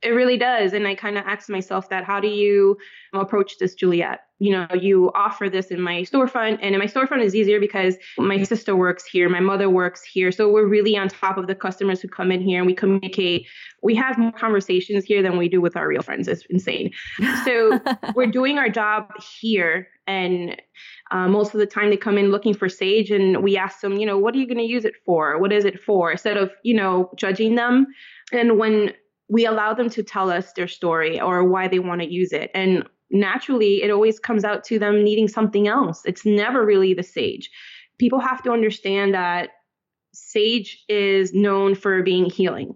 It 0.04 0.10
really 0.10 0.38
does. 0.38 0.74
And 0.74 0.88
I 0.88 0.96
kind 0.96 1.18
of 1.18 1.26
asked 1.28 1.50
myself 1.50 1.90
that 1.90 2.04
how 2.04 2.20
do 2.20 2.28
you 2.28 2.78
approach 3.14 3.58
this, 3.60 3.76
Juliet? 3.76 4.22
You 4.40 4.52
know, 4.52 4.68
you 4.74 5.12
offer 5.14 5.48
this 5.48 5.68
in 5.68 5.80
my 5.80 6.02
storefront, 6.02 6.58
and 6.64 6.74
in 6.74 6.80
my 6.80 6.88
storefront 6.88 7.24
is 7.24 7.36
easier 7.36 7.60
because 7.60 7.96
my 8.18 8.42
sister 8.42 8.76
works 8.76 9.06
here, 9.06 9.30
my 9.30 9.40
mother 9.40 9.70
works 9.70 10.04
here. 10.04 10.32
So 10.32 10.52
we're 10.52 10.66
really 10.66 10.98
on 10.98 11.10
top 11.10 11.38
of 11.38 11.46
the 11.46 11.54
customers 11.54 12.02
who 12.02 12.08
come 12.08 12.32
in 12.32 12.42
here 12.42 12.58
and 12.58 12.66
we 12.66 12.74
communicate. 12.74 13.48
We 13.84 13.94
have 13.96 14.18
more 14.18 14.32
conversations 14.32 15.06
here 15.06 15.22
than 15.22 15.38
we 15.38 15.48
do 15.48 15.62
with 15.62 15.78
our 15.78 15.88
real 15.88 16.02
friends. 16.02 16.28
It's 16.28 16.44
insane. 16.50 16.92
So 17.46 17.80
we're 18.16 18.32
doing 18.32 18.58
our 18.58 18.70
job 18.70 19.12
here. 19.40 19.88
And 20.08 20.60
uh, 21.12 21.28
most 21.28 21.54
of 21.54 21.60
the 21.60 21.68
time 21.68 21.92
they 21.92 21.98
come 21.98 22.18
in 22.18 22.32
looking 22.32 22.56
for 22.56 22.68
sage 22.68 23.12
and 23.12 23.44
we 23.44 23.58
ask 23.58 23.82
them, 23.82 23.98
you 23.98 24.06
know, 24.08 24.18
what 24.18 24.34
are 24.34 24.40
you 24.40 24.48
going 24.48 24.58
to 24.58 24.64
use 24.64 24.86
it 24.86 24.96
for? 25.06 25.38
What 25.38 25.52
is 25.52 25.66
it 25.66 25.80
for? 25.80 26.12
Instead 26.12 26.38
of, 26.38 26.52
you 26.64 26.74
know, 26.74 27.12
judging 27.16 27.56
them. 27.56 27.86
And 28.32 28.58
when 28.58 28.94
we 29.32 29.46
allow 29.46 29.74
them 29.74 29.90
to 29.90 30.04
tell 30.04 30.30
us 30.30 30.52
their 30.54 30.68
story 30.68 31.20
or 31.20 31.46
why 31.46 31.70
they 31.70 31.80
want 31.80 32.02
to 32.02 32.14
use 32.14 32.34
it. 32.34 32.52
And 32.54 32.84
naturally, 33.10 33.82
it 33.82 33.90
always 33.90 34.20
comes 34.20 34.44
out 34.44 34.66
to 34.66 34.78
them 34.78 35.06
needing 35.06 35.30
something 35.30 35.70
else. 35.70 36.02
It's 36.06 36.26
never 36.26 36.66
really 36.66 36.94
the 36.94 37.02
sage. 37.02 37.50
People 37.98 38.20
have 38.20 38.44
to 38.44 38.52
understand 38.52 39.14
that 39.14 39.52
sage 40.14 40.84
is 40.90 41.34
known 41.34 41.76
for 41.76 42.04
being 42.04 42.26
healing 42.26 42.76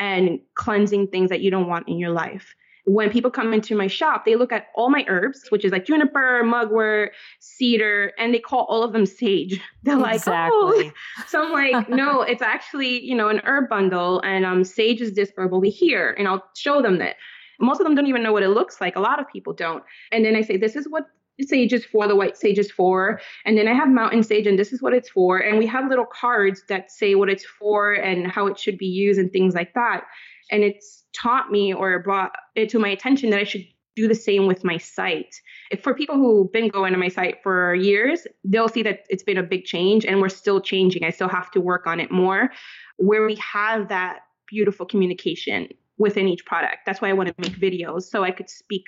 and 0.00 0.40
cleansing 0.56 1.06
things 1.06 1.30
that 1.30 1.40
you 1.40 1.52
don't 1.52 1.68
want 1.68 1.88
in 1.88 1.98
your 1.98 2.10
life 2.10 2.56
when 2.86 3.10
people 3.10 3.32
come 3.32 3.52
into 3.52 3.74
my 3.74 3.88
shop, 3.88 4.24
they 4.24 4.36
look 4.36 4.52
at 4.52 4.68
all 4.76 4.90
my 4.90 5.04
herbs, 5.08 5.46
which 5.48 5.64
is 5.64 5.72
like 5.72 5.84
juniper, 5.84 6.44
mugwort, 6.44 7.12
cedar, 7.40 8.12
and 8.16 8.32
they 8.32 8.38
call 8.38 8.64
all 8.68 8.84
of 8.84 8.92
them 8.92 9.04
sage. 9.04 9.60
They're 9.82 9.96
like, 9.96 10.22
oh. 10.26 10.90
So 11.26 11.44
I'm 11.44 11.52
like, 11.52 11.88
no, 11.88 12.22
it's 12.22 12.42
actually, 12.42 13.04
you 13.04 13.16
know, 13.16 13.28
an 13.28 13.40
herb 13.44 13.68
bundle, 13.68 14.20
and 14.20 14.44
um, 14.44 14.62
sage 14.62 15.00
is 15.00 15.14
this 15.14 15.32
herb 15.36 15.52
over 15.52 15.66
here, 15.66 16.14
and 16.16 16.28
I'll 16.28 16.44
show 16.56 16.80
them 16.80 16.98
that. 16.98 17.16
Most 17.58 17.80
of 17.80 17.86
them 17.86 17.94
don't 17.94 18.06
even 18.06 18.22
know 18.22 18.32
what 18.32 18.42
it 18.42 18.50
looks 18.50 18.80
like. 18.80 18.96
A 18.96 19.00
lot 19.00 19.18
of 19.18 19.26
people 19.32 19.52
don't. 19.52 19.82
And 20.12 20.24
then 20.24 20.36
I 20.36 20.42
say, 20.42 20.56
this 20.56 20.76
is 20.76 20.86
what 20.88 21.06
sage 21.40 21.72
is 21.72 21.84
for, 21.84 22.06
the 22.06 22.14
white 22.14 22.36
sage 22.36 22.58
is 22.58 22.70
for. 22.70 23.20
And 23.44 23.58
then 23.58 23.66
I 23.66 23.72
have 23.72 23.88
mountain 23.88 24.22
sage, 24.22 24.46
and 24.46 24.58
this 24.58 24.72
is 24.72 24.80
what 24.80 24.92
it's 24.92 25.08
for. 25.08 25.38
And 25.38 25.58
we 25.58 25.66
have 25.66 25.88
little 25.88 26.06
cards 26.06 26.62
that 26.68 26.90
say 26.92 27.14
what 27.16 27.28
it's 27.28 27.44
for 27.44 27.94
and 27.94 28.30
how 28.30 28.46
it 28.46 28.58
should 28.58 28.78
be 28.78 28.86
used 28.86 29.18
and 29.18 29.32
things 29.32 29.54
like 29.54 29.74
that. 29.74 30.04
And 30.50 30.62
it's 30.62 31.04
taught 31.14 31.50
me 31.50 31.72
or 31.72 31.98
brought 32.00 32.32
it 32.54 32.68
to 32.70 32.78
my 32.78 32.88
attention 32.88 33.30
that 33.30 33.40
I 33.40 33.44
should 33.44 33.64
do 33.96 34.06
the 34.06 34.14
same 34.14 34.46
with 34.46 34.62
my 34.62 34.76
site. 34.76 35.34
If 35.70 35.82
for 35.82 35.94
people 35.94 36.16
who've 36.16 36.52
been 36.52 36.68
going 36.68 36.92
to 36.92 36.98
my 36.98 37.08
site 37.08 37.42
for 37.42 37.74
years, 37.74 38.26
they'll 38.44 38.68
see 38.68 38.82
that 38.82 39.04
it's 39.08 39.22
been 39.22 39.38
a 39.38 39.42
big 39.42 39.64
change 39.64 40.04
and 40.04 40.20
we're 40.20 40.28
still 40.28 40.60
changing. 40.60 41.02
I 41.02 41.10
still 41.10 41.30
have 41.30 41.50
to 41.52 41.60
work 41.60 41.86
on 41.86 41.98
it 41.98 42.10
more 42.10 42.50
where 42.98 43.26
we 43.26 43.36
have 43.36 43.88
that 43.88 44.20
beautiful 44.46 44.86
communication 44.86 45.68
within 45.98 46.28
each 46.28 46.44
product. 46.44 46.78
That's 46.84 47.00
why 47.00 47.08
I 47.08 47.14
want 47.14 47.28
to 47.28 47.34
make 47.38 47.58
videos 47.58 48.02
so 48.02 48.22
I 48.22 48.30
could 48.30 48.50
speak 48.50 48.84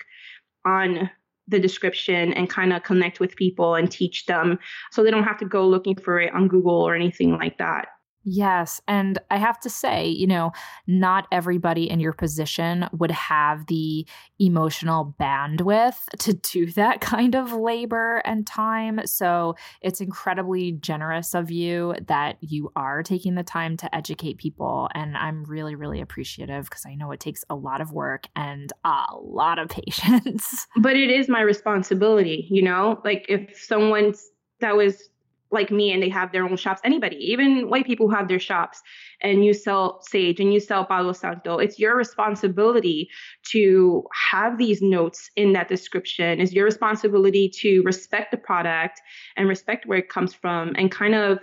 on 0.66 1.10
the 1.48 1.58
description 1.58 2.34
and 2.34 2.50
kind 2.50 2.74
of 2.74 2.82
connect 2.82 3.20
with 3.20 3.34
people 3.36 3.74
and 3.74 3.90
teach 3.90 4.26
them 4.26 4.58
so 4.92 5.02
they 5.02 5.10
don't 5.10 5.24
have 5.24 5.38
to 5.38 5.46
go 5.46 5.66
looking 5.66 5.96
for 5.96 6.20
it 6.20 6.34
on 6.34 6.48
Google 6.48 6.82
or 6.82 6.94
anything 6.94 7.32
like 7.32 7.56
that. 7.56 7.88
Yes. 8.30 8.82
And 8.86 9.18
I 9.30 9.38
have 9.38 9.58
to 9.60 9.70
say, 9.70 10.06
you 10.06 10.26
know, 10.26 10.52
not 10.86 11.26
everybody 11.32 11.88
in 11.88 11.98
your 11.98 12.12
position 12.12 12.86
would 12.92 13.10
have 13.10 13.66
the 13.68 14.06
emotional 14.38 15.14
bandwidth 15.18 15.96
to 16.18 16.34
do 16.34 16.66
that 16.72 17.00
kind 17.00 17.34
of 17.34 17.54
labor 17.54 18.18
and 18.26 18.46
time. 18.46 19.00
So 19.06 19.56
it's 19.80 20.02
incredibly 20.02 20.72
generous 20.72 21.34
of 21.34 21.50
you 21.50 21.94
that 22.06 22.36
you 22.42 22.70
are 22.76 23.02
taking 23.02 23.34
the 23.34 23.42
time 23.42 23.78
to 23.78 23.94
educate 23.94 24.36
people. 24.36 24.90
And 24.94 25.16
I'm 25.16 25.44
really, 25.44 25.74
really 25.74 26.02
appreciative 26.02 26.68
because 26.68 26.84
I 26.84 26.96
know 26.96 27.10
it 27.12 27.20
takes 27.20 27.44
a 27.48 27.54
lot 27.54 27.80
of 27.80 27.92
work 27.92 28.26
and 28.36 28.70
a 28.84 29.06
lot 29.22 29.58
of 29.58 29.68
patience. 29.70 30.66
But 30.76 30.96
it 30.96 31.10
is 31.10 31.30
my 31.30 31.40
responsibility, 31.40 32.46
you 32.50 32.60
know, 32.60 33.00
like 33.06 33.24
if 33.30 33.58
someone 33.58 34.14
that 34.60 34.76
was 34.76 35.08
like 35.50 35.70
me 35.70 35.92
and 35.92 36.02
they 36.02 36.08
have 36.08 36.32
their 36.32 36.44
own 36.44 36.56
shops. 36.56 36.80
Anybody 36.84 37.16
even 37.16 37.68
white 37.68 37.86
people 37.86 38.08
who 38.08 38.14
have 38.14 38.28
their 38.28 38.38
shops 38.38 38.82
and 39.22 39.44
you 39.44 39.54
sell 39.54 40.00
sage 40.02 40.40
and 40.40 40.52
you 40.52 40.60
sell 40.60 40.84
palo 40.84 41.12
santo 41.12 41.58
it's 41.58 41.78
your 41.78 41.96
responsibility 41.96 43.08
to 43.50 44.04
have 44.30 44.58
these 44.58 44.82
notes 44.82 45.30
in 45.36 45.52
that 45.54 45.68
description. 45.68 46.40
It's 46.40 46.52
your 46.52 46.64
responsibility 46.64 47.50
to 47.60 47.82
respect 47.82 48.30
the 48.30 48.36
product 48.36 49.00
and 49.36 49.48
respect 49.48 49.86
where 49.86 49.98
it 49.98 50.08
comes 50.08 50.34
from 50.34 50.74
and 50.76 50.90
kind 50.90 51.14
of 51.14 51.38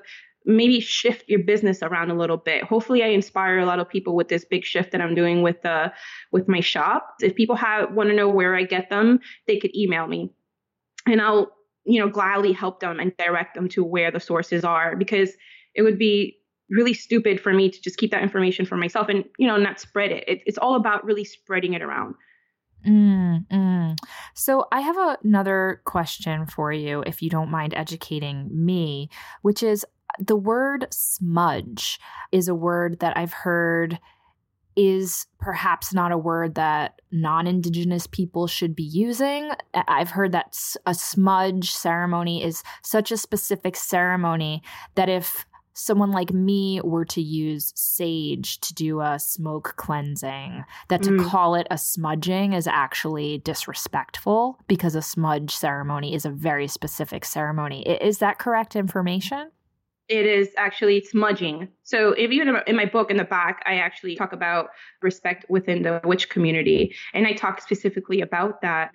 maybe 0.46 0.80
shift 0.80 1.28
your 1.28 1.40
business 1.40 1.82
around 1.82 2.12
a 2.12 2.16
little 2.16 2.38
bit. 2.38 2.64
Hopefully 2.64 3.04
i 3.04 3.08
inspire 3.08 3.58
a 3.58 3.66
lot 3.66 3.80
of 3.80 3.90
people 3.90 4.16
with 4.16 4.28
this 4.28 4.46
big 4.46 4.64
shift 4.64 4.92
that 4.92 5.02
i'm 5.02 5.16
doing 5.16 5.42
with 5.42 5.62
the 5.64 5.92
with 6.32 6.48
my 6.48 6.60
shop. 6.60 7.16
If 7.22 7.36
people 7.36 7.56
have 7.56 7.92
want 7.92 8.10
to 8.10 8.16
know 8.16 8.30
where 8.30 8.56
i 8.56 8.64
get 8.64 8.90
them 8.90 9.20
they 9.48 9.58
could 9.58 9.76
email 9.76 10.08
me. 10.08 10.30
And 11.08 11.22
I'll 11.22 11.55
you 11.86 12.00
know, 12.00 12.10
gladly 12.10 12.52
help 12.52 12.80
them 12.80 13.00
and 13.00 13.16
direct 13.18 13.56
them 13.56 13.70
to 13.70 13.84
where 13.84 14.12
the 14.12 14.20
sources 14.20 14.64
are 14.64 14.96
because 14.96 15.32
it 15.74 15.84
would 15.84 16.00
be 16.00 16.38
really 16.70 16.94
stupid 16.94 17.40
for 17.40 17.54
me 17.54 17.70
to 17.70 17.82
just 17.82 17.98
keep 17.98 18.12
that 18.12 18.24
information 18.24 18.66
for 18.66 18.76
myself 18.76 19.08
and, 19.08 19.24
you 19.38 19.48
know, 19.48 19.58
not 19.58 19.80
spread 19.80 20.12
it. 20.12 20.28
it 20.28 20.42
it's 20.46 20.58
all 20.58 20.76
about 20.76 21.06
really 21.06 21.24
spreading 21.24 21.74
it 21.74 21.82
around. 21.82 22.16
Mm, 22.88 23.48
mm. 23.48 23.98
So, 24.36 24.68
I 24.72 24.82
have 24.82 24.98
a, 24.98 25.18
another 25.24 25.82
question 25.86 26.46
for 26.46 26.72
you, 26.72 27.04
if 27.06 27.22
you 27.22 27.30
don't 27.30 27.50
mind 27.50 27.74
educating 27.76 28.50
me, 28.52 29.10
which 29.42 29.64
is 29.64 29.86
the 30.20 30.36
word 30.36 30.88
smudge 30.92 32.00
is 32.32 32.48
a 32.48 32.56
word 32.56 33.00
that 33.00 33.18
I've 33.18 33.34
heard 33.34 34.00
is 34.76 35.28
perhaps 35.40 35.94
not 35.94 36.12
a 36.12 36.18
word 36.18 36.56
that 36.56 37.02
non 37.12 37.48
Indigenous 37.48 38.08
people 38.08 38.48
should 38.48 38.76
be 38.76 38.84
using. 38.84 39.52
I've 39.74 40.12
heard 40.12 40.32
that 40.34 40.58
a 40.86 40.94
smudge 40.94 41.72
ceremony 41.72 42.44
is 42.44 42.64
such 42.84 43.12
a 43.12 43.18
specific 43.18 43.76
ceremony 43.76 44.64
that 44.96 45.10
if 45.10 45.46
someone 45.76 46.12
like 46.12 46.34
me 46.34 46.80
were 46.84 47.06
to 47.06 47.22
use 47.22 47.72
sage 47.76 48.60
to 48.62 48.74
do 48.74 49.02
a 49.02 49.20
smoke 49.20 49.74
cleansing, 49.76 50.64
that 50.88 51.04
to 51.04 51.12
mm. 51.12 51.30
call 51.30 51.54
it 51.56 51.68
a 51.70 51.78
smudging 51.78 52.54
is 52.54 52.66
actually 52.66 53.40
disrespectful 53.40 54.58
because 54.68 54.96
a 54.96 55.02
smudge 55.02 55.56
ceremony 55.56 56.16
is 56.16 56.26
a 56.26 56.30
very 56.30 56.68
specific 56.68 57.26
ceremony. 57.26 57.86
Is 57.88 58.20
that 58.20 58.40
correct 58.40 58.76
information? 58.76 59.52
It 60.08 60.26
is 60.26 60.50
actually 60.58 61.04
smudging. 61.04 61.68
So 61.84 62.12
if 62.12 62.32
even 62.32 62.56
in 62.68 62.76
my 62.76 62.86
book 62.86 63.10
in 63.10 63.18
the 63.18 63.24
back, 63.24 63.64
I 63.66 63.76
actually 63.76 64.16
talk 64.16 64.34
about 64.34 64.70
respect 65.02 65.46
within 65.50 65.82
the 65.82 66.02
witch 66.04 66.30
community, 66.30 66.96
and 67.14 67.26
I 67.26 67.34
talk 67.34 67.62
specifically 67.62 68.22
about 68.22 68.62
that. 68.62 68.92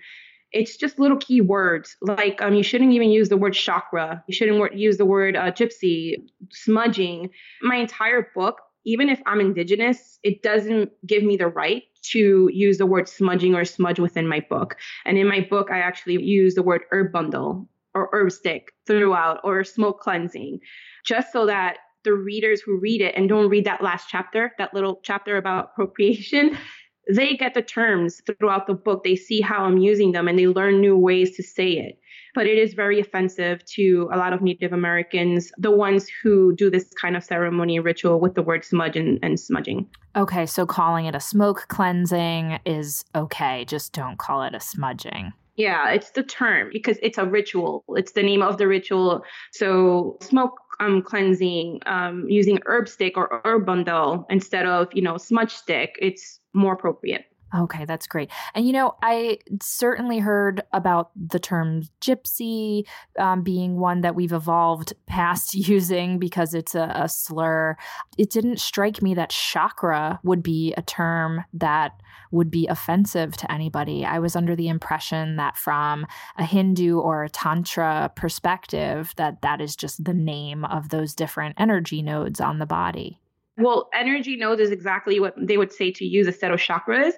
It's 0.52 0.76
just 0.76 0.98
little 0.98 1.16
key 1.16 1.40
words 1.40 1.96
like 2.00 2.42
um, 2.42 2.54
you 2.54 2.64
shouldn't 2.64 2.92
even 2.92 3.10
use 3.10 3.28
the 3.28 3.36
word 3.36 3.54
chakra. 3.54 4.24
You 4.26 4.34
shouldn't 4.34 4.74
use 4.74 4.96
the 4.96 5.06
word 5.06 5.36
uh, 5.36 5.52
gypsy, 5.52 6.16
smudging. 6.50 7.30
My 7.62 7.76
entire 7.76 8.30
book, 8.34 8.60
even 8.84 9.08
if 9.08 9.20
I'm 9.26 9.40
indigenous, 9.40 10.18
it 10.24 10.42
doesn't 10.42 10.90
give 11.06 11.22
me 11.22 11.36
the 11.36 11.46
right 11.46 11.84
to 12.02 12.50
use 12.52 12.78
the 12.78 12.86
word 12.86 13.08
smudging 13.08 13.54
or 13.54 13.64
smudge 13.64 14.00
within 14.00 14.26
my 14.26 14.40
book. 14.40 14.76
And 15.04 15.18
in 15.18 15.28
my 15.28 15.40
book, 15.48 15.70
I 15.70 15.78
actually 15.78 16.20
use 16.20 16.54
the 16.54 16.62
word 16.64 16.82
herb 16.90 17.12
bundle 17.12 17.68
or 17.94 18.08
herb 18.12 18.32
stick 18.32 18.72
throughout 18.86 19.40
or 19.44 19.64
smoke 19.64 20.00
cleansing 20.00 20.60
just 21.04 21.32
so 21.32 21.46
that 21.46 21.78
the 22.04 22.14
readers 22.14 22.60
who 22.60 22.78
read 22.78 23.00
it 23.00 23.14
and 23.16 23.28
don't 23.28 23.50
read 23.50 23.64
that 23.66 23.82
last 23.82 24.06
chapter, 24.08 24.52
that 24.58 24.74
little 24.74 25.00
chapter 25.02 25.36
about 25.36 25.70
appropriation, 25.72 26.56
they 27.12 27.36
get 27.36 27.54
the 27.54 27.62
terms 27.62 28.20
throughout 28.26 28.66
the 28.66 28.74
book. 28.74 29.04
They 29.04 29.16
see 29.16 29.40
how 29.40 29.64
I'm 29.64 29.78
using 29.78 30.12
them 30.12 30.28
and 30.28 30.38
they 30.38 30.46
learn 30.46 30.80
new 30.80 30.96
ways 30.96 31.36
to 31.36 31.42
say 31.42 31.72
it. 31.72 31.98
But 32.32 32.46
it 32.46 32.58
is 32.58 32.74
very 32.74 33.00
offensive 33.00 33.64
to 33.74 34.08
a 34.12 34.16
lot 34.16 34.32
of 34.32 34.40
Native 34.40 34.72
Americans, 34.72 35.50
the 35.58 35.72
ones 35.72 36.06
who 36.22 36.54
do 36.54 36.70
this 36.70 36.88
kind 37.00 37.16
of 37.16 37.24
ceremony 37.24 37.80
ritual 37.80 38.20
with 38.20 38.34
the 38.34 38.42
word 38.42 38.64
smudge 38.64 38.96
and, 38.96 39.18
and 39.20 39.38
smudging. 39.38 39.88
Okay, 40.14 40.46
so 40.46 40.64
calling 40.64 41.06
it 41.06 41.16
a 41.16 41.20
smoke 41.20 41.66
cleansing 41.68 42.60
is 42.64 43.04
okay, 43.16 43.64
just 43.64 43.92
don't 43.92 44.18
call 44.18 44.44
it 44.44 44.54
a 44.54 44.60
smudging. 44.60 45.32
Yeah, 45.60 45.90
it's 45.90 46.10
the 46.12 46.22
term 46.22 46.70
because 46.72 46.98
it's 47.02 47.18
a 47.18 47.26
ritual. 47.26 47.84
It's 47.90 48.12
the 48.12 48.22
name 48.22 48.40
of 48.40 48.56
the 48.56 48.66
ritual. 48.66 49.22
So 49.52 50.16
smoke 50.22 50.58
um, 50.80 51.02
cleansing 51.02 51.80
um, 51.84 52.24
using 52.28 52.58
herb 52.64 52.88
stick 52.88 53.18
or 53.18 53.42
herb 53.44 53.66
bundle 53.66 54.24
instead 54.30 54.64
of 54.64 54.88
you 54.94 55.02
know 55.02 55.18
smudge 55.18 55.52
stick. 55.52 55.96
It's 56.00 56.40
more 56.54 56.72
appropriate. 56.72 57.26
Okay, 57.52 57.84
that's 57.84 58.06
great. 58.06 58.30
And 58.54 58.66
you 58.66 58.72
know, 58.72 58.94
I 59.02 59.38
certainly 59.60 60.18
heard 60.18 60.62
about 60.72 61.10
the 61.16 61.40
term 61.40 61.82
gypsy 62.00 62.86
um, 63.18 63.42
being 63.42 63.78
one 63.78 64.02
that 64.02 64.14
we've 64.14 64.32
evolved 64.32 64.92
past 65.06 65.54
using 65.54 66.18
because 66.18 66.54
it's 66.54 66.74
a, 66.74 66.92
a, 66.94 67.08
slur. 67.08 67.76
It 68.16 68.30
didn't 68.30 68.60
strike 68.60 69.02
me 69.02 69.14
that 69.14 69.30
chakra 69.30 70.20
would 70.22 70.42
be 70.42 70.72
a 70.76 70.82
term 70.82 71.44
that 71.54 72.00
would 72.30 72.50
be 72.50 72.68
offensive 72.68 73.36
to 73.38 73.50
anybody. 73.50 74.04
I 74.04 74.20
was 74.20 74.36
under 74.36 74.54
the 74.54 74.68
impression 74.68 75.36
that 75.36 75.56
from 75.56 76.06
a 76.38 76.44
Hindu 76.44 76.98
or 76.98 77.24
a 77.24 77.28
Tantra 77.28 78.12
perspective, 78.14 79.12
that 79.16 79.42
that 79.42 79.60
is 79.60 79.74
just 79.74 80.04
the 80.04 80.14
name 80.14 80.64
of 80.64 80.90
those 80.90 81.14
different 81.14 81.56
energy 81.58 82.02
nodes 82.02 82.40
on 82.40 82.58
the 82.58 82.66
body. 82.66 83.18
Well, 83.56 83.88
energy 83.94 84.36
nodes 84.36 84.60
is 84.60 84.70
exactly 84.70 85.20
what 85.20 85.34
they 85.36 85.58
would 85.58 85.72
say 85.72 85.90
to 85.92 86.04
use 86.04 86.26
a 86.26 86.32
set 86.32 86.50
of 86.50 86.60
chakras. 86.60 87.12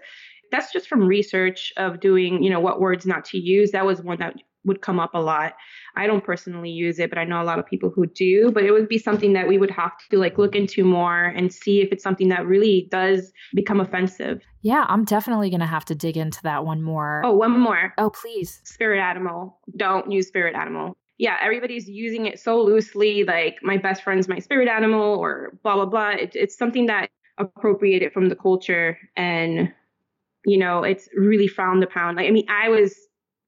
That's 0.51 0.72
just 0.72 0.89
from 0.89 1.07
research 1.07 1.72
of 1.76 2.01
doing, 2.01 2.43
you 2.43 2.51
know, 2.51 2.61
what 2.61 2.80
words 2.80 3.07
not 3.07 3.24
to 3.26 3.39
use. 3.39 3.70
That 3.70 3.87
was 3.87 4.03
one 4.03 4.18
that 4.18 4.35
would 4.64 4.83
come 4.83 5.01
up 5.01 5.14
a 5.14 5.18
lot. 5.18 5.55
I 5.97 6.07
don't 6.07 6.22
personally 6.22 6.70
use 6.70 6.99
it, 6.99 7.11
but 7.11 7.18
I 7.18 7.24
know 7.24 7.43
a 7.43 7.45
lot 7.45 7.59
of 7.59 7.66
people 7.66 7.91
who 7.91 8.07
do. 8.07 8.51
But 8.53 8.64
it 8.64 8.70
would 8.70 8.89
be 8.89 8.99
something 8.99 9.33
that 9.33 9.49
we 9.49 9.59
would 9.59 9.70
have 9.70 9.93
to 10.11 10.18
like 10.18 10.39
look 10.39 10.55
into 10.55 10.85
more 10.85 11.24
and 11.24 11.53
see 11.53 11.80
if 11.80 11.91
it's 11.91 12.05
something 12.05 12.28
that 12.28 12.47
really 12.47 12.89
does 12.91 13.33
become 13.55 13.80
offensive. 13.80 14.43
Yeah, 14.62 14.87
I'm 14.89 15.05
definitely 15.05 15.51
going 15.51 15.61
to 15.61 15.66
have 15.66 15.85
to 15.87 15.95
dig 15.95 16.16
into 16.16 16.43
that 16.43 16.64
one 16.64 16.83
more. 16.83 17.22
Oh, 17.24 17.33
one 17.35 17.59
more. 17.59 17.93
Oh, 17.99 18.11
please. 18.11 18.61
Spirit 18.64 19.01
animal. 19.01 19.59
Don't 19.76 20.11
use 20.11 20.28
spirit 20.28 20.55
animal. 20.55 20.97
Yeah, 21.18 21.36
everybody's 21.40 21.88
using 21.88 22.26
it 22.26 22.40
so 22.40 22.60
loosely, 22.60 23.24
like 23.24 23.58
my 23.62 23.76
best 23.76 24.02
friend's 24.02 24.28
my 24.28 24.38
spirit 24.38 24.68
animal 24.68 25.18
or 25.18 25.52
blah, 25.62 25.74
blah, 25.76 25.86
blah. 25.86 26.10
It, 26.10 26.32
it's 26.34 26.56
something 26.56 26.86
that 26.86 27.10
appropriated 27.38 28.12
from 28.12 28.28
the 28.28 28.36
culture 28.36 28.98
and, 29.16 29.72
you 30.44 30.58
know, 30.58 30.82
it's 30.82 31.08
really 31.16 31.46
frowned 31.46 31.82
upon. 31.84 32.16
Like, 32.16 32.26
I 32.26 32.30
mean, 32.30 32.46
I 32.48 32.68
was 32.68 32.96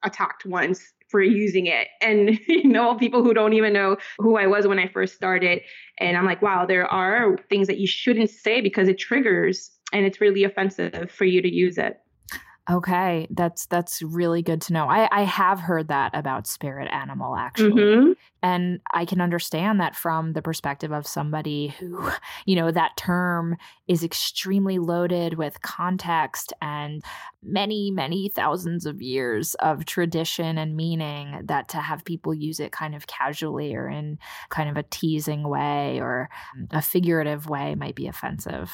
attacked 0.04 0.46
once 0.46 0.82
for 1.08 1.22
using 1.22 1.66
it. 1.66 1.88
And, 2.02 2.38
you 2.48 2.64
know, 2.68 2.94
people 2.96 3.24
who 3.24 3.32
don't 3.32 3.54
even 3.54 3.72
know 3.72 3.96
who 4.18 4.36
I 4.36 4.46
was 4.46 4.66
when 4.66 4.78
I 4.78 4.88
first 4.88 5.14
started. 5.14 5.62
And 5.98 6.16
I'm 6.16 6.26
like, 6.26 6.42
wow, 6.42 6.66
there 6.66 6.86
are 6.86 7.38
things 7.48 7.66
that 7.68 7.78
you 7.78 7.86
shouldn't 7.86 8.30
say 8.30 8.60
because 8.60 8.88
it 8.88 8.98
triggers 8.98 9.70
and 9.92 10.04
it's 10.04 10.20
really 10.20 10.44
offensive 10.44 11.10
for 11.10 11.24
you 11.24 11.40
to 11.40 11.52
use 11.52 11.78
it. 11.78 11.98
Okay, 12.70 13.26
that's 13.30 13.66
that's 13.66 14.00
really 14.00 14.40
good 14.40 14.62
to 14.62 14.72
know. 14.72 14.88
I 14.88 15.06
I 15.12 15.24
have 15.24 15.60
heard 15.60 15.88
that 15.88 16.12
about 16.14 16.46
spirit 16.46 16.88
animal 16.90 17.36
actually. 17.36 17.72
Mm-hmm. 17.72 18.12
And 18.42 18.80
I 18.92 19.04
can 19.04 19.20
understand 19.20 19.80
that 19.80 19.94
from 19.94 20.32
the 20.32 20.42
perspective 20.42 20.90
of 20.90 21.06
somebody 21.06 21.68
who, 21.78 22.10
you 22.46 22.56
know, 22.56 22.70
that 22.70 22.96
term 22.96 23.56
is 23.86 24.02
extremely 24.02 24.78
loaded 24.78 25.36
with 25.36 25.60
context 25.60 26.54
and 26.62 27.02
many 27.42 27.90
many 27.90 28.30
thousands 28.30 28.86
of 28.86 29.02
years 29.02 29.54
of 29.56 29.84
tradition 29.84 30.56
and 30.56 30.74
meaning 30.74 31.42
that 31.44 31.68
to 31.68 31.76
have 31.76 32.02
people 32.06 32.32
use 32.32 32.60
it 32.60 32.72
kind 32.72 32.94
of 32.94 33.06
casually 33.06 33.74
or 33.74 33.90
in 33.90 34.18
kind 34.48 34.70
of 34.70 34.78
a 34.78 34.84
teasing 34.84 35.46
way 35.46 36.00
or 36.00 36.30
a 36.70 36.80
figurative 36.80 37.46
way 37.46 37.74
might 37.74 37.94
be 37.94 38.06
offensive 38.06 38.70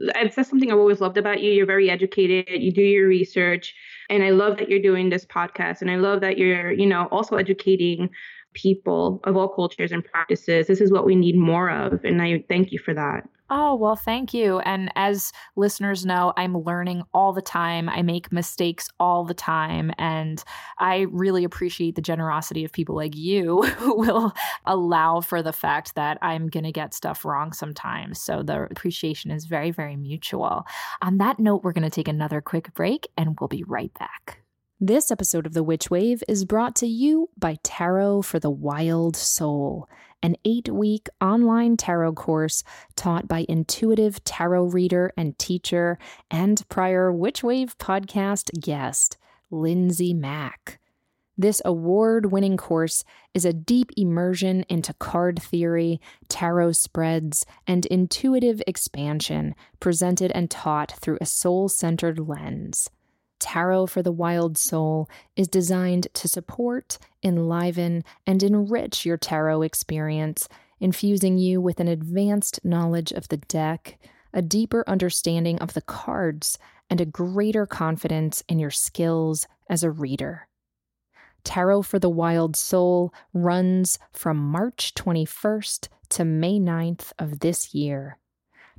that's 0.00 0.48
something 0.48 0.70
I've 0.70 0.78
always 0.78 1.00
loved 1.00 1.18
about 1.18 1.42
you. 1.42 1.52
You're 1.52 1.66
very 1.66 1.90
educated. 1.90 2.62
You 2.62 2.72
do 2.72 2.82
your 2.82 3.08
research, 3.08 3.74
and 4.08 4.22
I 4.22 4.30
love 4.30 4.56
that 4.58 4.68
you're 4.68 4.80
doing 4.80 5.10
this 5.10 5.26
podcast. 5.26 5.82
And 5.82 5.90
I 5.90 5.96
love 5.96 6.20
that 6.20 6.38
you're, 6.38 6.72
you 6.72 6.86
know, 6.86 7.08
also 7.10 7.36
educating 7.36 8.10
people 8.54 9.20
of 9.24 9.36
all 9.36 9.48
cultures 9.48 9.92
and 9.92 10.04
practices. 10.04 10.66
This 10.66 10.80
is 10.80 10.90
what 10.90 11.06
we 11.06 11.14
need 11.14 11.36
more 11.36 11.70
of, 11.70 12.04
and 12.04 12.20
I 12.20 12.44
thank 12.48 12.72
you 12.72 12.78
for 12.78 12.94
that. 12.94 13.28
Oh, 13.52 13.74
well, 13.74 13.96
thank 13.96 14.32
you. 14.32 14.60
And 14.60 14.92
as 14.94 15.32
listeners 15.56 16.06
know, 16.06 16.32
I'm 16.36 16.56
learning 16.56 17.02
all 17.12 17.32
the 17.32 17.42
time. 17.42 17.88
I 17.88 18.00
make 18.02 18.30
mistakes 18.30 18.88
all 19.00 19.24
the 19.24 19.34
time. 19.34 19.90
And 19.98 20.42
I 20.78 21.06
really 21.10 21.42
appreciate 21.42 21.96
the 21.96 22.00
generosity 22.00 22.64
of 22.64 22.72
people 22.72 22.94
like 22.94 23.16
you 23.16 23.62
who 23.78 23.96
will 23.96 24.32
allow 24.66 25.20
for 25.20 25.42
the 25.42 25.52
fact 25.52 25.96
that 25.96 26.16
I'm 26.22 26.46
going 26.46 26.62
to 26.62 26.70
get 26.70 26.94
stuff 26.94 27.24
wrong 27.24 27.52
sometimes. 27.52 28.20
So 28.20 28.44
the 28.44 28.68
appreciation 28.70 29.32
is 29.32 29.46
very, 29.46 29.72
very 29.72 29.96
mutual. 29.96 30.64
On 31.02 31.18
that 31.18 31.40
note, 31.40 31.64
we're 31.64 31.72
going 31.72 31.82
to 31.82 31.90
take 31.90 32.08
another 32.08 32.40
quick 32.40 32.72
break 32.74 33.08
and 33.16 33.36
we'll 33.40 33.48
be 33.48 33.64
right 33.64 33.92
back. 33.98 34.38
This 34.82 35.10
episode 35.10 35.44
of 35.44 35.54
The 35.54 35.64
Witch 35.64 35.90
Wave 35.90 36.22
is 36.26 36.44
brought 36.46 36.74
to 36.76 36.86
you 36.86 37.28
by 37.36 37.58
Tarot 37.62 38.22
for 38.22 38.38
the 38.38 38.48
Wild 38.48 39.14
Soul 39.14 39.88
an 40.22 40.36
eight 40.44 40.68
week 40.68 41.08
online 41.20 41.76
tarot 41.76 42.12
course 42.12 42.62
taught 42.96 43.28
by 43.28 43.46
intuitive 43.48 44.22
tarot 44.24 44.64
reader 44.64 45.12
and 45.16 45.38
teacher 45.38 45.98
and 46.30 46.62
prior 46.68 47.12
Witch 47.12 47.42
Wave 47.42 47.76
podcast 47.78 48.50
guest, 48.60 49.16
Lindsay 49.50 50.14
Mack. 50.14 50.78
This 51.38 51.62
award 51.64 52.32
winning 52.32 52.58
course 52.58 53.02
is 53.32 53.46
a 53.46 53.54
deep 53.54 53.92
immersion 53.96 54.64
into 54.68 54.92
card 54.92 55.40
theory, 55.40 55.98
tarot 56.28 56.72
spreads, 56.72 57.46
and 57.66 57.86
intuitive 57.86 58.60
expansion 58.66 59.54
presented 59.80 60.30
and 60.32 60.50
taught 60.50 60.92
through 60.92 61.16
a 61.18 61.26
soul 61.26 61.70
centered 61.70 62.18
lens. 62.18 62.90
Tarot 63.40 63.86
for 63.86 64.02
the 64.02 64.12
Wild 64.12 64.56
Soul 64.56 65.08
is 65.34 65.48
designed 65.48 66.06
to 66.14 66.28
support, 66.28 66.98
enliven, 67.22 68.04
and 68.26 68.42
enrich 68.42 69.04
your 69.04 69.16
tarot 69.16 69.62
experience, 69.62 70.48
infusing 70.78 71.38
you 71.38 71.60
with 71.60 71.80
an 71.80 71.88
advanced 71.88 72.64
knowledge 72.64 73.10
of 73.10 73.28
the 73.28 73.38
deck, 73.38 73.98
a 74.32 74.42
deeper 74.42 74.84
understanding 74.86 75.58
of 75.58 75.74
the 75.74 75.82
cards, 75.82 76.58
and 76.88 77.00
a 77.00 77.06
greater 77.06 77.66
confidence 77.66 78.44
in 78.48 78.58
your 78.58 78.70
skills 78.70 79.46
as 79.68 79.82
a 79.82 79.90
reader. 79.90 80.46
Tarot 81.42 81.82
for 81.82 81.98
the 81.98 82.10
Wild 82.10 82.56
Soul 82.56 83.14
runs 83.32 83.98
from 84.12 84.36
March 84.36 84.94
21st 84.94 85.88
to 86.10 86.24
May 86.24 86.58
9th 86.58 87.12
of 87.18 87.40
this 87.40 87.74
year. 87.74 88.18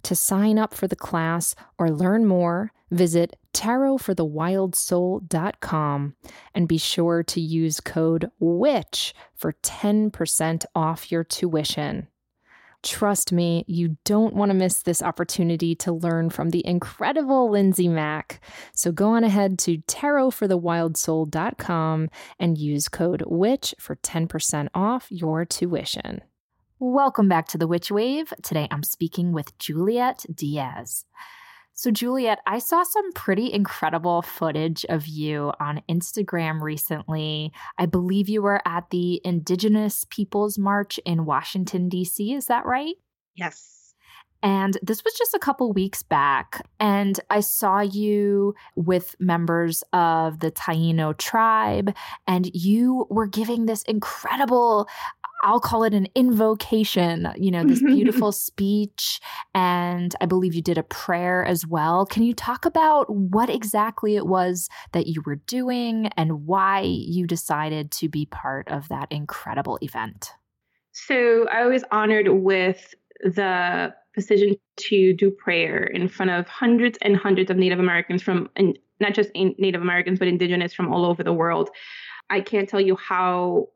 To 0.04 0.16
sign 0.16 0.58
up 0.58 0.74
for 0.74 0.88
the 0.88 0.96
class 0.96 1.54
or 1.78 1.92
learn 1.92 2.26
more, 2.26 2.72
visit 2.90 3.36
tarotforthewildsoul.com 3.54 6.16
and 6.54 6.68
be 6.68 6.78
sure 6.78 7.24
to 7.24 7.42
use 7.42 7.80
code 7.80 8.30
WITCH 8.40 9.16
for 9.36 9.54
10% 9.64 10.66
off 10.76 11.12
your 11.12 11.24
tuition. 11.24 12.08
Trust 12.84 13.32
me, 13.32 13.64
you 13.68 13.98
don't 14.06 14.34
want 14.34 14.50
to 14.50 14.56
miss 14.56 14.82
this 14.82 15.04
opportunity 15.04 15.76
to 15.76 15.92
learn 15.92 16.32
from 16.32 16.50
the 16.50 16.66
incredible 16.66 17.52
Lindsay 17.52 17.88
Mack. 17.88 18.42
So 18.74 18.92
go 18.92 19.10
on 19.10 19.24
ahead 19.24 19.60
to 19.60 19.78
tarotforthewildsoul.com 19.80 22.10
and 22.40 22.58
use 22.58 22.90
code 22.90 23.24
WITCH 23.28 23.76
for 23.78 23.98
10% 23.98 24.70
off 24.74 25.12
your 25.12 25.46
tuition. 25.46 26.24
Welcome 26.84 27.30
back 27.30 27.48
to 27.50 27.60
the 27.60 27.68
Witch 27.68 27.92
Wave. 27.92 28.34
Today 28.42 28.68
I'm 28.72 28.82
speaking 28.82 29.34
with 29.34 29.56
Juliet 29.60 30.26
Diaz. 30.34 31.06
So, 31.76 31.92
Juliet, 31.92 32.40
I 32.48 32.58
saw 32.58 32.82
some 32.82 33.14
pretty 33.14 33.54
incredible 33.54 34.24
footage 34.24 34.84
of 34.86 35.06
you 35.06 35.54
on 35.60 35.84
Instagram 35.88 36.60
recently. 36.60 37.52
I 37.78 37.86
believe 37.86 38.30
you 38.30 38.42
were 38.42 38.68
at 38.68 38.90
the 38.90 39.22
Indigenous 39.24 40.08
Peoples 40.10 40.58
March 40.58 41.00
in 41.06 41.26
Washington, 41.26 41.88
D.C. 41.88 42.34
Is 42.34 42.48
that 42.48 42.66
right? 42.66 42.96
Yes. 43.36 43.94
And 44.44 44.78
this 44.82 45.04
was 45.04 45.14
just 45.14 45.36
a 45.36 45.40
couple 45.40 45.72
weeks 45.72 46.02
back. 46.02 46.66
And 46.80 47.20
I 47.30 47.42
saw 47.42 47.82
you 47.82 48.56
with 48.76 49.16
members 49.20 49.84
of 49.94 50.40
the 50.40 50.52
Taino 50.52 51.16
tribe, 51.16 51.96
and 52.26 52.50
you 52.56 53.06
were 53.10 53.28
giving 53.28 53.68
this 53.68 53.84
incredible 53.84 54.88
I'll 55.42 55.60
call 55.60 55.84
it 55.84 55.94
an 55.94 56.08
invocation, 56.16 57.32
you 57.36 57.52
know, 57.52 57.64
this 57.64 57.80
mm-hmm. 57.80 57.96
beautiful 57.96 58.32
speech. 58.32 59.20
And 59.56 60.16
I 60.22 60.26
believe 60.26 60.54
you 60.54 60.62
did 60.62 60.78
a 60.78 60.84
prayer 60.84 61.44
as 61.44 61.66
well. 61.66 62.06
Can 62.06 62.24
you 62.24 62.34
talk 62.34 62.66
about 62.66 63.10
what 63.10 63.50
exactly 63.50 64.16
it 64.16 64.28
was 64.28 64.70
that 64.94 65.08
you 65.08 65.22
were 65.26 65.38
doing 65.38 66.10
and 66.18 66.46
why 66.46 66.82
you 66.82 67.26
decided 67.28 67.92
to 67.92 68.10
be 68.10 68.26
part 68.26 68.68
of 68.70 68.88
that 68.90 69.12
incredible 69.12 69.80
event? 69.82 70.32
So 70.92 71.48
I 71.50 71.66
was 71.66 71.84
honored 71.92 72.28
with 72.28 72.94
the 73.24 73.94
decision 74.16 74.56
to 74.78 75.14
do 75.14 75.32
prayer 75.32 75.84
in 75.84 76.08
front 76.08 76.32
of 76.32 76.48
hundreds 76.48 76.98
and 77.02 77.16
hundreds 77.16 77.50
of 77.50 77.58
Native 77.58 77.80
Americans 77.80 78.22
from, 78.22 78.50
and 78.56 78.78
not 79.00 79.14
just 79.14 79.30
Native 79.36 79.82
Americans, 79.82 80.20
but 80.20 80.28
Indigenous 80.28 80.74
from 80.74 80.94
all 80.94 81.06
over 81.06 81.24
the 81.24 81.34
world. 81.34 81.70
I 82.30 82.42
can't 82.42 82.68
tell 82.68 82.82
you 82.82 82.96
how 82.96 83.70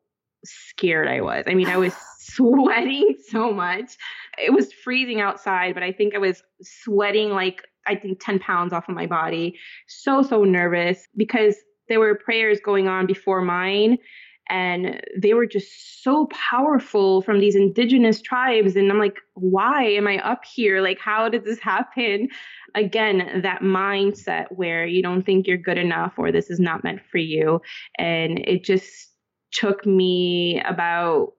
scared 0.50 1.08
I 1.08 1.20
was. 1.20 1.44
I 1.46 1.54
mean, 1.54 1.68
I 1.68 1.76
was 1.76 1.94
sweating 2.18 3.16
so 3.28 3.52
much. 3.52 3.96
It 4.38 4.52
was 4.52 4.72
freezing 4.72 5.20
outside, 5.20 5.74
but 5.74 5.82
I 5.82 5.92
think 5.92 6.14
I 6.14 6.18
was 6.18 6.42
sweating 6.62 7.30
like 7.30 7.62
I 7.86 7.94
think 7.94 8.18
10 8.20 8.40
pounds 8.40 8.72
off 8.72 8.88
of 8.88 8.94
my 8.94 9.06
body. 9.06 9.58
So, 9.86 10.22
so 10.22 10.42
nervous 10.42 11.06
because 11.16 11.56
there 11.88 12.00
were 12.00 12.16
prayers 12.16 12.58
going 12.64 12.88
on 12.88 13.06
before 13.06 13.42
mine 13.42 13.98
and 14.48 15.00
they 15.20 15.34
were 15.34 15.46
just 15.46 16.02
so 16.02 16.26
powerful 16.26 17.22
from 17.22 17.40
these 17.40 17.56
indigenous 17.56 18.22
tribes 18.22 18.76
and 18.76 18.90
i'm 18.90 18.98
like 18.98 19.18
why 19.34 19.84
am 19.84 20.06
i 20.06 20.18
up 20.18 20.42
here 20.44 20.80
like 20.80 20.98
how 21.00 21.28
did 21.28 21.44
this 21.44 21.58
happen 21.58 22.28
again 22.74 23.40
that 23.42 23.62
mindset 23.62 24.46
where 24.50 24.86
you 24.86 25.02
don't 25.02 25.22
think 25.22 25.46
you're 25.46 25.56
good 25.56 25.78
enough 25.78 26.14
or 26.16 26.30
this 26.30 26.50
is 26.50 26.60
not 26.60 26.84
meant 26.84 27.00
for 27.10 27.18
you 27.18 27.60
and 27.98 28.38
it 28.38 28.62
just 28.62 29.08
took 29.58 29.86
me 29.86 30.62
about 30.66 31.32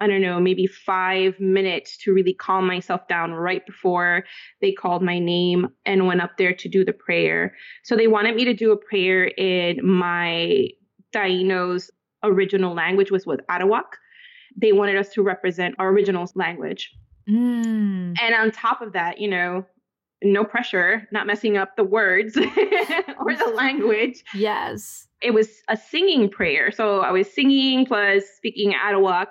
I 0.00 0.06
don't 0.06 0.22
know, 0.22 0.38
maybe 0.38 0.66
five 0.66 1.40
minutes 1.40 1.96
to 2.04 2.12
really 2.12 2.32
calm 2.32 2.66
myself 2.66 3.08
down 3.08 3.32
right 3.32 3.66
before 3.66 4.24
they 4.60 4.70
called 4.70 5.02
my 5.02 5.18
name 5.18 5.66
and 5.84 6.06
went 6.06 6.20
up 6.20 6.36
there 6.38 6.54
to 6.54 6.68
do 6.68 6.84
the 6.84 6.92
prayer. 6.92 7.56
So 7.82 7.96
they 7.96 8.06
wanted 8.06 8.36
me 8.36 8.44
to 8.44 8.54
do 8.54 8.70
a 8.70 8.76
prayer 8.76 9.24
in 9.24 9.84
my 9.84 10.68
Taino's 11.12 11.90
original 12.22 12.74
language, 12.74 13.10
which 13.10 13.26
was 13.26 13.40
Arawak. 13.50 13.96
They 14.56 14.72
wanted 14.72 14.96
us 14.98 15.08
to 15.14 15.22
represent 15.22 15.74
our 15.80 15.88
original 15.88 16.30
language. 16.36 16.92
Mm. 17.28 18.14
And 18.20 18.34
on 18.34 18.52
top 18.52 18.80
of 18.80 18.92
that, 18.92 19.20
you 19.20 19.28
know, 19.28 19.66
no 20.22 20.44
pressure, 20.44 21.06
not 21.12 21.26
messing 21.26 21.56
up 21.56 21.76
the 21.76 21.84
words 21.84 22.36
or 22.36 22.44
the 23.34 23.52
language. 23.54 24.24
Yes. 24.34 25.06
It 25.20 25.32
was 25.32 25.48
a 25.68 25.76
singing 25.76 26.28
prayer. 26.30 26.70
So 26.70 27.00
I 27.00 27.12
was 27.12 27.32
singing 27.32 27.86
plus 27.86 28.24
speaking 28.36 28.72
Arawak 28.72 29.28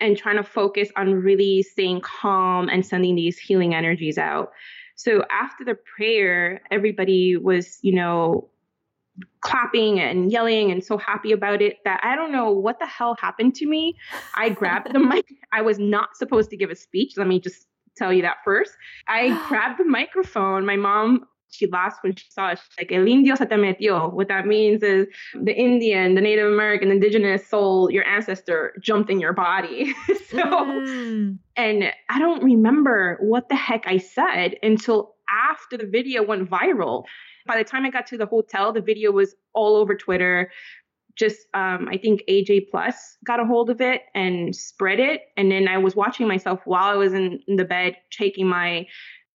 and 0.00 0.16
trying 0.16 0.36
to 0.36 0.42
focus 0.42 0.88
on 0.96 1.14
really 1.14 1.62
staying 1.62 2.00
calm 2.00 2.68
and 2.68 2.84
sending 2.84 3.14
these 3.14 3.38
healing 3.38 3.74
energies 3.74 4.18
out. 4.18 4.52
So 4.96 5.24
after 5.30 5.64
the 5.64 5.76
prayer, 5.96 6.62
everybody 6.70 7.36
was, 7.36 7.78
you 7.82 7.94
know, 7.94 8.50
clapping 9.40 10.00
and 10.00 10.32
yelling 10.32 10.70
and 10.72 10.82
so 10.82 10.98
happy 10.98 11.30
about 11.30 11.62
it 11.62 11.78
that 11.84 12.00
I 12.02 12.16
don't 12.16 12.32
know 12.32 12.50
what 12.50 12.78
the 12.80 12.86
hell 12.86 13.16
happened 13.20 13.54
to 13.56 13.66
me. 13.66 13.96
I 14.36 14.48
grabbed 14.48 14.92
the 14.92 14.98
mic. 15.00 15.26
I 15.52 15.62
was 15.62 15.78
not 15.78 16.16
supposed 16.16 16.50
to 16.50 16.56
give 16.56 16.70
a 16.70 16.76
speech. 16.76 17.14
Let 17.16 17.26
me 17.26 17.38
just 17.38 17.66
tell 17.96 18.12
you 18.12 18.22
that 18.22 18.38
first. 18.44 18.72
I 19.08 19.28
grabbed 19.48 19.78
the 19.78 19.84
microphone. 19.84 20.66
My 20.66 20.76
mom, 20.76 21.26
she 21.50 21.66
laughed 21.68 22.02
when 22.02 22.14
she 22.16 22.26
saw 22.30 22.50
it. 22.50 22.58
She's 22.58 22.78
like, 22.78 22.92
El 22.92 23.06
indio 23.06 23.34
se 23.34 23.46
te 23.46 23.54
metió. 23.56 24.12
What 24.12 24.28
that 24.28 24.46
means 24.46 24.82
is 24.82 25.06
the 25.34 25.54
Indian, 25.54 26.14
the 26.14 26.20
Native 26.20 26.52
American, 26.52 26.90
indigenous 26.90 27.46
soul, 27.46 27.90
your 27.90 28.06
ancestor 28.06 28.74
jumped 28.82 29.10
in 29.10 29.20
your 29.20 29.32
body. 29.32 29.94
so, 30.28 30.42
mm. 30.42 31.38
and 31.56 31.84
I 32.10 32.18
don't 32.18 32.42
remember 32.42 33.18
what 33.20 33.48
the 33.48 33.56
heck 33.56 33.84
I 33.86 33.98
said 33.98 34.56
until 34.62 35.14
after 35.30 35.76
the 35.76 35.86
video 35.86 36.22
went 36.22 36.50
viral. 36.50 37.04
By 37.46 37.58
the 37.58 37.64
time 37.64 37.84
I 37.84 37.90
got 37.90 38.06
to 38.08 38.16
the 38.16 38.26
hotel, 38.26 38.72
the 38.72 38.80
video 38.80 39.12
was 39.12 39.34
all 39.52 39.76
over 39.76 39.94
Twitter. 39.94 40.50
Just, 41.16 41.46
um, 41.54 41.88
I 41.90 41.96
think 41.96 42.22
AJ 42.28 42.70
Plus 42.70 43.16
got 43.24 43.40
a 43.40 43.44
hold 43.44 43.70
of 43.70 43.80
it 43.80 44.02
and 44.14 44.54
spread 44.54 44.98
it. 44.98 45.22
And 45.36 45.50
then 45.50 45.68
I 45.68 45.78
was 45.78 45.94
watching 45.94 46.26
myself 46.26 46.60
while 46.64 46.92
I 46.92 46.96
was 46.96 47.12
in, 47.12 47.40
in 47.46 47.56
the 47.56 47.64
bed, 47.64 47.96
taking 48.10 48.48
my 48.48 48.86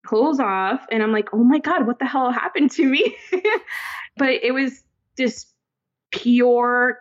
clothes 0.05 0.39
off. 0.39 0.85
And 0.91 1.01
I'm 1.01 1.11
like, 1.11 1.29
oh 1.33 1.43
my 1.43 1.59
God, 1.59 1.87
what 1.87 1.99
the 1.99 2.05
hell 2.05 2.31
happened 2.31 2.71
to 2.71 2.85
me? 2.85 3.15
but 4.17 4.29
it 4.29 4.53
was 4.53 4.83
this 5.17 5.45
pure 6.11 6.99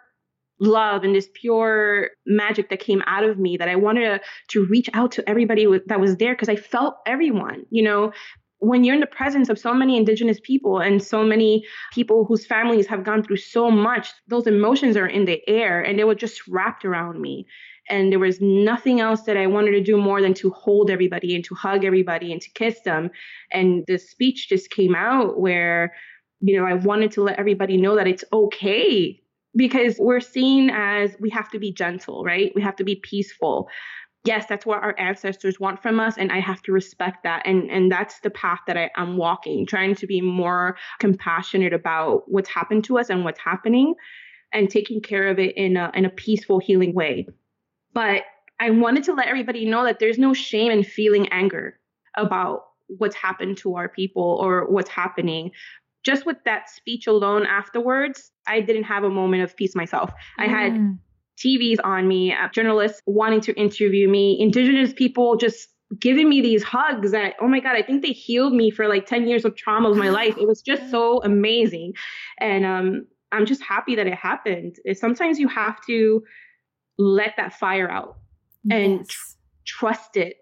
love 0.60 1.04
and 1.04 1.14
this 1.14 1.28
pure 1.34 2.10
magic 2.26 2.68
that 2.70 2.80
came 2.80 3.02
out 3.06 3.24
of 3.24 3.38
me 3.38 3.56
that 3.56 3.68
I 3.68 3.76
wanted 3.76 4.08
to, 4.08 4.20
to 4.48 4.66
reach 4.66 4.90
out 4.92 5.12
to 5.12 5.28
everybody 5.28 5.66
that 5.86 6.00
was 6.00 6.16
there 6.16 6.34
because 6.34 6.48
I 6.48 6.56
felt 6.56 6.96
everyone, 7.06 7.64
you 7.70 7.82
know, 7.82 8.12
when 8.60 8.82
you're 8.82 8.94
in 8.94 9.00
the 9.00 9.06
presence 9.06 9.48
of 9.48 9.58
so 9.58 9.72
many 9.72 9.96
indigenous 9.96 10.40
people 10.40 10.80
and 10.80 11.02
so 11.02 11.22
many 11.22 11.64
people 11.92 12.24
whose 12.24 12.46
families 12.46 12.86
have 12.86 13.04
gone 13.04 13.22
through 13.22 13.36
so 13.36 13.70
much 13.70 14.08
those 14.26 14.46
emotions 14.46 14.96
are 14.96 15.06
in 15.06 15.24
the 15.24 15.40
air 15.48 15.80
and 15.80 15.98
they 15.98 16.04
were 16.04 16.14
just 16.14 16.46
wrapped 16.48 16.84
around 16.84 17.20
me. 17.20 17.46
And 17.90 18.12
there 18.12 18.18
was 18.18 18.40
nothing 18.40 19.00
else 19.00 19.22
that 19.22 19.36
i 19.36 19.46
wanted 19.46 19.72
to 19.72 19.82
do 19.82 19.96
more 19.96 20.20
than 20.20 20.34
to 20.34 20.50
hold 20.50 20.90
everybody 20.90 21.34
and 21.34 21.44
to 21.44 21.54
hug 21.54 21.84
everybody 21.84 22.32
and 22.32 22.42
to 22.42 22.50
kiss 22.50 22.80
them. 22.80 23.10
And 23.52 23.84
the 23.86 23.98
speech 23.98 24.48
just 24.48 24.70
came 24.70 24.94
out 24.94 25.40
where 25.40 25.94
you 26.40 26.56
know 26.56 26.66
i 26.66 26.74
wanted 26.74 27.10
to 27.12 27.22
let 27.22 27.38
everybody 27.38 27.76
know 27.76 27.96
that 27.96 28.06
it's 28.06 28.24
okay 28.32 29.20
because 29.56 29.96
we're 29.98 30.20
seen 30.20 30.70
as 30.70 31.16
we 31.18 31.30
have 31.30 31.50
to 31.50 31.58
be 31.58 31.72
gentle 31.72 32.24
right? 32.24 32.52
We 32.54 32.62
have 32.62 32.76
to 32.76 32.84
be 32.84 32.96
peaceful 32.96 33.68
yes, 34.24 34.46
that's 34.48 34.66
what 34.66 34.82
our 34.82 34.98
ancestors 34.98 35.60
want 35.60 35.80
from 35.80 36.00
us. 36.00 36.18
And 36.18 36.30
I 36.32 36.40
have 36.40 36.62
to 36.62 36.72
respect 36.72 37.22
that. 37.22 37.42
And, 37.46 37.70
and 37.70 37.90
that's 37.90 38.20
the 38.20 38.30
path 38.30 38.60
that 38.66 38.76
I, 38.76 38.90
am 38.96 39.16
walking, 39.16 39.66
trying 39.66 39.94
to 39.96 40.06
be 40.06 40.20
more 40.20 40.76
compassionate 40.98 41.72
about 41.72 42.24
what's 42.26 42.48
happened 42.48 42.84
to 42.84 42.98
us 42.98 43.10
and 43.10 43.24
what's 43.24 43.40
happening 43.40 43.94
and 44.52 44.68
taking 44.68 45.00
care 45.00 45.28
of 45.28 45.38
it 45.38 45.56
in 45.56 45.76
a, 45.76 45.90
in 45.94 46.04
a 46.04 46.10
peaceful, 46.10 46.58
healing 46.58 46.94
way. 46.94 47.26
But 47.92 48.22
I 48.60 48.70
wanted 48.70 49.04
to 49.04 49.14
let 49.14 49.28
everybody 49.28 49.64
know 49.64 49.84
that 49.84 49.98
there's 49.98 50.18
no 50.18 50.34
shame 50.34 50.72
in 50.72 50.82
feeling 50.82 51.28
anger 51.28 51.78
about 52.16 52.64
what's 52.88 53.14
happened 53.14 53.58
to 53.58 53.76
our 53.76 53.88
people 53.88 54.38
or 54.42 54.68
what's 54.68 54.90
happening. 54.90 55.52
Just 56.02 56.26
with 56.26 56.38
that 56.44 56.68
speech 56.70 57.06
alone 57.06 57.46
afterwards, 57.46 58.30
I 58.46 58.60
didn't 58.60 58.84
have 58.84 59.04
a 59.04 59.10
moment 59.10 59.42
of 59.42 59.56
peace 59.56 59.74
myself. 59.74 60.10
Mm. 60.10 60.14
I 60.38 60.46
had 60.46 60.72
mm. 60.72 60.98
TVs 61.44 61.78
on 61.84 62.08
me, 62.08 62.32
uh, 62.32 62.48
journalists 62.52 63.02
wanting 63.06 63.40
to 63.42 63.54
interview 63.54 64.08
me, 64.08 64.38
indigenous 64.40 64.92
people 64.92 65.36
just 65.36 65.68
giving 65.98 66.28
me 66.28 66.40
these 66.40 66.62
hugs 66.62 67.12
that, 67.12 67.34
oh 67.40 67.48
my 67.48 67.60
God, 67.60 67.74
I 67.76 67.82
think 67.82 68.02
they 68.02 68.12
healed 68.12 68.52
me 68.52 68.70
for 68.70 68.88
like 68.88 69.06
10 69.06 69.26
years 69.26 69.44
of 69.44 69.56
trauma 69.56 69.90
of 69.90 69.96
my 69.96 70.10
life. 70.10 70.36
It 70.38 70.46
was 70.46 70.60
just 70.60 70.90
so 70.90 71.22
amazing. 71.22 71.94
And 72.38 72.66
um, 72.66 73.06
I'm 73.32 73.46
just 73.46 73.62
happy 73.62 73.96
that 73.96 74.06
it 74.06 74.14
happened. 74.14 74.76
Sometimes 74.94 75.38
you 75.38 75.48
have 75.48 75.78
to 75.86 76.22
let 76.98 77.34
that 77.36 77.54
fire 77.54 77.90
out 77.90 78.18
and 78.70 78.98
yes. 78.98 79.06
tr- 79.08 79.34
trust 79.64 80.16
it 80.16 80.36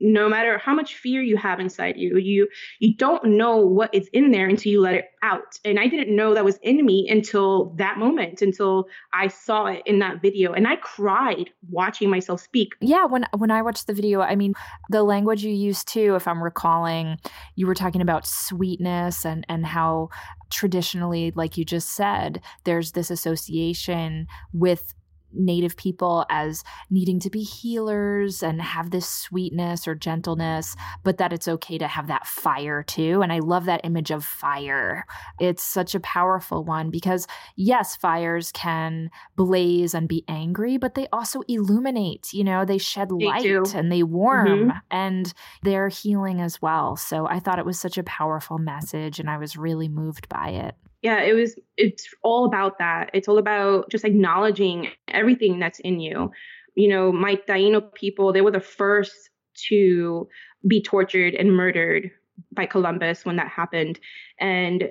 no 0.00 0.28
matter 0.28 0.58
how 0.58 0.74
much 0.74 0.96
fear 0.96 1.22
you 1.22 1.36
have 1.36 1.60
inside 1.60 1.96
you 1.96 2.18
you 2.18 2.48
you 2.80 2.96
don't 2.96 3.24
know 3.24 3.56
what 3.58 3.94
is 3.94 4.08
in 4.12 4.30
there 4.30 4.48
until 4.48 4.72
you 4.72 4.80
let 4.80 4.94
it 4.94 5.06
out. 5.22 5.58
And 5.64 5.78
i 5.78 5.86
didn't 5.86 6.14
know 6.14 6.34
that 6.34 6.44
was 6.44 6.58
in 6.62 6.84
me 6.84 7.08
until 7.08 7.74
that 7.76 7.98
moment 7.98 8.42
until 8.42 8.86
i 9.12 9.28
saw 9.28 9.66
it 9.66 9.82
in 9.86 10.00
that 10.00 10.20
video. 10.20 10.52
And 10.52 10.66
i 10.66 10.76
cried 10.76 11.50
watching 11.70 12.10
myself 12.10 12.40
speak. 12.40 12.72
Yeah 12.80 13.06
when 13.06 13.26
when 13.36 13.50
i 13.50 13.62
watched 13.62 13.86
the 13.86 13.94
video 13.94 14.20
i 14.20 14.34
mean 14.34 14.54
the 14.90 15.02
language 15.02 15.44
you 15.44 15.52
used 15.52 15.88
too 15.88 16.14
if 16.14 16.26
i'm 16.28 16.42
recalling 16.42 17.18
you 17.54 17.66
were 17.66 17.74
talking 17.74 18.00
about 18.00 18.26
sweetness 18.26 19.24
and 19.24 19.46
and 19.48 19.66
how 19.66 20.08
traditionally 20.50 21.32
like 21.34 21.56
you 21.56 21.64
just 21.64 21.88
said 21.90 22.40
there's 22.64 22.92
this 22.92 23.10
association 23.10 24.26
with 24.52 24.94
Native 25.34 25.76
people 25.76 26.24
as 26.30 26.64
needing 26.90 27.20
to 27.20 27.30
be 27.30 27.42
healers 27.42 28.42
and 28.42 28.60
have 28.60 28.90
this 28.90 29.08
sweetness 29.08 29.86
or 29.86 29.94
gentleness, 29.94 30.76
but 31.02 31.18
that 31.18 31.32
it's 31.32 31.48
okay 31.48 31.78
to 31.78 31.86
have 31.86 32.06
that 32.08 32.26
fire 32.26 32.82
too. 32.82 33.22
And 33.22 33.32
I 33.32 33.40
love 33.40 33.64
that 33.66 33.82
image 33.84 34.10
of 34.10 34.24
fire. 34.24 35.06
It's 35.40 35.62
such 35.62 35.94
a 35.94 36.00
powerful 36.00 36.64
one 36.64 36.90
because, 36.90 37.26
yes, 37.56 37.96
fires 37.96 38.52
can 38.52 39.10
blaze 39.36 39.94
and 39.94 40.08
be 40.08 40.24
angry, 40.28 40.76
but 40.76 40.94
they 40.94 41.06
also 41.12 41.42
illuminate, 41.48 42.32
you 42.32 42.44
know, 42.44 42.64
they 42.64 42.78
shed 42.78 43.08
they 43.08 43.26
light 43.26 43.42
do. 43.42 43.64
and 43.74 43.90
they 43.90 44.02
warm 44.02 44.46
mm-hmm. 44.46 44.78
and 44.90 45.32
they're 45.62 45.88
healing 45.88 46.40
as 46.40 46.60
well. 46.60 46.96
So 46.96 47.26
I 47.26 47.40
thought 47.40 47.58
it 47.58 47.66
was 47.66 47.78
such 47.78 47.98
a 47.98 48.02
powerful 48.02 48.58
message 48.58 49.18
and 49.18 49.28
I 49.28 49.38
was 49.38 49.56
really 49.56 49.88
moved 49.88 50.28
by 50.28 50.50
it 50.50 50.74
yeah 51.04 51.20
it 51.20 51.34
was 51.34 51.54
it's 51.76 52.08
all 52.22 52.46
about 52.46 52.78
that. 52.78 53.10
It's 53.12 53.28
all 53.28 53.38
about 53.38 53.90
just 53.90 54.04
acknowledging 54.04 54.88
everything 55.08 55.60
that's 55.60 55.78
in 55.80 56.00
you. 56.00 56.32
You 56.74 56.88
know 56.88 57.12
my 57.12 57.36
taino 57.36 57.92
people 57.92 58.32
they 58.32 58.40
were 58.40 58.50
the 58.50 58.58
first 58.58 59.30
to 59.68 60.26
be 60.66 60.82
tortured 60.82 61.34
and 61.34 61.54
murdered 61.54 62.10
by 62.50 62.66
columbus 62.66 63.24
when 63.24 63.36
that 63.36 63.48
happened. 63.48 64.00
And 64.40 64.90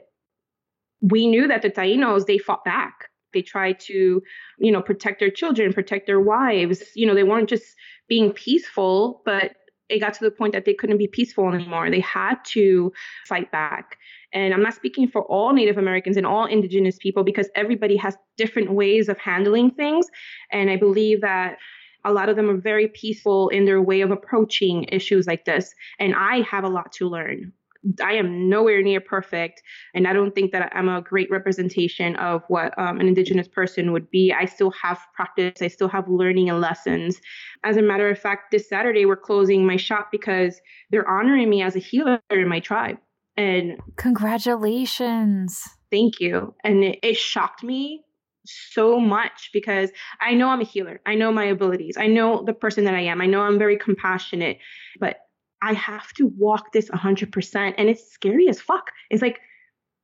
we 1.02 1.28
knew 1.28 1.48
that 1.48 1.64
the 1.64 1.72
tainos 1.72 2.28
they 2.28 2.38
fought 2.38 2.64
back. 2.64 3.10
They 3.34 3.42
tried 3.42 3.80
to 3.82 4.22
you 4.60 4.72
know 4.72 4.84
protect 4.84 5.20
their 5.20 5.32
children 5.32 5.74
protect 5.74 6.06
their 6.06 6.22
wives. 6.22 6.84
You 6.96 7.08
know 7.08 7.16
they 7.16 7.24
weren't 7.24 7.50
just 7.50 7.66
being 8.08 8.32
peaceful 8.32 9.24
but 9.26 9.56
it 9.90 10.00
got 10.00 10.14
to 10.14 10.24
the 10.24 10.32
point 10.32 10.54
that 10.54 10.66
they 10.66 10.74
couldn't 10.74 10.98
be 10.98 11.08
peaceful 11.08 11.52
anymore. 11.52 11.90
They 11.90 12.00
had 12.00 12.36
to 12.54 12.94
fight 13.28 13.52
back 13.52 13.98
and 14.34 14.54
I'm 14.54 14.64
not 14.64 14.74
speaking 14.74 15.08
for 15.08 15.24
all 15.24 15.54
Native 15.54 15.78
Americans 15.78 16.18
and 16.18 16.26
all 16.26 16.46
Indigenous 16.46 16.98
people 16.98 17.24
because 17.24 17.50
everybody 17.56 17.96
has 17.98 18.18
different 18.38 18.72
ways 18.72 19.08
of 19.10 19.18
handling 19.18 19.72
things. 19.72 20.08
And 20.52 20.70
I 20.70 20.76
believe 20.76 21.22
that 21.22 21.58
a 22.06 22.12
lot 22.12 22.30
of 22.30 22.36
them 22.36 22.50
are 22.50 22.58
very 22.58 22.88
peaceful 22.88 23.50
in 23.50 23.66
their 23.66 23.82
way 23.82 24.02
of 24.02 24.12
approaching 24.12 24.86
issues 24.86 25.28
like 25.28 25.46
this. 25.46 25.74
And 26.00 26.16
I 26.16 26.42
have 26.42 26.64
a 26.64 26.70
lot 26.70 26.92
to 26.94 27.08
learn. 27.08 27.54
I 28.02 28.14
am 28.14 28.48
nowhere 28.48 28.82
near 28.82 29.02
perfect, 29.02 29.62
and 29.94 30.08
I 30.08 30.14
don't 30.14 30.34
think 30.34 30.54
that 30.54 30.72
I'm 30.74 30.88
a 30.88 31.02
great 31.02 31.30
representation 31.30 32.16
of 32.16 32.42
what 32.48 32.78
um, 32.80 33.02
an 33.02 33.10
Indigenous 33.10 33.50
person 33.50 33.92
would 33.92 34.10
be. 34.10 34.32
I 34.32 34.46
still 34.46 34.72
have 34.72 35.02
practice, 35.14 35.62
I 35.62 35.68
still 35.68 35.90
have 35.90 36.08
learning 36.08 36.50
and 36.50 36.62
lessons. 36.62 37.20
As 37.66 37.76
a 37.76 37.82
matter 37.82 38.10
of 38.10 38.18
fact, 38.18 38.52
this 38.52 38.70
Saturday 38.70 39.06
we're 39.06 39.18
closing 39.18 39.66
my 39.66 39.76
shop 39.76 40.10
because 40.14 40.62
they're 40.92 41.08
honoring 41.08 41.50
me 41.50 41.62
as 41.62 41.76
a 41.76 41.80
healer 41.80 42.22
in 42.30 42.48
my 42.48 42.62
tribe. 42.62 43.00
And 43.36 43.80
congratulations. 43.96 45.68
Thank 45.92 46.20
you. 46.20 46.56
And 46.64 46.84
it, 46.84 47.00
it 47.02 47.18
shocked 47.18 47.64
me 47.64 48.04
so 48.46 49.00
much 49.00 49.50
because 49.54 49.90
I 50.20 50.34
know 50.34 50.50
I'm 50.50 50.62
a 50.62 50.66
healer. 50.66 51.02
I 51.06 51.16
know 51.16 51.32
my 51.32 51.46
abilities. 51.46 51.98
I 51.98 52.08
know 52.08 52.44
the 52.44 52.54
person 52.54 52.84
that 52.86 52.94
I 52.94 53.02
am. 53.02 53.22
I 53.22 53.26
know 53.26 53.42
I'm 53.42 53.58
very 53.58 53.78
compassionate, 53.78 54.58
but 55.00 55.18
I 55.62 55.74
have 55.74 56.12
to 56.14 56.28
walk 56.38 56.74
this 56.74 56.90
100%. 56.90 57.74
And 57.78 57.90
it's 57.90 58.12
scary 58.12 58.50
as 58.50 58.60
fuck. 58.60 58.92
It's 59.10 59.22
like, 59.22 59.40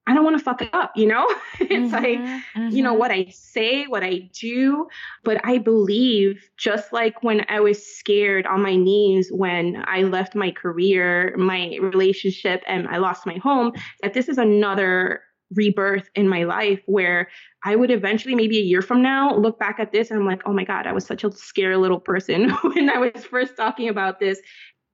I 0.09 0.13
don't 0.15 0.23
want 0.23 0.39
to 0.39 0.43
fuck 0.43 0.63
it 0.63 0.73
up, 0.73 0.91
you 0.95 1.05
know? 1.05 1.27
it's 1.59 1.71
mm-hmm, 1.71 1.93
like, 1.93 2.19
mm-hmm. 2.19 2.69
you 2.69 2.81
know, 2.81 2.91
mm-hmm. 2.91 2.99
what 2.99 3.11
I 3.11 3.27
say, 3.29 3.85
what 3.85 4.03
I 4.03 4.29
do. 4.33 4.87
But 5.23 5.39
I 5.45 5.59
believe, 5.59 6.49
just 6.57 6.91
like 6.91 7.21
when 7.21 7.45
I 7.47 7.59
was 7.59 7.85
scared 7.85 8.47
on 8.47 8.63
my 8.63 8.75
knees 8.75 9.29
when 9.31 9.83
I 9.87 10.01
left 10.01 10.33
my 10.33 10.49
career, 10.49 11.35
my 11.37 11.77
relationship, 11.79 12.63
and 12.65 12.87
I 12.87 12.97
lost 12.97 13.27
my 13.27 13.37
home, 13.37 13.73
that 14.01 14.15
this 14.15 14.29
is 14.29 14.39
another 14.39 15.21
rebirth 15.55 16.09
in 16.15 16.27
my 16.27 16.43
life 16.43 16.81
where 16.85 17.27
I 17.63 17.75
would 17.75 17.91
eventually, 17.91 18.33
maybe 18.33 18.57
a 18.57 18.63
year 18.63 18.81
from 18.81 19.01
now, 19.03 19.35
look 19.35 19.59
back 19.59 19.79
at 19.79 19.91
this 19.91 20.09
and 20.09 20.19
I'm 20.19 20.25
like, 20.25 20.41
oh 20.45 20.53
my 20.53 20.63
God, 20.63 20.87
I 20.87 20.93
was 20.93 21.05
such 21.05 21.23
a 21.23 21.31
scary 21.31 21.77
little 21.77 21.99
person 21.99 22.49
when 22.63 22.89
I 22.89 22.97
was 22.97 23.25
first 23.25 23.55
talking 23.55 23.89
about 23.89 24.19
this 24.19 24.39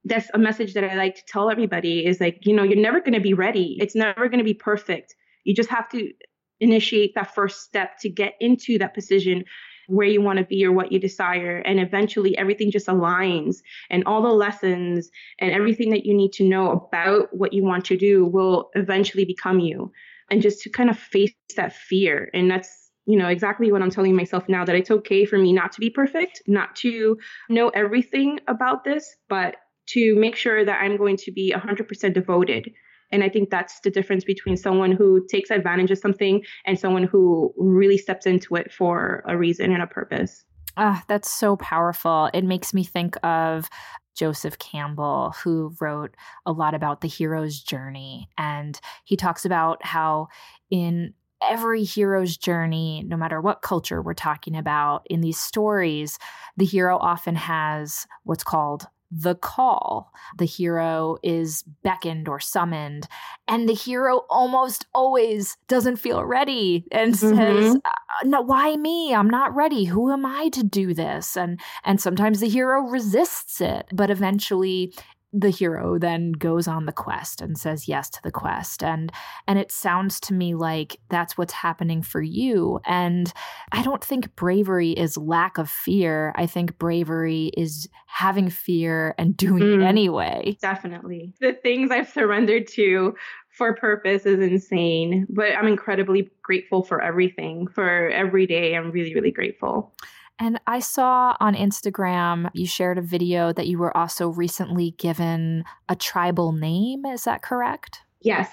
that's 0.06 0.30
a 0.34 0.38
message 0.38 0.74
that 0.76 0.84
I 0.84 0.96
like 0.96 1.16
to 1.16 1.24
tell 1.28 1.50
everybody 1.50 2.06
is 2.06 2.22
like, 2.22 2.46
you 2.46 2.56
know, 2.56 2.64
you're 2.64 2.78
never 2.78 3.00
going 3.00 3.14
to 3.14 3.20
be 3.20 3.34
ready. 3.34 3.78
It's 3.80 3.96
never 3.96 4.30
going 4.30 4.38
to 4.38 4.44
be 4.44 4.54
perfect. 4.54 5.16
You 5.44 5.54
just 5.54 5.70
have 5.70 5.90
to 5.90 6.12
initiate 6.60 7.16
that 7.16 7.34
first 7.34 7.62
step 7.64 7.98
to 8.00 8.10
get 8.10 8.36
into 8.40 8.78
that 8.78 8.94
position 8.94 9.44
where 9.88 10.08
you 10.08 10.22
want 10.22 10.40
to 10.40 10.46
be 10.46 10.66
or 10.66 10.72
what 10.72 10.92
you 10.92 11.00
desire. 11.00 11.58
And 11.58 11.80
eventually 11.80 12.38
everything 12.38 12.72
just 12.72 12.88
aligns 12.88 13.58
and 13.90 14.04
all 14.06 14.22
the 14.22 14.30
lessons 14.30 15.10
and 15.40 15.52
everything 15.52 15.92
that 15.92 16.06
you 16.06 16.14
need 16.14 16.34
to 16.34 16.44
know 16.44 16.72
about 16.72 17.30
what 17.32 17.54
you 17.54 17.64
want 17.64 17.86
to 17.86 17.98
do 17.98 18.26
will 18.26 18.70
eventually 18.76 19.26
become 19.26 19.60
you. 19.60 19.92
And 20.32 20.42
just 20.42 20.62
to 20.62 20.70
kind 20.70 20.90
of 20.90 20.98
face 20.98 21.34
that 21.56 21.76
fear. 21.76 22.30
And 22.34 22.50
that's 22.50 22.86
you 23.08 23.18
know 23.20 23.28
exactly 23.28 23.72
what 23.72 23.84
i'm 23.84 23.92
telling 23.92 24.16
myself 24.16 24.50
now 24.50 24.66
that 24.66 24.76
it's 24.76 24.90
okay 24.90 25.26
for 25.26 25.38
me 25.38 25.54
not 25.54 25.72
to 25.72 25.80
be 25.80 25.92
perfect 25.92 26.42
not 26.48 26.76
to 26.76 27.16
know 27.50 27.70
everything 27.70 28.40
about 28.48 28.84
this 28.84 29.16
but 29.30 29.58
to 29.88 30.16
make 30.16 30.36
sure 30.36 30.64
that 30.66 30.82
i'm 30.82 30.98
going 30.98 31.18
to 31.18 31.32
be 31.32 31.54
100% 31.56 32.14
devoted 32.14 32.72
and 33.12 33.24
i 33.24 33.30
think 33.30 33.50
that's 33.50 33.80
the 33.82 33.90
difference 33.90 34.24
between 34.24 34.58
someone 34.58 34.92
who 34.92 35.26
takes 35.30 35.50
advantage 35.52 35.92
of 35.92 35.98
something 35.98 36.44
and 36.66 36.80
someone 36.80 37.04
who 37.04 37.54
really 37.58 37.98
steps 37.98 38.26
into 38.26 38.56
it 38.56 38.72
for 38.72 39.24
a 39.28 39.38
reason 39.38 39.72
and 39.72 39.82
a 39.82 39.88
purpose 39.88 40.46
Ah, 40.78 41.04
that's 41.08 41.32
so 41.32 41.56
powerful. 41.56 42.30
It 42.34 42.44
makes 42.44 42.74
me 42.74 42.84
think 42.84 43.16
of 43.24 43.70
Joseph 44.16 44.58
Campbell, 44.58 45.34
who 45.44 45.74
wrote 45.80 46.16
a 46.46 46.52
lot 46.52 46.74
about 46.74 47.02
the 47.02 47.08
hero's 47.08 47.60
journey. 47.60 48.30
And 48.38 48.80
he 49.04 49.16
talks 49.16 49.46
about 49.46 49.86
how 49.86 50.28
in 50.70 51.14
every 51.42 51.84
hero's 51.84 52.38
journey, 52.38 53.04
no 53.06 53.18
matter 53.18 53.40
what 53.40 53.62
culture 53.62 54.02
we're 54.02 54.14
talking 54.14 54.56
about, 54.56 55.06
in 55.10 55.22
these 55.22 55.40
stories, 55.40 56.18
the 56.58 56.66
hero 56.66 56.98
often 56.98 57.36
has 57.36 58.06
what's 58.24 58.44
called 58.44 58.88
the 59.12 59.36
call. 59.36 60.12
The 60.38 60.46
hero 60.46 61.18
is 61.24 61.64
beckoned 61.84 62.28
or 62.28 62.40
summoned, 62.40 63.08
and 63.48 63.70
the 63.70 63.74
hero 63.74 64.26
almost 64.30 64.86
always 64.94 65.58
doesn't 65.68 65.98
feel 65.98 66.24
ready 66.24 66.86
and 66.92 67.14
mm-hmm. 67.14 67.36
says, 67.36 67.76
uh, 67.86 67.90
"No, 68.24 68.42
why 68.42 68.76
me? 68.76 69.14
I'm 69.14 69.30
not 69.30 69.56
ready. 69.56 69.86
Who 69.86 70.12
am 70.12 70.26
I 70.26 70.50
to 70.50 70.64
do 70.64 70.94
this?" 70.94 71.38
And 71.38 71.60
and 71.84 72.02
sometimes 72.02 72.40
the 72.40 72.50
hero 72.50 72.82
resists 72.82 73.62
it, 73.62 73.88
but 73.94 74.10
eventually 74.10 74.94
the 75.38 75.50
hero 75.50 76.00
then 76.00 76.32
goes 76.32 76.68
on 76.68 76.86
the 76.86 76.92
quest 76.92 77.42
and 77.42 77.58
says 77.58 77.88
yes 77.88 78.10
to 78.10 78.22
the 78.24 78.32
quest. 78.32 78.84
And 78.84 79.12
and 79.48 79.60
it 79.60 79.72
sounds 79.72 80.20
to 80.22 80.34
me 80.34 80.56
like 80.56 80.98
that's 81.10 81.38
what's 81.38 81.54
happening 81.54 82.02
for 82.02 82.22
you. 82.22 82.80
And 82.86 83.32
i 83.72 83.84
don't 83.84 84.04
think 84.04 84.36
bravery 84.36 84.92
is 84.92 85.18
lack 85.18 85.58
of 85.58 85.70
fear. 85.70 86.34
I 86.36 86.46
think 86.46 86.78
bravery 86.78 87.52
is 87.58 87.90
having 88.08 88.50
fear 88.50 89.14
and 89.18 89.36
doing 89.36 89.64
mm, 89.64 89.82
it 89.82 89.86
anyway. 89.86 90.58
Definitely. 90.62 91.34
The 91.42 91.54
things 91.54 91.92
i've 91.92 92.10
surrendered 92.10 92.68
to 92.68 93.16
for 93.50 93.74
purpose 93.74 94.26
is 94.26 94.40
insane 94.40 95.26
but 95.30 95.56
i'm 95.58 95.68
incredibly 95.68 96.30
grateful 96.44 96.84
for 96.84 97.02
everything 97.02 97.68
for 97.68 98.10
every 98.10 98.46
day 98.46 98.76
i'm 98.76 98.92
really 98.92 99.16
really 99.16 99.32
grateful 99.32 99.94
and 100.40 100.60
I 100.68 100.80
saw 100.80 101.36
on 101.40 101.56
Instagram 101.56 102.50
you 102.54 102.68
shared 102.68 102.98
a 102.98 103.02
video 103.02 103.54
that 103.54 103.68
you 103.68 103.78
were 103.78 103.96
also 103.96 104.30
recently 104.30 104.92
given 104.92 105.64
a 105.88 105.96
tribal 105.96 106.52
name. 106.52 107.06
Is 107.06 107.24
that 107.24 107.42
correct? 107.42 108.02
Yes, 108.22 108.52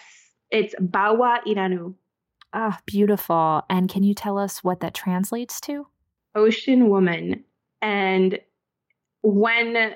it's 0.51 0.75
Bawa 0.81 1.41
Iranu. 1.47 1.95
Ah, 2.53 2.79
beautiful. 2.87 3.63
And 3.71 3.89
can 3.89 4.03
you 4.03 4.15
tell 4.15 4.39
us 4.39 4.63
what 4.63 4.81
that 4.81 4.95
translates 4.95 5.61
to? 5.63 5.87
Ocean 6.35 6.89
woman. 6.89 7.45
And 7.81 8.39
when 9.23 9.95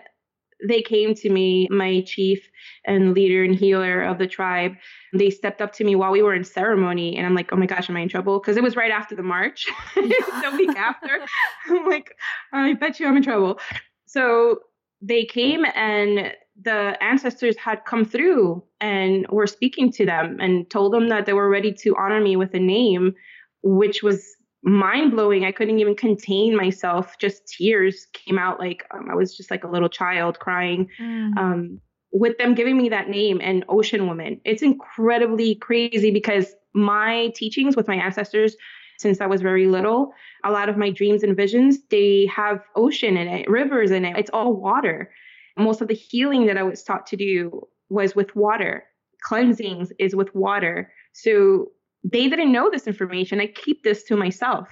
they 0.65 0.83
came 0.83 1.15
to 1.15 1.31
me, 1.31 1.69
my 1.71 2.03
chief 2.07 2.49
and 2.85 3.15
leader 3.15 3.45
and 3.45 3.55
healer 3.55 4.03
of 4.03 4.19
the 4.19 4.27
tribe. 4.27 4.75
They 5.13 5.31
stepped 5.31 5.61
up 5.61 5.73
to 5.75 5.85
me 5.85 5.95
while 5.95 6.13
we 6.13 6.23
were 6.23 6.35
in 6.35 6.45
ceremony, 6.45 7.17
and 7.17 7.27
I'm 7.27 7.35
like, 7.35 7.53
oh 7.53 7.57
my 7.57 7.67
gosh, 7.67 7.91
am 7.91 7.97
I 7.97 8.01
in 8.01 8.09
trouble? 8.09 8.39
Because 8.39 8.57
it 8.57 8.63
was 8.63 8.77
right 8.77 8.91
after 8.91 9.15
the 9.15 9.23
march, 9.23 9.67
the 9.95 10.55
week 10.57 10.77
after. 10.77 11.21
I'm 11.69 11.87
like, 11.87 12.17
I 12.53 12.75
bet 12.75 13.01
you 13.01 13.07
I'm 13.07 13.17
in 13.17 13.23
trouble. 13.23 13.59
So 14.07 14.61
they 15.03 15.25
came 15.25 15.65
and 15.75 16.33
the 16.63 16.97
ancestors 17.03 17.57
had 17.57 17.85
come 17.85 18.05
through 18.05 18.63
and 18.81 19.27
were 19.29 19.47
speaking 19.47 19.93
to 19.93 20.07
them 20.07 20.39
and 20.41 20.69
told 20.71 20.93
them 20.93 21.09
that 21.11 21.27
they 21.27 21.35
were 21.35 21.51
ready 21.51 21.73
to 21.73 21.95
honor 21.97 22.21
me 22.21 22.37
with 22.37 22.55
a 22.55 22.59
name, 22.59 23.15
which 23.63 24.03
was 24.03 24.36
mind 24.67 25.13
blowing. 25.13 25.45
I 25.45 25.53
couldn't 25.53 25.79
even 25.79 25.95
contain 25.95 26.57
myself. 26.57 27.17
Just 27.19 27.47
tears 27.47 28.09
came 28.13 28.39
out 28.39 28.59
like 28.59 28.85
um, 28.93 29.09
I 29.11 29.15
was 29.15 29.37
just 29.37 29.51
like 29.51 29.65
a 29.65 29.69
little 29.69 29.89
child 29.89 30.41
crying. 30.41 30.91
Mm. 31.01 31.39
Um, 31.39 31.81
with 32.13 32.37
them 32.39 32.55
giving 32.55 32.77
me 32.77 32.89
that 32.89 33.09
name 33.09 33.41
and 33.43 33.65
Ocean 33.69 34.07
Woman, 34.07 34.41
it's 34.45 34.63
incredibly 34.63 35.55
crazy 35.55 36.11
because 36.11 36.55
my 36.75 37.33
teachings 37.35 37.77
with 37.77 37.89
my 37.89 37.95
ancestors 37.95 38.57
since 38.99 39.21
I 39.21 39.27
was 39.27 39.43
very 39.43 39.67
little, 39.67 40.13
a 40.43 40.51
lot 40.51 40.69
of 40.69 40.77
my 40.77 40.91
dreams 40.91 41.23
and 41.23 41.37
visions, 41.37 41.79
they 41.91 42.27
have 42.35 42.63
ocean 42.75 43.17
in 43.17 43.29
it, 43.29 43.49
rivers 43.49 43.91
in 43.91 44.05
it. 44.05 44.17
It's 44.17 44.31
all 44.33 44.55
water. 44.55 45.11
Most 45.59 45.81
of 45.81 45.89
the 45.89 45.95
healing 45.95 46.47
that 46.47 46.57
I 46.57 46.63
was 46.63 46.83
taught 46.83 47.07
to 47.09 47.17
do 47.17 47.67
was 47.89 48.17
with 48.17 48.35
water. 48.35 48.85
Cleansings 49.23 49.93
is 49.99 50.17
with 50.17 50.35
water. 50.35 50.91
So 51.13 51.67
they 52.13 52.29
didn't 52.29 52.53
know 52.53 52.71
this 52.71 52.87
information. 52.87 53.41
I 53.41 53.47
keep 53.49 53.83
this 53.83 54.05
to 54.05 54.17
myself. 54.17 54.69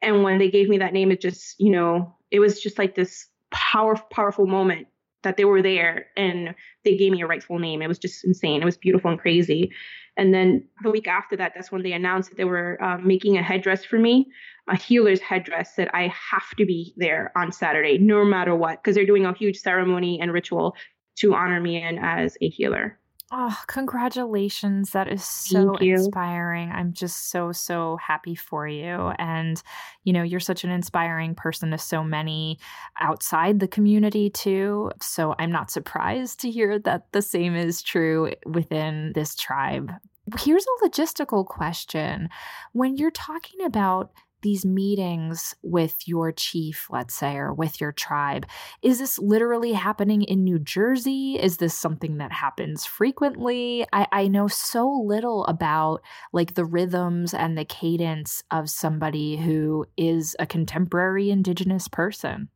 And 0.00 0.22
when 0.22 0.38
they 0.38 0.50
gave 0.50 0.68
me 0.68 0.78
that 0.78 0.92
name, 0.92 1.10
it 1.10 1.20
just, 1.20 1.58
you 1.58 1.70
know, 1.70 2.14
it 2.30 2.38
was 2.38 2.60
just 2.60 2.78
like 2.78 2.94
this 2.94 3.26
powerful, 3.50 4.06
powerful 4.12 4.46
moment 4.46 4.86
that 5.24 5.36
they 5.36 5.44
were 5.44 5.62
there 5.62 6.06
and 6.16 6.54
they 6.84 6.96
gave 6.96 7.10
me 7.10 7.22
a 7.22 7.26
rightful 7.26 7.58
name. 7.58 7.82
It 7.82 7.88
was 7.88 7.98
just 7.98 8.24
insane. 8.24 8.62
It 8.62 8.64
was 8.64 8.76
beautiful 8.76 9.10
and 9.10 9.18
crazy. 9.18 9.72
And 10.16 10.32
then 10.32 10.68
the 10.82 10.90
week 10.90 11.08
after 11.08 11.36
that, 11.36 11.52
that's 11.54 11.72
when 11.72 11.82
they 11.82 11.92
announced 11.92 12.30
that 12.30 12.36
they 12.36 12.44
were 12.44 12.80
uh, 12.82 12.98
making 12.98 13.36
a 13.36 13.42
headdress 13.42 13.84
for 13.84 13.98
me, 13.98 14.28
a 14.68 14.76
healer's 14.76 15.20
headdress 15.20 15.74
that 15.74 15.92
I 15.94 16.12
have 16.30 16.50
to 16.58 16.64
be 16.64 16.94
there 16.96 17.32
on 17.36 17.50
Saturday, 17.50 17.98
no 17.98 18.24
matter 18.24 18.54
what, 18.54 18.82
because 18.82 18.94
they're 18.94 19.06
doing 19.06 19.26
a 19.26 19.32
huge 19.32 19.58
ceremony 19.58 20.20
and 20.20 20.32
ritual 20.32 20.76
to 21.16 21.34
honor 21.34 21.60
me 21.60 21.80
and 21.82 21.98
as 22.00 22.36
a 22.40 22.48
healer. 22.48 22.98
Oh, 23.30 23.54
congratulations. 23.66 24.92
That 24.92 25.12
is 25.12 25.22
so 25.22 25.76
inspiring. 25.76 26.70
I'm 26.70 26.94
just 26.94 27.30
so, 27.30 27.52
so 27.52 27.98
happy 27.98 28.34
for 28.34 28.66
you. 28.66 29.12
And, 29.18 29.62
you 30.04 30.14
know, 30.14 30.22
you're 30.22 30.40
such 30.40 30.64
an 30.64 30.70
inspiring 30.70 31.34
person 31.34 31.70
to 31.72 31.78
so 31.78 32.02
many 32.02 32.58
outside 32.98 33.60
the 33.60 33.68
community, 33.68 34.30
too. 34.30 34.92
So 35.02 35.34
I'm 35.38 35.52
not 35.52 35.70
surprised 35.70 36.40
to 36.40 36.50
hear 36.50 36.78
that 36.78 37.12
the 37.12 37.20
same 37.20 37.54
is 37.54 37.82
true 37.82 38.32
within 38.46 39.12
this 39.14 39.34
tribe. 39.36 39.92
Here's 40.38 40.64
a 40.64 40.86
logistical 40.88 41.44
question. 41.46 42.30
When 42.72 42.96
you're 42.96 43.10
talking 43.10 43.62
about 43.64 44.10
these 44.42 44.64
meetings 44.64 45.54
with 45.62 46.06
your 46.06 46.32
chief, 46.32 46.86
let's 46.90 47.14
say, 47.14 47.36
or 47.36 47.52
with 47.52 47.80
your 47.80 47.92
tribe? 47.92 48.46
Is 48.82 48.98
this 48.98 49.18
literally 49.18 49.72
happening 49.72 50.22
in 50.22 50.44
New 50.44 50.58
Jersey? 50.58 51.38
Is 51.40 51.56
this 51.58 51.74
something 51.74 52.18
that 52.18 52.32
happens 52.32 52.84
frequently? 52.84 53.86
I, 53.92 54.06
I 54.12 54.28
know 54.28 54.48
so 54.48 54.88
little 54.88 55.44
about 55.46 56.02
like 56.32 56.54
the 56.54 56.64
rhythms 56.64 57.34
and 57.34 57.56
the 57.56 57.64
cadence 57.64 58.42
of 58.50 58.70
somebody 58.70 59.36
who 59.36 59.86
is 59.96 60.36
a 60.38 60.46
contemporary 60.46 61.30
Indigenous 61.30 61.88
person. 61.88 62.48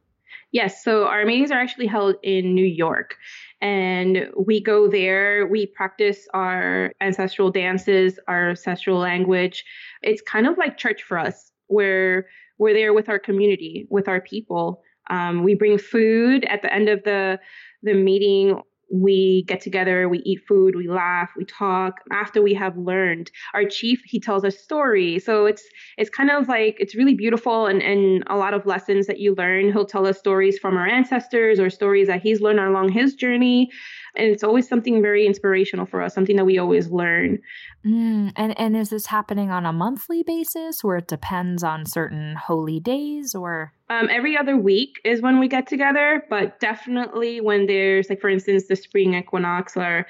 Yes, 0.50 0.84
so 0.84 1.06
our 1.06 1.24
meetings 1.24 1.50
are 1.50 1.58
actually 1.58 1.86
held 1.86 2.16
in 2.22 2.54
New 2.54 2.66
York. 2.66 3.16
And 3.62 4.28
we 4.36 4.60
go 4.60 4.88
there, 4.88 5.46
we 5.46 5.66
practice 5.66 6.26
our 6.34 6.92
ancestral 7.00 7.50
dances, 7.50 8.18
our 8.28 8.50
ancestral 8.50 8.98
language. 8.98 9.64
It's 10.02 10.20
kind 10.20 10.46
of 10.46 10.58
like 10.58 10.76
church 10.76 11.02
for 11.04 11.18
us 11.18 11.51
where 11.72 12.26
we're 12.58 12.74
there 12.74 12.92
with 12.92 13.08
our 13.08 13.18
community, 13.18 13.86
with 13.90 14.08
our 14.08 14.20
people. 14.20 14.82
Um, 15.10 15.42
we 15.42 15.54
bring 15.54 15.78
food 15.78 16.44
at 16.44 16.62
the 16.62 16.72
end 16.72 16.88
of 16.88 17.02
the 17.04 17.40
the 17.82 17.94
meeting 17.94 18.60
we 18.92 19.44
get 19.48 19.60
together, 19.62 20.08
we 20.08 20.18
eat 20.18 20.40
food, 20.46 20.76
we 20.76 20.86
laugh, 20.86 21.30
we 21.36 21.46
talk. 21.46 22.00
After 22.12 22.42
we 22.42 22.52
have 22.54 22.76
learned, 22.76 23.30
our 23.54 23.64
chief 23.64 24.02
he 24.04 24.20
tells 24.20 24.44
a 24.44 24.50
story. 24.50 25.18
So 25.18 25.46
it's 25.46 25.64
it's 25.96 26.10
kind 26.10 26.30
of 26.30 26.46
like 26.46 26.76
it's 26.78 26.94
really 26.94 27.14
beautiful 27.14 27.66
and 27.66 27.82
and 27.82 28.22
a 28.26 28.36
lot 28.36 28.52
of 28.52 28.66
lessons 28.66 29.06
that 29.06 29.18
you 29.18 29.34
learn. 29.34 29.72
He'll 29.72 29.86
tell 29.86 30.06
us 30.06 30.18
stories 30.18 30.58
from 30.58 30.76
our 30.76 30.86
ancestors 30.86 31.58
or 31.58 31.70
stories 31.70 32.06
that 32.08 32.22
he's 32.22 32.42
learned 32.42 32.60
along 32.60 32.90
his 32.90 33.14
journey, 33.14 33.70
and 34.14 34.28
it's 34.28 34.44
always 34.44 34.68
something 34.68 35.00
very 35.00 35.26
inspirational 35.26 35.86
for 35.86 36.02
us, 36.02 36.14
something 36.14 36.36
that 36.36 36.44
we 36.44 36.58
always 36.58 36.90
learn. 36.90 37.38
Mm, 37.84 38.32
and 38.36 38.58
and 38.58 38.76
is 38.76 38.90
this 38.90 39.06
happening 39.06 39.50
on 39.50 39.66
a 39.66 39.72
monthly 39.72 40.22
basis, 40.22 40.84
where 40.84 40.98
it 40.98 41.08
depends 41.08 41.64
on 41.64 41.84
certain 41.84 42.36
holy 42.36 42.78
days, 42.78 43.34
or? 43.34 43.72
Um, 43.90 44.08
every 44.10 44.36
other 44.36 44.56
week 44.56 45.00
is 45.04 45.20
when 45.20 45.40
we 45.40 45.48
get 45.48 45.66
together, 45.66 46.24
but 46.30 46.60
definitely 46.60 47.40
when 47.40 47.66
there's 47.66 48.08
like, 48.08 48.20
for 48.20 48.30
instance, 48.30 48.68
the 48.68 48.76
spring 48.76 49.14
equinox 49.14 49.76
or 49.76 50.06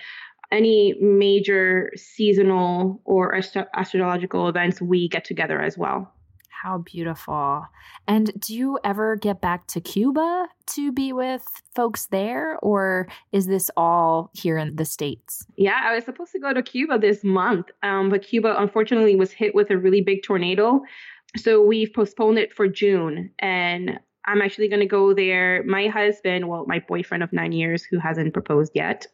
any 0.52 0.94
major 1.00 1.90
seasonal 1.96 3.00
or 3.04 3.34
astro- 3.34 3.66
astrological 3.74 4.48
events, 4.48 4.80
we 4.82 5.08
get 5.08 5.24
together 5.24 5.60
as 5.60 5.78
well. 5.78 6.12
How 6.62 6.78
beautiful. 6.78 7.66
And 8.06 8.30
do 8.38 8.54
you 8.54 8.78
ever 8.84 9.16
get 9.16 9.40
back 9.40 9.66
to 9.68 9.80
Cuba 9.80 10.46
to 10.68 10.92
be 10.92 11.12
with 11.12 11.42
folks 11.74 12.06
there, 12.06 12.56
or 12.62 13.08
is 13.32 13.48
this 13.48 13.68
all 13.76 14.30
here 14.32 14.56
in 14.56 14.76
the 14.76 14.84
States? 14.84 15.44
Yeah, 15.56 15.80
I 15.82 15.96
was 15.96 16.04
supposed 16.04 16.30
to 16.30 16.38
go 16.38 16.52
to 16.52 16.62
Cuba 16.62 17.00
this 17.00 17.24
month, 17.24 17.66
um, 17.82 18.10
but 18.10 18.22
Cuba 18.22 18.54
unfortunately 18.58 19.16
was 19.16 19.32
hit 19.32 19.56
with 19.56 19.70
a 19.70 19.76
really 19.76 20.02
big 20.02 20.22
tornado. 20.22 20.82
So 21.36 21.60
we've 21.60 21.92
postponed 21.92 22.38
it 22.38 22.52
for 22.54 22.68
June. 22.68 23.32
And 23.40 23.98
I'm 24.24 24.40
actually 24.40 24.68
going 24.68 24.80
to 24.80 24.86
go 24.86 25.12
there. 25.12 25.64
My 25.64 25.88
husband, 25.88 26.48
well, 26.48 26.64
my 26.66 26.78
boyfriend 26.78 27.22
of 27.22 27.32
nine 27.32 27.52
years, 27.52 27.82
who 27.82 27.98
hasn't 27.98 28.32
proposed 28.32 28.72
yet, 28.74 29.06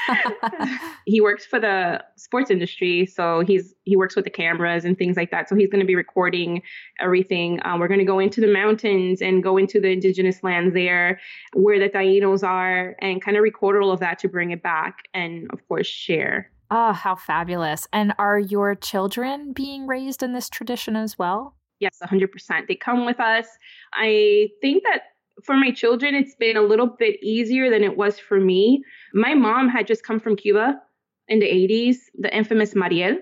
he 1.06 1.20
works 1.20 1.46
for 1.46 1.60
the 1.60 2.02
sports 2.16 2.50
industry, 2.50 3.06
so 3.06 3.40
he's 3.46 3.74
he 3.84 3.96
works 3.96 4.16
with 4.16 4.24
the 4.24 4.30
cameras 4.30 4.84
and 4.84 4.98
things 4.98 5.16
like 5.16 5.30
that. 5.30 5.48
So 5.48 5.54
he's 5.54 5.70
going 5.70 5.80
to 5.80 5.86
be 5.86 5.94
recording 5.94 6.62
everything. 6.98 7.60
Um, 7.64 7.78
we're 7.78 7.88
going 7.88 8.00
to 8.00 8.06
go 8.06 8.18
into 8.18 8.40
the 8.40 8.52
mountains 8.52 9.22
and 9.22 9.42
go 9.42 9.56
into 9.56 9.80
the 9.80 9.90
indigenous 9.90 10.42
lands 10.42 10.74
there, 10.74 11.20
where 11.52 11.78
the 11.78 11.88
Tainos 11.88 12.42
are, 12.42 12.96
and 13.00 13.22
kind 13.22 13.36
of 13.36 13.42
record 13.44 13.80
all 13.80 13.92
of 13.92 14.00
that 14.00 14.18
to 14.20 14.28
bring 14.28 14.50
it 14.50 14.62
back, 14.62 15.08
and 15.14 15.48
of 15.52 15.66
course 15.68 15.86
share. 15.86 16.50
Oh, 16.72 16.92
how 16.92 17.14
fabulous! 17.14 17.86
And 17.92 18.14
are 18.18 18.38
your 18.38 18.74
children 18.74 19.52
being 19.52 19.86
raised 19.86 20.22
in 20.22 20.32
this 20.32 20.48
tradition 20.48 20.96
as 20.96 21.18
well? 21.18 21.54
Yes, 21.80 21.98
100%. 22.00 22.68
They 22.68 22.76
come 22.76 23.06
with 23.06 23.20
us. 23.20 23.46
I 23.94 24.50
think 24.60 24.84
that 24.84 25.02
for 25.44 25.56
my 25.56 25.70
children, 25.72 26.14
it's 26.14 26.34
been 26.34 26.56
a 26.56 26.62
little 26.62 26.86
bit 26.86 27.22
easier 27.22 27.70
than 27.70 27.82
it 27.82 27.96
was 27.96 28.18
for 28.18 28.38
me. 28.38 28.84
My 29.14 29.34
mom 29.34 29.68
had 29.68 29.86
just 29.86 30.04
come 30.04 30.20
from 30.20 30.36
Cuba 30.36 30.80
in 31.28 31.40
the 31.40 31.46
80s, 31.46 32.10
the 32.18 32.34
infamous 32.36 32.74
Mariel, 32.74 33.18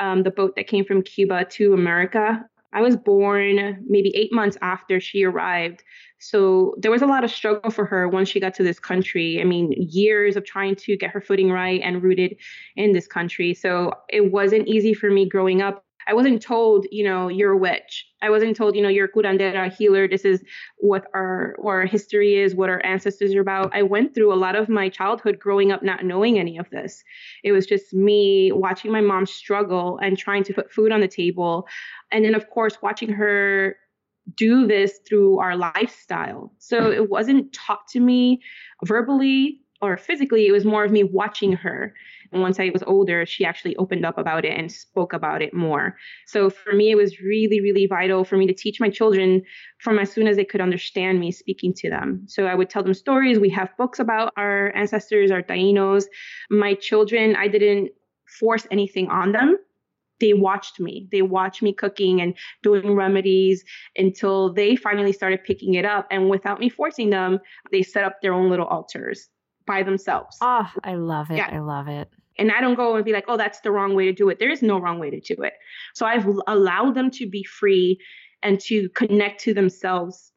um, 0.00 0.22
the 0.22 0.30
boat 0.30 0.54
that 0.56 0.68
came 0.68 0.84
from 0.84 1.02
Cuba 1.02 1.46
to 1.46 1.72
America. 1.72 2.44
I 2.74 2.82
was 2.82 2.96
born 2.96 3.82
maybe 3.88 4.14
eight 4.14 4.32
months 4.32 4.58
after 4.60 5.00
she 5.00 5.24
arrived. 5.24 5.82
So 6.18 6.74
there 6.78 6.90
was 6.90 7.00
a 7.02 7.06
lot 7.06 7.24
of 7.24 7.30
struggle 7.30 7.70
for 7.70 7.86
her 7.86 8.08
once 8.08 8.28
she 8.28 8.40
got 8.40 8.54
to 8.54 8.62
this 8.62 8.78
country. 8.78 9.40
I 9.40 9.44
mean, 9.44 9.72
years 9.72 10.36
of 10.36 10.44
trying 10.44 10.76
to 10.76 10.96
get 10.96 11.10
her 11.10 11.20
footing 11.22 11.50
right 11.50 11.80
and 11.82 12.02
rooted 12.02 12.36
in 12.76 12.92
this 12.92 13.06
country. 13.06 13.54
So 13.54 13.92
it 14.10 14.30
wasn't 14.32 14.68
easy 14.68 14.92
for 14.92 15.10
me 15.10 15.26
growing 15.26 15.62
up. 15.62 15.84
I 16.08 16.14
wasn't 16.14 16.40
told, 16.40 16.86
you 16.90 17.04
know, 17.04 17.28
you're 17.28 17.52
a 17.52 17.56
witch. 17.56 18.06
I 18.22 18.30
wasn't 18.30 18.56
told, 18.56 18.74
you 18.74 18.82
know, 18.82 18.88
you're 18.88 19.04
a 19.04 19.12
curandera 19.12 19.72
healer. 19.72 20.08
This 20.08 20.24
is 20.24 20.42
what 20.78 21.04
our 21.14 21.54
our 21.62 21.84
history 21.84 22.36
is, 22.36 22.54
what 22.54 22.70
our 22.70 22.84
ancestors 22.84 23.34
are 23.34 23.40
about. 23.40 23.74
I 23.74 23.82
went 23.82 24.14
through 24.14 24.32
a 24.32 24.36
lot 24.36 24.56
of 24.56 24.68
my 24.68 24.88
childhood 24.88 25.38
growing 25.38 25.70
up 25.70 25.82
not 25.82 26.04
knowing 26.04 26.38
any 26.38 26.56
of 26.56 26.70
this. 26.70 27.04
It 27.44 27.52
was 27.52 27.66
just 27.66 27.92
me 27.92 28.50
watching 28.52 28.90
my 28.90 29.02
mom 29.02 29.26
struggle 29.26 29.98
and 30.02 30.16
trying 30.16 30.44
to 30.44 30.54
put 30.54 30.72
food 30.72 30.92
on 30.92 31.00
the 31.00 31.08
table. 31.08 31.68
And 32.10 32.24
then 32.24 32.34
of 32.34 32.48
course 32.48 32.78
watching 32.82 33.12
her 33.12 33.76
do 34.36 34.66
this 34.66 35.00
through 35.06 35.38
our 35.38 35.56
lifestyle. 35.56 36.52
So 36.58 36.90
it 36.90 37.10
wasn't 37.10 37.52
taught 37.52 37.86
to 37.88 38.00
me 38.00 38.40
verbally 38.84 39.60
or 39.80 39.96
physically, 39.96 40.46
it 40.46 40.52
was 40.52 40.64
more 40.64 40.84
of 40.84 40.90
me 40.90 41.04
watching 41.04 41.52
her. 41.52 41.94
And 42.32 42.42
once 42.42 42.60
I 42.60 42.70
was 42.70 42.82
older, 42.86 43.24
she 43.26 43.44
actually 43.44 43.76
opened 43.76 44.04
up 44.04 44.18
about 44.18 44.44
it 44.44 44.56
and 44.56 44.70
spoke 44.70 45.12
about 45.12 45.42
it 45.42 45.54
more. 45.54 45.96
So 46.26 46.50
for 46.50 46.72
me, 46.72 46.90
it 46.90 46.96
was 46.96 47.20
really, 47.20 47.60
really 47.60 47.86
vital 47.86 48.24
for 48.24 48.36
me 48.36 48.46
to 48.46 48.54
teach 48.54 48.80
my 48.80 48.90
children 48.90 49.42
from 49.80 49.98
as 49.98 50.12
soon 50.12 50.26
as 50.26 50.36
they 50.36 50.44
could 50.44 50.60
understand 50.60 51.20
me 51.20 51.30
speaking 51.32 51.72
to 51.74 51.90
them. 51.90 52.24
So 52.26 52.46
I 52.46 52.54
would 52.54 52.70
tell 52.70 52.82
them 52.82 52.94
stories. 52.94 53.38
We 53.38 53.50
have 53.50 53.76
books 53.76 53.98
about 53.98 54.32
our 54.36 54.74
ancestors, 54.74 55.30
our 55.30 55.42
Tainos. 55.42 56.04
My 56.50 56.74
children, 56.74 57.36
I 57.36 57.48
didn't 57.48 57.90
force 58.38 58.66
anything 58.70 59.08
on 59.08 59.32
them 59.32 59.56
they 60.20 60.32
watched 60.32 60.80
me. 60.80 61.08
They 61.10 61.22
watched 61.22 61.62
me 61.62 61.72
cooking 61.72 62.20
and 62.20 62.34
doing 62.62 62.94
remedies 62.94 63.64
until 63.96 64.52
they 64.52 64.76
finally 64.76 65.12
started 65.12 65.44
picking 65.44 65.74
it 65.74 65.84
up. 65.84 66.06
And 66.10 66.28
without 66.28 66.60
me 66.60 66.68
forcing 66.68 67.10
them, 67.10 67.38
they 67.70 67.82
set 67.82 68.04
up 68.04 68.20
their 68.20 68.32
own 68.32 68.50
little 68.50 68.66
altars 68.66 69.28
by 69.66 69.82
themselves. 69.82 70.36
Oh, 70.40 70.70
I 70.82 70.94
love 70.94 71.30
it. 71.30 71.36
Yeah. 71.36 71.50
I 71.52 71.58
love 71.60 71.88
it. 71.88 72.08
And 72.38 72.52
I 72.52 72.60
don't 72.60 72.74
go 72.74 72.96
and 72.96 73.04
be 73.04 73.12
like, 73.12 73.24
oh, 73.28 73.36
that's 73.36 73.60
the 73.60 73.70
wrong 73.70 73.94
way 73.94 74.04
to 74.04 74.12
do 74.12 74.28
it. 74.28 74.38
There 74.38 74.50
is 74.50 74.62
no 74.62 74.78
wrong 74.78 74.98
way 74.98 75.10
to 75.10 75.20
do 75.20 75.42
it. 75.42 75.54
So 75.94 76.06
I've 76.06 76.26
allowed 76.46 76.94
them 76.94 77.10
to 77.12 77.28
be 77.28 77.42
free 77.44 77.98
and 78.42 78.60
to 78.60 78.88
connect 78.90 79.40
to 79.42 79.54
themselves 79.54 80.32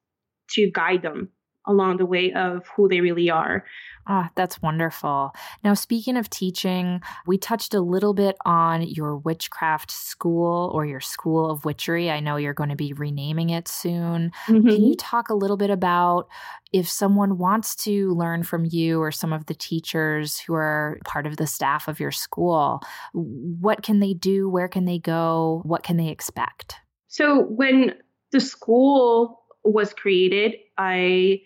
to 0.52 0.70
guide 0.72 1.04
them 1.04 1.30
along 1.66 1.98
the 1.98 2.06
way 2.06 2.32
of 2.34 2.68
who 2.76 2.88
they 2.88 3.02
really 3.02 3.30
are. 3.30 3.64
Ah, 4.08 4.28
oh, 4.28 4.32
that's 4.36 4.62
wonderful. 4.62 5.32
Now, 5.64 5.76
speaking 5.76 6.18
of 6.18 6.30
teaching, 6.30 7.02
we 7.28 7.38
touched 7.38 7.74
a 7.74 7.82
little 7.82 8.14
bit 8.14 8.36
on 8.46 8.82
your 8.82 9.16
witchcraft 9.16 9.92
school 9.92 10.72
or 10.74 10.86
your 10.86 11.00
school 11.00 11.52
of 11.52 11.66
witchery. 11.66 12.10
I 12.10 12.20
know 12.20 12.38
you're 12.38 12.54
going 12.54 12.72
to 12.72 12.76
be 12.76 12.94
renaming 12.94 13.52
it 13.52 13.68
soon. 13.68 14.32
Mm-hmm. 14.48 14.68
Can 14.68 14.84
you 14.84 14.96
talk 14.96 15.30
a 15.30 15.36
little 15.36 15.58
bit 15.58 15.70
about 15.70 16.28
if 16.74 16.90
someone 16.90 17.38
wants 17.38 17.76
to 17.76 18.12
learn 18.16 18.44
from 18.44 18.66
you 18.66 19.00
or 19.00 19.12
some 19.12 19.34
of 19.34 19.46
the 19.46 19.54
teachers 19.54 20.40
who 20.40 20.56
are 20.56 20.98
part 21.06 21.28
of 21.28 21.38
the 21.38 21.48
staff 21.48 21.88
of 21.88 22.00
your 22.00 22.12
school? 22.12 22.82
What 23.14 23.84
can 23.84 24.00
they 24.00 24.14
do? 24.14 24.50
Where 24.50 24.68
can 24.68 24.86
they 24.86 24.98
go? 24.98 25.62
What 25.64 25.84
can 25.84 25.98
they 25.98 26.10
expect? 26.10 26.76
So, 27.08 27.44
when 27.44 27.94
the 28.32 28.40
school 28.40 29.44
was 29.64 29.94
created, 29.94 30.56
I 30.78 31.42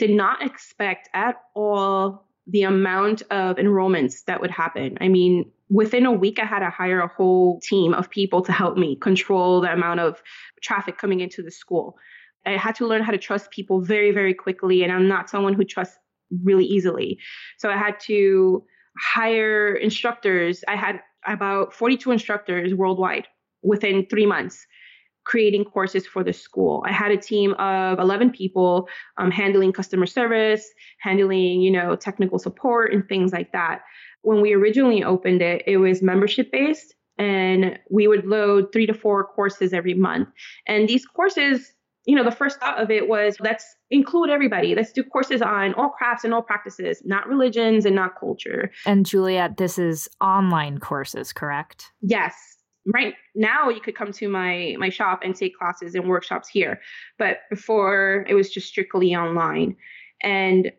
did 0.00 0.10
not 0.10 0.42
expect 0.42 1.10
at 1.12 1.36
all 1.54 2.24
the 2.46 2.62
amount 2.62 3.20
of 3.30 3.56
enrollments 3.56 4.24
that 4.24 4.40
would 4.40 4.50
happen. 4.50 4.96
I 4.98 5.08
mean, 5.08 5.52
within 5.68 6.06
a 6.06 6.12
week, 6.12 6.38
I 6.38 6.46
had 6.46 6.60
to 6.60 6.70
hire 6.70 7.00
a 7.00 7.06
whole 7.06 7.60
team 7.60 7.92
of 7.92 8.08
people 8.08 8.40
to 8.42 8.50
help 8.50 8.78
me 8.78 8.96
control 8.96 9.60
the 9.60 9.70
amount 9.70 10.00
of 10.00 10.22
traffic 10.62 10.96
coming 10.96 11.20
into 11.20 11.42
the 11.42 11.50
school. 11.50 11.98
I 12.46 12.56
had 12.56 12.76
to 12.76 12.86
learn 12.86 13.02
how 13.02 13.12
to 13.12 13.18
trust 13.18 13.50
people 13.50 13.82
very, 13.82 14.10
very 14.10 14.32
quickly, 14.32 14.82
and 14.82 14.90
I'm 14.90 15.06
not 15.06 15.28
someone 15.28 15.52
who 15.52 15.64
trusts 15.64 15.98
really 16.42 16.64
easily. 16.64 17.18
So 17.58 17.68
I 17.68 17.76
had 17.76 18.00
to 18.06 18.64
hire 18.98 19.74
instructors. 19.74 20.64
I 20.66 20.76
had 20.76 21.00
about 21.26 21.74
42 21.74 22.10
instructors 22.10 22.72
worldwide 22.72 23.28
within 23.62 24.06
three 24.06 24.24
months 24.24 24.66
creating 25.24 25.64
courses 25.64 26.06
for 26.06 26.24
the 26.24 26.32
school. 26.32 26.82
I 26.86 26.92
had 26.92 27.10
a 27.10 27.16
team 27.16 27.54
of 27.54 27.98
11 27.98 28.30
people 28.30 28.88
um, 29.18 29.30
handling 29.30 29.72
customer 29.72 30.06
service, 30.06 30.68
handling, 30.98 31.60
you 31.60 31.70
know, 31.70 31.96
technical 31.96 32.38
support 32.38 32.92
and 32.92 33.06
things 33.08 33.32
like 33.32 33.52
that. 33.52 33.82
When 34.22 34.40
we 34.40 34.52
originally 34.52 35.04
opened 35.04 35.42
it, 35.42 35.62
it 35.66 35.78
was 35.78 36.02
membership 36.02 36.50
based 36.50 36.94
and 37.18 37.78
we 37.90 38.08
would 38.08 38.26
load 38.26 38.72
three 38.72 38.86
to 38.86 38.94
four 38.94 39.24
courses 39.24 39.72
every 39.72 39.94
month. 39.94 40.28
And 40.66 40.88
these 40.88 41.04
courses, 41.06 41.72
you 42.06 42.16
know, 42.16 42.24
the 42.24 42.30
first 42.30 42.58
thought 42.58 42.80
of 42.80 42.90
it 42.90 43.08
was 43.08 43.36
let's 43.40 43.64
include 43.90 44.30
everybody. 44.30 44.74
Let's 44.74 44.92
do 44.92 45.02
courses 45.04 45.42
on 45.42 45.74
all 45.74 45.90
crafts 45.90 46.24
and 46.24 46.32
all 46.32 46.42
practices, 46.42 47.02
not 47.04 47.28
religions 47.28 47.84
and 47.84 47.94
not 47.94 48.18
culture. 48.18 48.70
And 48.86 49.04
Juliet, 49.04 49.58
this 49.58 49.78
is 49.78 50.08
online 50.20 50.78
courses, 50.78 51.32
correct? 51.32 51.92
Yes 52.00 52.59
right 52.92 53.14
now 53.34 53.68
you 53.68 53.80
could 53.80 53.94
come 53.94 54.12
to 54.12 54.28
my 54.28 54.74
my 54.78 54.88
shop 54.88 55.20
and 55.24 55.34
take 55.34 55.56
classes 55.56 55.94
and 55.94 56.08
workshops 56.08 56.48
here 56.48 56.80
but 57.18 57.38
before 57.50 58.24
it 58.28 58.34
was 58.34 58.50
just 58.50 58.66
strictly 58.68 59.14
online. 59.14 59.76
And 60.22 60.72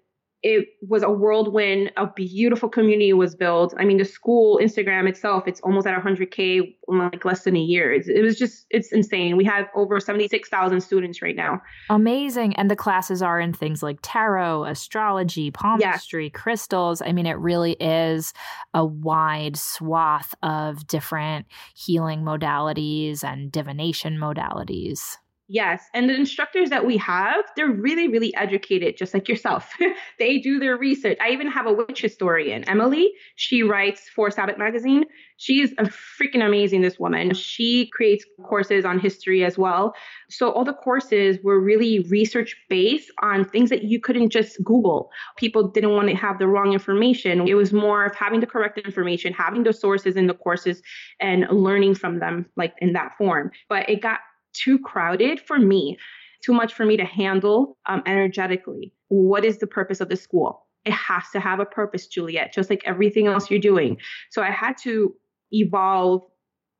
it 0.43 0.69
was 0.87 1.03
a 1.03 1.09
whirlwind 1.09 1.91
a 1.97 2.07
beautiful 2.07 2.67
community 2.67 3.13
was 3.13 3.35
built. 3.35 3.73
I 3.77 3.85
mean 3.85 3.97
the 3.97 4.05
school 4.05 4.59
instagram 4.61 5.07
itself 5.07 5.47
it's 5.47 5.59
almost 5.61 5.85
at 5.85 6.01
100k 6.01 6.75
in 6.87 6.97
like 6.97 7.23
less 7.25 7.43
than 7.43 7.55
a 7.55 7.59
year. 7.59 7.93
It's, 7.93 8.07
it 8.07 8.21
was 8.21 8.37
just 8.37 8.65
it's 8.69 8.91
insane. 8.91 9.37
We 9.37 9.45
have 9.45 9.67
over 9.75 9.99
76000 9.99 10.81
students 10.81 11.21
right 11.21 11.35
now. 11.35 11.61
Amazing. 11.89 12.55
And 12.55 12.71
the 12.71 12.75
classes 12.75 13.21
are 13.21 13.39
in 13.39 13.53
things 13.53 13.83
like 13.83 13.99
tarot 14.01 14.65
astrology 14.65 15.51
palmistry 15.51 16.25
yes. 16.25 16.33
crystals. 16.33 17.01
I 17.01 17.11
mean 17.11 17.25
it 17.25 17.37
really 17.37 17.73
is 17.73 18.33
a 18.73 18.85
wide 18.85 19.57
swath 19.57 20.33
of 20.41 20.87
different 20.87 21.45
healing 21.75 22.21
modalities 22.21 23.23
and 23.23 23.51
divination 23.51 24.17
modalities 24.17 25.17
Yes. 25.53 25.89
And 25.93 26.09
the 26.09 26.15
instructors 26.15 26.69
that 26.69 26.85
we 26.85 26.95
have, 26.95 27.43
they're 27.57 27.69
really, 27.69 28.07
really 28.07 28.33
educated, 28.35 28.95
just 28.95 29.13
like 29.13 29.27
yourself. 29.27 29.73
they 30.17 30.37
do 30.37 30.59
their 30.59 30.77
research. 30.77 31.17
I 31.19 31.31
even 31.31 31.51
have 31.51 31.65
a 31.65 31.73
witch 31.73 31.99
historian, 31.99 32.63
Emily. 32.69 33.11
She 33.35 33.61
writes 33.61 34.07
for 34.15 34.31
Sabbath 34.31 34.57
Magazine. 34.57 35.03
She's 35.35 35.73
a 35.73 35.83
freaking 35.83 36.45
amazing, 36.45 36.83
this 36.83 36.97
woman. 36.97 37.33
She 37.33 37.89
creates 37.89 38.23
courses 38.45 38.85
on 38.85 38.97
history 38.97 39.43
as 39.43 39.57
well. 39.57 39.93
So 40.29 40.51
all 40.51 40.63
the 40.63 40.71
courses 40.71 41.37
were 41.43 41.59
really 41.59 41.99
research 42.09 42.55
based 42.69 43.11
on 43.21 43.43
things 43.43 43.71
that 43.71 43.83
you 43.83 43.99
couldn't 43.99 44.29
just 44.29 44.63
Google. 44.63 45.09
People 45.35 45.67
didn't 45.67 45.91
want 45.91 46.07
to 46.07 46.15
have 46.15 46.39
the 46.39 46.47
wrong 46.47 46.71
information. 46.71 47.45
It 47.45 47.55
was 47.55 47.73
more 47.73 48.05
of 48.05 48.15
having 48.15 48.39
the 48.39 48.47
correct 48.47 48.77
information, 48.77 49.33
having 49.33 49.63
the 49.63 49.73
sources 49.73 50.15
in 50.15 50.27
the 50.27 50.33
courses 50.33 50.81
and 51.19 51.45
learning 51.51 51.95
from 51.95 52.19
them 52.19 52.45
like 52.55 52.73
in 52.77 52.93
that 52.93 53.17
form. 53.17 53.51
But 53.67 53.89
it 53.89 54.01
got 54.01 54.19
too 54.53 54.79
crowded 54.79 55.39
for 55.39 55.59
me, 55.59 55.97
too 56.43 56.53
much 56.53 56.73
for 56.73 56.85
me 56.85 56.97
to 56.97 57.05
handle 57.05 57.77
um, 57.87 58.03
energetically. 58.05 58.93
What 59.09 59.45
is 59.45 59.59
the 59.59 59.67
purpose 59.67 60.01
of 60.01 60.09
the 60.09 60.15
school? 60.15 60.67
It 60.85 60.93
has 60.93 61.23
to 61.33 61.39
have 61.39 61.59
a 61.59 61.65
purpose, 61.65 62.07
Juliet, 62.07 62.53
just 62.53 62.69
like 62.69 62.81
everything 62.85 63.27
else 63.27 63.51
you're 63.51 63.59
doing. 63.59 63.97
So 64.31 64.41
I 64.41 64.49
had 64.49 64.77
to 64.83 65.13
evolve 65.51 66.23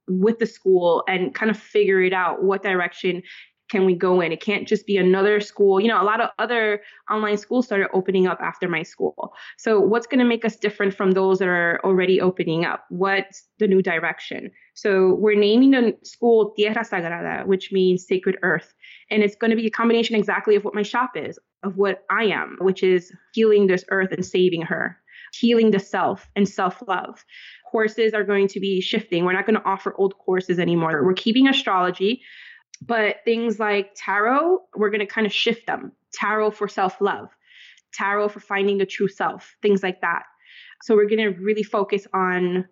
with 0.08 0.40
the 0.40 0.46
school 0.46 1.04
and 1.08 1.34
kind 1.36 1.52
of 1.52 1.58
figure 1.58 2.02
it 2.02 2.14
out 2.14 2.44
what 2.44 2.64
direction 2.64 3.22
can 3.72 3.86
we 3.86 3.96
go 3.96 4.20
in? 4.20 4.34
It 4.34 4.42
can't 4.42 4.68
just 4.68 4.86
be 4.86 4.98
another 4.98 5.40
school. 5.40 5.80
You 5.80 5.88
know, 5.88 6.02
a 6.02 6.04
lot 6.04 6.20
of 6.20 6.30
other 6.38 6.82
online 7.10 7.38
schools 7.38 7.66
started 7.66 7.88
opening 7.94 8.28
up 8.28 8.40
after 8.42 8.68
my 8.68 8.84
school. 8.84 9.34
So, 9.58 9.80
what's 9.80 10.08
going 10.08 10.20
to 10.20 10.26
make 10.26 10.44
us 10.44 10.58
different 10.58 10.94
from 10.94 11.12
those 11.12 11.40
that 11.40 11.48
are 11.48 11.80
already 11.86 12.20
opening 12.20 12.66
up? 12.66 12.86
What's 12.90 13.48
the 13.60 13.68
new 13.68 13.82
direction? 13.82 14.52
So, 14.74 15.16
we're 15.16 15.40
naming 15.40 15.72
the 15.72 15.98
school 16.04 16.54
Tierra 16.58 16.84
Sagrada, 16.84 17.48
which 17.48 17.72
means 17.72 18.06
sacred 18.06 18.38
earth. 18.44 18.74
And 19.10 19.24
it's 19.24 19.38
going 19.38 19.52
to 19.52 19.58
be 19.58 19.68
a 19.68 19.72
combination 19.72 20.18
exactly 20.18 20.56
of 20.58 20.66
what 20.66 20.76
my 20.76 20.84
shop 20.84 21.12
is, 21.16 21.40
of 21.64 21.78
what 21.78 22.04
I 22.10 22.26
am, 22.26 22.58
which 22.60 22.84
is 22.84 23.14
healing 23.34 23.68
this 23.68 23.86
earth 23.90 24.12
and 24.12 24.26
saving 24.26 24.64
her, 24.64 24.98
healing 25.32 25.72
the 25.72 25.80
self 25.80 26.30
and 26.36 26.48
self 26.48 26.84
love 26.90 27.24
courses 27.72 28.14
are 28.14 28.26
going 28.26 28.50
to 28.50 28.60
be 28.60 28.82
shifting. 28.82 29.24
We're 29.24 29.32
not 29.32 29.46
going 29.46 29.56
to 29.56 29.66
offer 29.66 29.96
old 29.98 30.18
courses 30.18 30.60
anymore. 30.60 31.06
We're 31.06 31.14
keeping 31.14 31.48
astrology, 31.48 32.22
but 32.82 33.18
things 33.26 33.60
like 33.60 33.92
tarot, 33.96 34.60
we're 34.76 34.90
going 34.90 35.00
to 35.00 35.06
kind 35.06 35.28
of 35.28 35.34
shift 35.34 35.68
them. 35.68 35.92
Tarot 36.14 36.52
for 36.52 36.68
self 36.68 37.00
love, 37.00 37.30
tarot 37.94 38.30
for 38.30 38.40
finding 38.40 38.78
the 38.78 38.86
true 38.86 39.08
self, 39.08 39.56
things 39.62 39.84
like 39.84 40.02
that. 40.02 40.24
So 40.84 40.96
we're 40.96 41.08
going 41.08 41.20
to 41.20 41.40
really 41.40 41.64
focus 41.64 42.08
on 42.14 42.66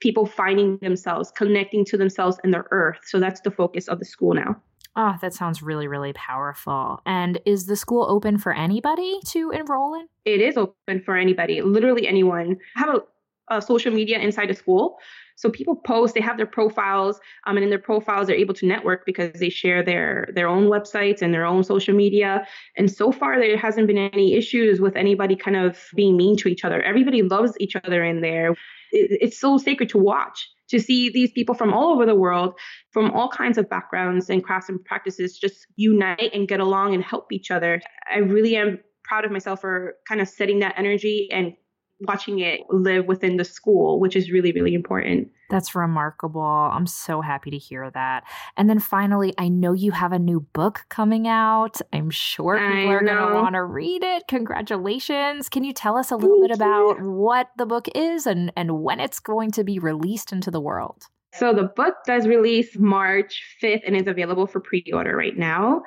people 0.00 0.26
finding 0.26 0.78
themselves, 0.78 1.30
connecting 1.30 1.84
to 1.86 1.96
themselves 1.96 2.38
and 2.42 2.52
their 2.52 2.66
earth. 2.70 2.98
So 3.04 3.20
that's 3.20 3.40
the 3.40 3.50
focus 3.50 3.88
of 3.88 3.98
the 3.98 4.04
school 4.04 4.34
now. 4.34 4.56
Oh, 4.98 5.14
that 5.20 5.34
sounds 5.34 5.62
really, 5.62 5.86
really 5.86 6.14
powerful. 6.14 7.02
And 7.04 7.38
is 7.44 7.66
the 7.66 7.76
school 7.76 8.06
open 8.08 8.38
for 8.38 8.54
anybody 8.54 9.20
to 9.26 9.50
enroll 9.50 9.94
in? 9.94 10.06
It 10.24 10.40
is 10.40 10.56
open 10.56 11.02
for 11.04 11.16
anybody, 11.16 11.60
literally 11.60 12.08
anyone. 12.08 12.56
I 12.76 12.80
have 12.80 12.94
a 12.94 13.00
uh, 13.48 13.60
social 13.60 13.92
media 13.92 14.18
inside 14.18 14.48
the 14.48 14.54
school. 14.54 14.98
So 15.36 15.50
people 15.50 15.76
post, 15.76 16.14
they 16.14 16.22
have 16.22 16.38
their 16.38 16.46
profiles, 16.46 17.20
um, 17.46 17.56
and 17.56 17.64
in 17.64 17.68
their 17.68 17.78
profiles, 17.78 18.26
they're 18.26 18.36
able 18.36 18.54
to 18.54 18.66
network 18.66 19.04
because 19.04 19.38
they 19.38 19.50
share 19.50 19.82
their 19.82 20.28
their 20.34 20.48
own 20.48 20.68
websites 20.68 21.20
and 21.20 21.32
their 21.32 21.44
own 21.44 21.62
social 21.62 21.94
media. 21.94 22.46
And 22.76 22.90
so 22.90 23.12
far, 23.12 23.38
there 23.38 23.56
hasn't 23.58 23.86
been 23.86 23.98
any 23.98 24.34
issues 24.34 24.80
with 24.80 24.96
anybody 24.96 25.36
kind 25.36 25.56
of 25.56 25.78
being 25.94 26.16
mean 26.16 26.36
to 26.38 26.48
each 26.48 26.64
other. 26.64 26.80
Everybody 26.80 27.22
loves 27.22 27.52
each 27.60 27.76
other 27.76 28.02
in 28.02 28.22
there. 28.22 28.52
It, 28.92 29.18
it's 29.20 29.38
so 29.38 29.58
sacred 29.58 29.90
to 29.90 29.98
watch 29.98 30.48
to 30.68 30.80
see 30.80 31.10
these 31.10 31.30
people 31.32 31.54
from 31.54 31.72
all 31.72 31.92
over 31.92 32.06
the 32.06 32.14
world, 32.14 32.54
from 32.90 33.10
all 33.12 33.28
kinds 33.28 33.58
of 33.58 33.68
backgrounds 33.68 34.28
and 34.30 34.42
crafts 34.42 34.68
and 34.68 34.84
practices, 34.84 35.38
just 35.38 35.66
unite 35.76 36.30
and 36.34 36.48
get 36.48 36.60
along 36.60 36.94
and 36.94 37.04
help 37.04 37.30
each 37.30 37.50
other. 37.50 37.80
I 38.12 38.18
really 38.18 38.56
am 38.56 38.80
proud 39.04 39.24
of 39.24 39.30
myself 39.30 39.60
for 39.60 39.94
kind 40.08 40.20
of 40.20 40.28
setting 40.28 40.60
that 40.60 40.74
energy 40.76 41.28
and 41.30 41.52
watching 42.00 42.40
it 42.40 42.60
live 42.70 43.06
within 43.06 43.36
the 43.36 43.44
school, 43.44 44.00
which 44.00 44.16
is 44.16 44.30
really, 44.30 44.52
really 44.52 44.74
important. 44.74 45.28
That's 45.48 45.74
remarkable. 45.74 46.42
I'm 46.42 46.86
so 46.86 47.20
happy 47.20 47.50
to 47.50 47.58
hear 47.58 47.90
that. 47.92 48.24
And 48.56 48.68
then 48.68 48.80
finally, 48.80 49.32
I 49.38 49.48
know 49.48 49.72
you 49.72 49.92
have 49.92 50.12
a 50.12 50.18
new 50.18 50.40
book 50.40 50.84
coming 50.88 51.28
out. 51.28 51.80
I'm 51.92 52.10
sure 52.10 52.56
people 52.56 52.90
I 52.90 52.92
are 52.92 53.04
going 53.04 53.16
to 53.16 53.34
want 53.34 53.54
to 53.54 53.64
read 53.64 54.02
it. 54.02 54.24
Congratulations. 54.28 55.48
Can 55.48 55.64
you 55.64 55.72
tell 55.72 55.96
us 55.96 56.10
a 56.10 56.16
little 56.16 56.40
Thank 56.40 56.50
bit 56.50 56.56
about 56.56 56.98
you. 56.98 57.10
what 57.10 57.48
the 57.56 57.66
book 57.66 57.86
is 57.94 58.26
and, 58.26 58.52
and 58.56 58.82
when 58.82 59.00
it's 59.00 59.20
going 59.20 59.52
to 59.52 59.64
be 59.64 59.78
released 59.78 60.32
into 60.32 60.50
the 60.50 60.60
world? 60.60 61.04
So 61.32 61.52
the 61.52 61.64
book 61.64 61.94
does 62.06 62.26
release 62.26 62.76
March 62.78 63.42
5th 63.62 63.82
and 63.86 63.94
is 63.94 64.06
available 64.06 64.46
for 64.46 64.58
pre-order 64.60 65.14
right 65.14 65.36
now. 65.36 65.82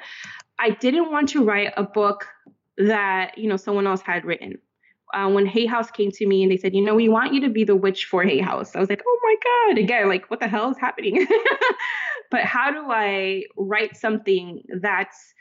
I 0.60 0.72
didn't 0.72 1.12
want 1.12 1.30
to 1.30 1.44
write 1.44 1.74
a 1.76 1.84
book 1.84 2.28
that, 2.78 3.38
you 3.38 3.50
know, 3.50 3.58
someone 3.58 3.88
else 3.88 4.02
had 4.02 4.26
written 4.26 4.60
uh, 5.14 5.30
when 5.30 5.46
Hay 5.46 5.66
House 5.66 5.90
came 5.92 6.12
to 6.12 6.26
me 6.28 6.44
and 6.44 6.52
they 6.52 6.58
said, 6.58 6.74
you 6.74 6.84
know, 6.84 6.96
we 6.96 7.10
want 7.10 7.34
you 7.34 7.42
to 7.42 7.50
be 7.50 7.64
the 7.64 7.76
witch 7.76 8.06
for 8.06 8.24
Hay 8.24 8.40
House. 8.40 8.76
I 8.76 8.80
was 8.80 8.90
like, 8.90 9.02
oh 9.06 9.20
my 9.24 9.36
God, 9.44 9.78
again, 9.80 10.08
like, 10.08 10.30
what 10.30 10.40
the 10.40 10.48
hell 10.48 10.70
is 10.72 10.78
happening? 10.78 11.26
but 12.32 12.42
how 12.42 12.72
do 12.72 12.90
I 12.90 13.44
write 13.58 13.98
something 13.98 14.62
that's 14.82 15.34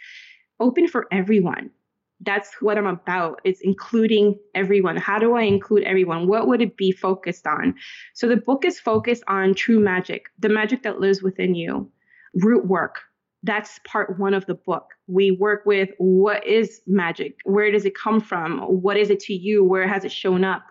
open 0.61 0.89
for 0.89 1.07
everyone? 1.13 1.71
That's 2.21 2.51
what 2.61 2.79
I'm 2.79 2.87
about. 2.87 3.41
It's 3.45 3.61
including 3.61 4.39
everyone. 4.55 4.97
How 4.97 5.19
do 5.19 5.37
I 5.37 5.43
include 5.43 5.85
everyone? 5.85 6.27
What 6.27 6.49
would 6.49 6.61
it 6.61 6.77
be 6.77 6.91
focused 6.91 7.47
on? 7.47 7.75
So 8.15 8.27
the 8.27 8.37
book 8.37 8.65
is 8.65 8.81
focused 8.81 9.23
on 9.29 9.55
true 9.55 9.79
magic, 9.79 10.27
the 10.39 10.49
magic 10.49 10.83
that 10.83 10.99
lives 10.99 11.23
within 11.23 11.55
you, 11.55 11.91
root 12.35 12.67
work, 12.67 13.03
that's 13.43 13.79
part 13.87 14.19
one 14.19 14.35
of 14.35 14.47
the 14.47 14.55
book. 14.55 14.89
We 15.07 15.31
work 15.31 15.65
with 15.65 15.91
what 15.99 16.47
is 16.47 16.81
magic? 16.87 17.37
Where 17.45 17.71
does 17.71 17.85
it 17.85 17.95
come 17.95 18.21
from? 18.21 18.61
What 18.63 18.97
is 18.97 19.11
it 19.11 19.21
to 19.21 19.35
you? 19.35 19.63
Where 19.63 19.87
has 19.87 20.05
it 20.05 20.13
shown 20.13 20.45
up? 20.45 20.65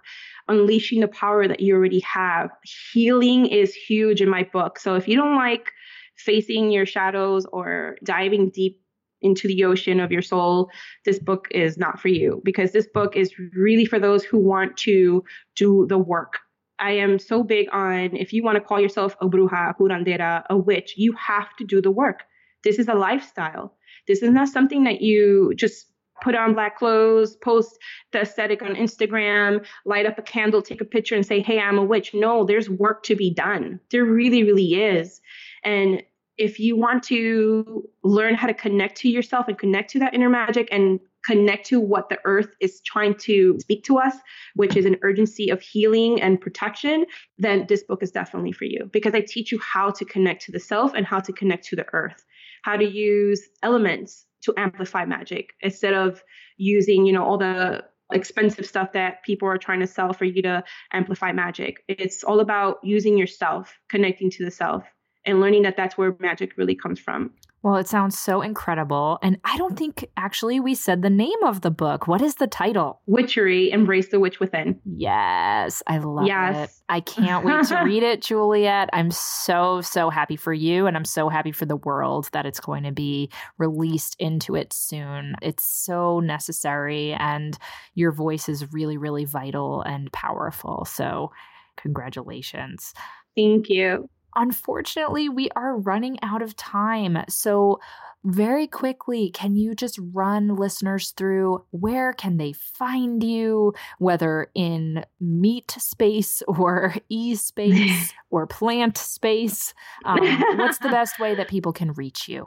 Unleashing 0.49 1.01
the 1.01 1.07
power 1.07 1.47
that 1.47 1.59
you 1.59 1.75
already 1.75 2.01
have. 2.01 2.49
Healing 2.93 3.47
is 3.47 3.73
huge 3.73 4.21
in 4.21 4.29
my 4.29 4.43
book. 4.43 4.79
So 4.79 4.95
if 4.95 5.07
you 5.07 5.15
don't 5.15 5.35
like 5.35 5.71
facing 6.17 6.71
your 6.71 6.85
shadows 6.85 7.45
or 7.51 7.97
diving 8.03 8.49
deep 8.49 8.81
into 9.21 9.47
the 9.47 9.63
ocean 9.63 9.99
of 9.99 10.11
your 10.11 10.21
soul, 10.21 10.69
this 11.05 11.19
book 11.19 11.47
is 11.51 11.77
not 11.77 11.99
for 11.99 12.09
you 12.09 12.41
because 12.43 12.71
this 12.71 12.87
book 12.93 13.15
is 13.15 13.33
really 13.55 13.85
for 13.85 13.99
those 13.99 14.23
who 14.23 14.37
want 14.37 14.77
to 14.77 15.23
do 15.55 15.85
the 15.87 15.97
work. 15.97 16.39
I 16.79 16.91
am 16.91 17.17
so 17.17 17.43
big 17.43 17.67
on 17.71 18.15
if 18.15 18.33
you 18.33 18.43
want 18.43 18.57
to 18.57 18.61
call 18.61 18.79
yourself 18.79 19.15
a 19.19 19.27
bruja, 19.27 19.75
curandera, 19.77 20.43
a 20.49 20.57
witch, 20.57 20.93
you 20.95 21.13
have 21.13 21.55
to 21.57 21.65
do 21.65 21.81
the 21.81 21.89
work 21.89 22.23
this 22.63 22.79
is 22.79 22.87
a 22.87 22.93
lifestyle. 22.93 23.75
This 24.07 24.21
is 24.21 24.31
not 24.31 24.47
something 24.49 24.83
that 24.85 25.01
you 25.01 25.53
just 25.55 25.87
put 26.21 26.35
on 26.35 26.53
black 26.53 26.77
clothes, 26.77 27.35
post 27.35 27.77
the 28.11 28.21
aesthetic 28.21 28.61
on 28.61 28.75
Instagram, 28.75 29.65
light 29.85 30.05
up 30.05 30.17
a 30.17 30.21
candle, 30.21 30.61
take 30.61 30.81
a 30.81 30.85
picture, 30.85 31.15
and 31.15 31.25
say, 31.25 31.41
hey, 31.41 31.59
I'm 31.59 31.77
a 31.77 31.83
witch. 31.83 32.13
No, 32.13 32.43
there's 32.43 32.69
work 32.69 33.03
to 33.03 33.15
be 33.15 33.33
done. 33.33 33.79
There 33.91 34.05
really, 34.05 34.43
really 34.43 34.75
is. 34.75 35.21
And 35.63 36.01
if 36.37 36.59
you 36.59 36.77
want 36.77 37.03
to 37.03 37.83
learn 38.03 38.35
how 38.35 38.47
to 38.47 38.53
connect 38.53 38.97
to 38.97 39.09
yourself 39.09 39.47
and 39.47 39.57
connect 39.57 39.91
to 39.91 39.99
that 39.99 40.13
inner 40.13 40.29
magic 40.29 40.67
and 40.71 40.99
connect 41.25 41.65
to 41.67 41.79
what 41.79 42.09
the 42.09 42.19
earth 42.25 42.49
is 42.61 42.79
trying 42.81 43.15
to 43.15 43.57
speak 43.59 43.83
to 43.83 43.97
us, 43.97 44.15
which 44.55 44.75
is 44.77 44.85
an 44.85 44.97
urgency 45.01 45.49
of 45.49 45.61
healing 45.61 46.21
and 46.21 46.39
protection, 46.39 47.05
then 47.37 47.65
this 47.67 47.83
book 47.83 48.03
is 48.03 48.11
definitely 48.11 48.51
for 48.51 48.65
you 48.65 48.89
because 48.93 49.13
I 49.13 49.21
teach 49.21 49.51
you 49.51 49.59
how 49.59 49.89
to 49.91 50.05
connect 50.05 50.43
to 50.45 50.51
the 50.51 50.59
self 50.59 50.93
and 50.93 51.05
how 51.05 51.19
to 51.19 51.33
connect 51.33 51.65
to 51.65 51.75
the 51.75 51.85
earth 51.91 52.23
how 52.67 52.75
to 52.75 52.83
use 52.83 53.47
elements 53.63 54.25
to 54.41 54.53
amplify 54.57 55.05
magic 55.05 55.53
instead 55.61 55.93
of 55.93 56.21
using, 56.57 57.05
you 57.05 57.13
know, 57.13 57.23
all 57.23 57.37
the 57.37 57.81
expensive 58.11 58.65
stuff 58.65 58.91
that 58.91 59.23
people 59.23 59.47
are 59.47 59.57
trying 59.57 59.79
to 59.79 59.87
sell 59.87 60.11
for 60.11 60.25
you 60.25 60.41
to 60.41 60.61
amplify 60.91 61.31
magic. 61.31 61.81
It's 61.87 62.25
all 62.25 62.41
about 62.41 62.79
using 62.83 63.17
yourself, 63.17 63.73
connecting 63.87 64.29
to 64.31 64.43
the 64.43 64.51
self, 64.51 64.83
and 65.27 65.39
learning 65.41 65.63
that 65.63 65.77
that's 65.77 65.97
where 65.97 66.15
magic 66.19 66.57
really 66.57 66.75
comes 66.75 66.99
from. 66.99 67.31
Well, 67.63 67.75
it 67.75 67.87
sounds 67.87 68.17
so 68.17 68.41
incredible. 68.41 69.17
And 69.21 69.39
I 69.43 69.57
don't 69.57 69.77
think 69.77 70.07
actually 70.15 70.59
we 70.59 70.75
said 70.75 71.01
the 71.01 71.09
name 71.09 71.43
of 71.43 71.61
the 71.61 71.71
book. 71.71 72.07
What 72.07 72.21
is 72.21 72.35
the 72.35 72.47
title? 72.47 73.01
Witchery 73.07 73.71
Embrace 73.71 74.09
the 74.09 74.19
Witch 74.19 74.39
Within. 74.39 74.79
Yes, 74.85 75.81
I 75.87 75.97
love 75.97 76.27
yes. 76.27 76.69
it. 76.69 76.83
I 76.87 76.99
can't 76.99 77.43
wait 77.43 77.65
to 77.65 77.81
read 77.83 78.03
it, 78.03 78.21
Juliet. 78.27 78.89
I'm 78.93 79.09
so, 79.11 79.81
so 79.81 80.09
happy 80.09 80.35
for 80.35 80.53
you. 80.53 80.85
And 80.85 80.95
I'm 80.95 81.03
so 81.03 81.29
happy 81.29 81.51
for 81.51 81.65
the 81.65 81.75
world 81.75 82.29
that 82.31 82.45
it's 82.45 82.59
going 82.59 82.83
to 82.83 82.91
be 82.91 83.29
released 83.57 84.15
into 84.19 84.55
it 84.55 84.71
soon. 84.71 85.35
It's 85.41 85.63
so 85.63 86.19
necessary. 86.19 87.13
And 87.13 87.57
your 87.95 88.11
voice 88.11 88.47
is 88.47 88.71
really, 88.71 88.97
really 88.97 89.25
vital 89.25 89.81
and 89.81 90.11
powerful. 90.13 90.85
So, 90.85 91.31
congratulations. 91.75 92.93
Thank 93.35 93.69
you. 93.69 94.09
Unfortunately, 94.37 95.29
we 95.29 95.49
are 95.55 95.75
running 95.75 96.19
out 96.21 96.43
of 96.43 96.55
time. 96.55 97.17
So, 97.27 97.79
very 98.23 98.67
quickly, 98.67 99.31
can 99.31 99.55
you 99.55 99.73
just 99.73 99.99
run 100.13 100.55
listeners 100.55 101.11
through 101.11 101.65
where 101.71 102.13
can 102.13 102.37
they 102.37 102.53
find 102.53 103.23
you, 103.23 103.73
whether 103.97 104.51
in 104.53 105.03
meat 105.19 105.71
space 105.71 106.43
or 106.47 106.95
e 107.09 107.33
space 107.33 108.13
or 108.29 108.45
plant 108.45 108.97
space? 108.97 109.73
Um, 110.05 110.19
what's 110.57 110.77
the 110.77 110.89
best 110.89 111.19
way 111.19 111.33
that 111.33 111.47
people 111.47 111.73
can 111.73 111.93
reach 111.93 112.27
you? 112.27 112.45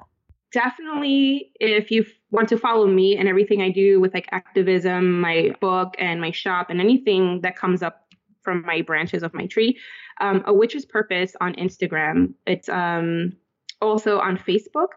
Definitely, 0.53 1.51
if 1.59 1.91
you 1.91 2.05
want 2.31 2.49
to 2.51 2.59
follow 2.59 2.87
me 2.87 3.17
and 3.17 3.29
everything 3.29 3.63
I 3.63 3.71
do 3.71 4.01
with 4.01 4.15
like 4.15 4.29
activism, 4.31 5.21
my 5.21 5.55
book, 5.61 5.95
and 5.99 6.21
my 6.21 6.31
shop, 6.31 6.71
and 6.71 6.81
anything 6.81 7.41
that 7.43 7.57
comes 7.57 7.83
up 7.83 8.10
from 8.43 8.63
my 8.67 8.83
branches 8.83 9.23
of 9.23 9.35
my 9.35 9.47
tree, 9.47 9.79
um, 10.21 10.43
A 10.47 10.53
Witch's 10.53 10.85
Purpose 10.85 11.35
on 11.41 11.55
Instagram. 11.55 12.35
It's 12.47 12.69
um, 12.69 13.37
also 13.81 14.19
on 14.19 14.37
Facebook. 14.37 14.89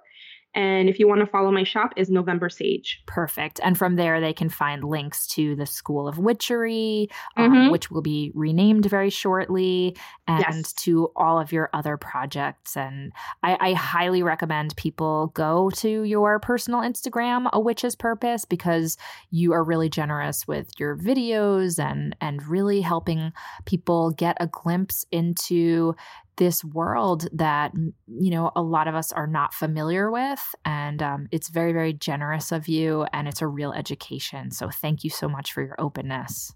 And 0.56 0.90
if 0.90 1.00
you 1.00 1.08
want 1.08 1.22
to 1.22 1.28
follow 1.28 1.52
my 1.52 1.64
shop, 1.64 1.94
is 1.96 2.10
November 2.10 2.50
Sage. 2.50 3.02
Perfect. 3.08 3.60
And 3.64 3.78
from 3.78 3.96
there, 3.96 4.22
they 4.22 4.34
can 4.34 4.50
find 4.50 4.84
links 4.84 5.26
to 5.28 5.56
the 5.56 5.66
School 5.66 6.08
of 6.08 6.18
Witchery, 6.18 7.10
um, 7.38 7.52
mm-hmm. 7.52 7.72
which 7.72 7.90
will 7.90 8.02
be 8.02 8.32
renamed 8.36 8.86
very 8.86 9.10
shortly, 9.10 9.98
and 10.28 10.46
yes. 10.48 10.74
to 10.74 11.12
all 11.16 11.40
of 11.40 11.52
your 11.52 11.70
other 11.74 11.98
projects. 11.98 12.78
And 12.78 13.12
I, 13.42 13.58
I, 13.60 13.74
highly 13.74 14.24
recommend 14.24 14.76
people 14.78 15.32
go 15.34 15.70
to 15.72 16.04
your 16.04 16.40
personal 16.40 16.82
Instagram, 16.82 17.50
A 17.52 17.60
Witch's 17.60 17.96
Purpose, 17.96 18.46
because 18.46 18.98
you 19.32 19.54
are 19.54 19.64
really 19.64 19.90
generous 19.90 20.48
with 20.48 20.70
your 20.80 20.96
videos 20.96 21.80
and 21.84 22.16
and 22.22 22.46
really 22.48 22.82
helping 22.82 23.34
people 23.66 24.12
get 24.12 24.38
a 24.40 24.48
glimpse 24.48 25.06
into 25.12 25.96
this 26.38 26.64
world 26.64 27.28
that 27.34 27.72
you 28.08 28.32
know 28.32 28.52
a 28.56 28.62
lot 28.62 28.88
of 28.88 28.96
us 28.96 29.12
are 29.12 29.28
not 29.28 29.54
familiar 29.54 30.12
with 30.12 30.56
and 30.66 31.02
um, 31.02 31.28
it's 31.32 31.50
very 31.50 31.74
very 31.74 31.94
generous 31.94 32.52
of 32.52 32.68
you 32.68 33.06
and 33.14 33.28
it's 33.28 33.42
a 33.42 33.48
real 33.48 33.74
education. 33.74 34.52
So 34.52 34.70
thank 34.70 35.04
you 35.04 35.10
so 35.10 35.28
much 35.28 35.54
for 35.54 35.62
your 35.62 35.76
openness. 35.80 36.54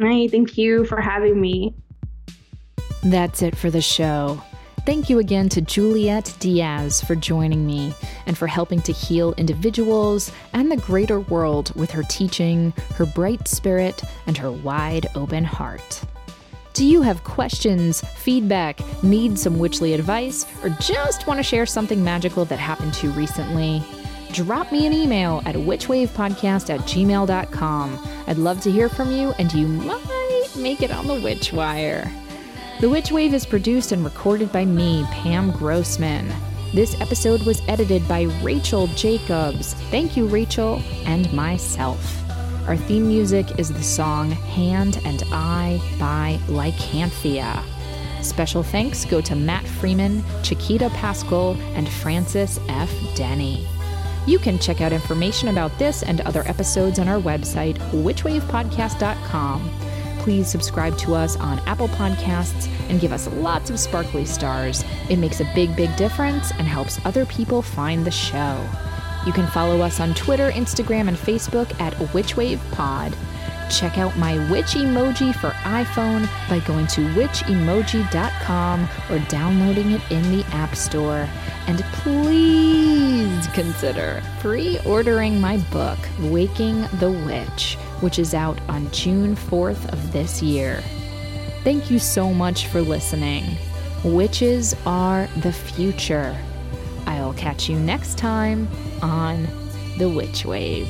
Hi, 0.00 0.28
thank 0.28 0.58
you 0.58 0.84
for 0.84 1.00
having 1.00 1.40
me. 1.40 1.74
That's 3.02 3.42
it 3.42 3.56
for 3.56 3.70
the 3.70 3.82
show. 3.82 4.42
Thank 4.86 5.08
you 5.08 5.18
again 5.18 5.48
to 5.50 5.62
Juliet 5.62 6.34
Diaz 6.40 7.00
for 7.00 7.14
joining 7.14 7.66
me 7.66 7.94
and 8.26 8.36
for 8.36 8.46
helping 8.46 8.82
to 8.82 8.92
heal 8.92 9.32
individuals 9.38 10.30
and 10.52 10.70
the 10.70 10.76
greater 10.76 11.20
world 11.20 11.74
with 11.74 11.90
her 11.90 12.02
teaching, 12.02 12.72
her 12.96 13.06
bright 13.06 13.48
spirit, 13.48 14.02
and 14.26 14.36
her 14.36 14.52
wide 14.52 15.06
open 15.14 15.44
heart. 15.44 16.02
Do 16.74 16.84
you 16.84 17.02
have 17.02 17.22
questions, 17.22 18.00
feedback, 18.16 18.80
need 19.04 19.38
some 19.38 19.60
witchly 19.60 19.94
advice, 19.94 20.44
or 20.60 20.70
just 20.80 21.24
want 21.24 21.38
to 21.38 21.44
share 21.44 21.66
something 21.66 22.02
magical 22.02 22.44
that 22.46 22.58
happened 22.58 22.94
to 22.94 23.06
you 23.06 23.12
recently? 23.12 23.80
Drop 24.32 24.72
me 24.72 24.84
an 24.84 24.92
email 24.92 25.40
at 25.46 25.54
witchwavepodcast 25.54 26.74
at 26.74 26.80
gmail.com. 26.80 28.08
I'd 28.26 28.38
love 28.38 28.60
to 28.62 28.72
hear 28.72 28.88
from 28.88 29.12
you, 29.12 29.30
and 29.38 29.52
you 29.54 29.68
might 29.68 30.50
make 30.58 30.82
it 30.82 30.90
on 30.90 31.06
the 31.06 31.20
Witch 31.20 31.52
Wire. 31.52 32.10
The 32.80 32.90
Witch 32.90 33.12
Wave 33.12 33.34
is 33.34 33.46
produced 33.46 33.92
and 33.92 34.04
recorded 34.04 34.50
by 34.50 34.64
me, 34.64 35.06
Pam 35.12 35.52
Grossman. 35.52 36.28
This 36.72 37.00
episode 37.00 37.46
was 37.46 37.62
edited 37.68 38.08
by 38.08 38.22
Rachel 38.42 38.88
Jacobs. 38.88 39.74
Thank 39.92 40.16
you, 40.16 40.26
Rachel, 40.26 40.82
and 41.04 41.32
myself. 41.32 42.23
Our 42.66 42.78
theme 42.78 43.06
music 43.06 43.58
is 43.58 43.70
the 43.70 43.82
song 43.82 44.30
Hand 44.30 44.98
and 45.04 45.22
Eye 45.30 45.82
by 45.98 46.38
Lycanthia. 46.46 47.62
Special 48.22 48.62
thanks 48.62 49.04
go 49.04 49.20
to 49.20 49.36
Matt 49.36 49.66
Freeman, 49.66 50.24
Chiquita 50.42 50.88
Pascal, 50.94 51.58
and 51.74 51.86
Frances 51.86 52.58
F. 52.70 52.90
Denny. 53.14 53.66
You 54.26 54.38
can 54.38 54.58
check 54.58 54.80
out 54.80 54.94
information 54.94 55.48
about 55.48 55.78
this 55.78 56.02
and 56.02 56.22
other 56.22 56.42
episodes 56.46 56.98
on 56.98 57.06
our 57.06 57.20
website, 57.20 57.76
witchwavepodcast.com. 57.90 59.70
Please 60.20 60.48
subscribe 60.48 60.96
to 60.96 61.14
us 61.14 61.36
on 61.36 61.58
Apple 61.66 61.88
Podcasts 61.88 62.68
and 62.88 62.98
give 62.98 63.12
us 63.12 63.28
lots 63.34 63.68
of 63.68 63.78
sparkly 63.78 64.24
stars. 64.24 64.82
It 65.10 65.18
makes 65.18 65.40
a 65.40 65.52
big, 65.54 65.76
big 65.76 65.94
difference 65.96 66.50
and 66.52 66.66
helps 66.66 66.98
other 67.04 67.26
people 67.26 67.60
find 67.60 68.06
the 68.06 68.10
show. 68.10 68.58
You 69.26 69.32
can 69.32 69.46
follow 69.46 69.80
us 69.80 70.00
on 70.00 70.14
Twitter, 70.14 70.50
Instagram, 70.50 71.08
and 71.08 71.16
Facebook 71.16 71.78
at 71.80 71.94
WitchWavePod. 71.94 73.14
Check 73.70 73.96
out 73.96 74.16
my 74.18 74.36
witch 74.50 74.74
emoji 74.74 75.34
for 75.34 75.50
iPhone 75.62 76.28
by 76.48 76.60
going 76.60 76.86
to 76.88 77.00
witchemoji.com 77.14 78.88
or 79.10 79.18
downloading 79.28 79.92
it 79.92 80.02
in 80.10 80.22
the 80.30 80.44
App 80.52 80.76
Store. 80.76 81.26
And 81.66 81.80
please 81.92 83.46
consider 83.48 84.22
pre 84.40 84.78
ordering 84.80 85.40
my 85.40 85.56
book, 85.72 85.98
Waking 86.20 86.82
the 86.98 87.10
Witch, 87.10 87.76
which 88.00 88.18
is 88.18 88.34
out 88.34 88.60
on 88.68 88.90
June 88.90 89.34
4th 89.34 89.90
of 89.92 90.12
this 90.12 90.42
year. 90.42 90.82
Thank 91.62 91.90
you 91.90 91.98
so 91.98 92.34
much 92.34 92.66
for 92.66 92.82
listening. 92.82 93.56
Witches 94.04 94.76
are 94.84 95.26
the 95.38 95.52
future. 95.52 96.36
I'll 97.06 97.34
catch 97.34 97.68
you 97.68 97.78
next 97.78 98.18
time 98.18 98.68
on 99.02 99.48
The 99.98 100.08
Witch 100.08 100.44
Wave. 100.44 100.88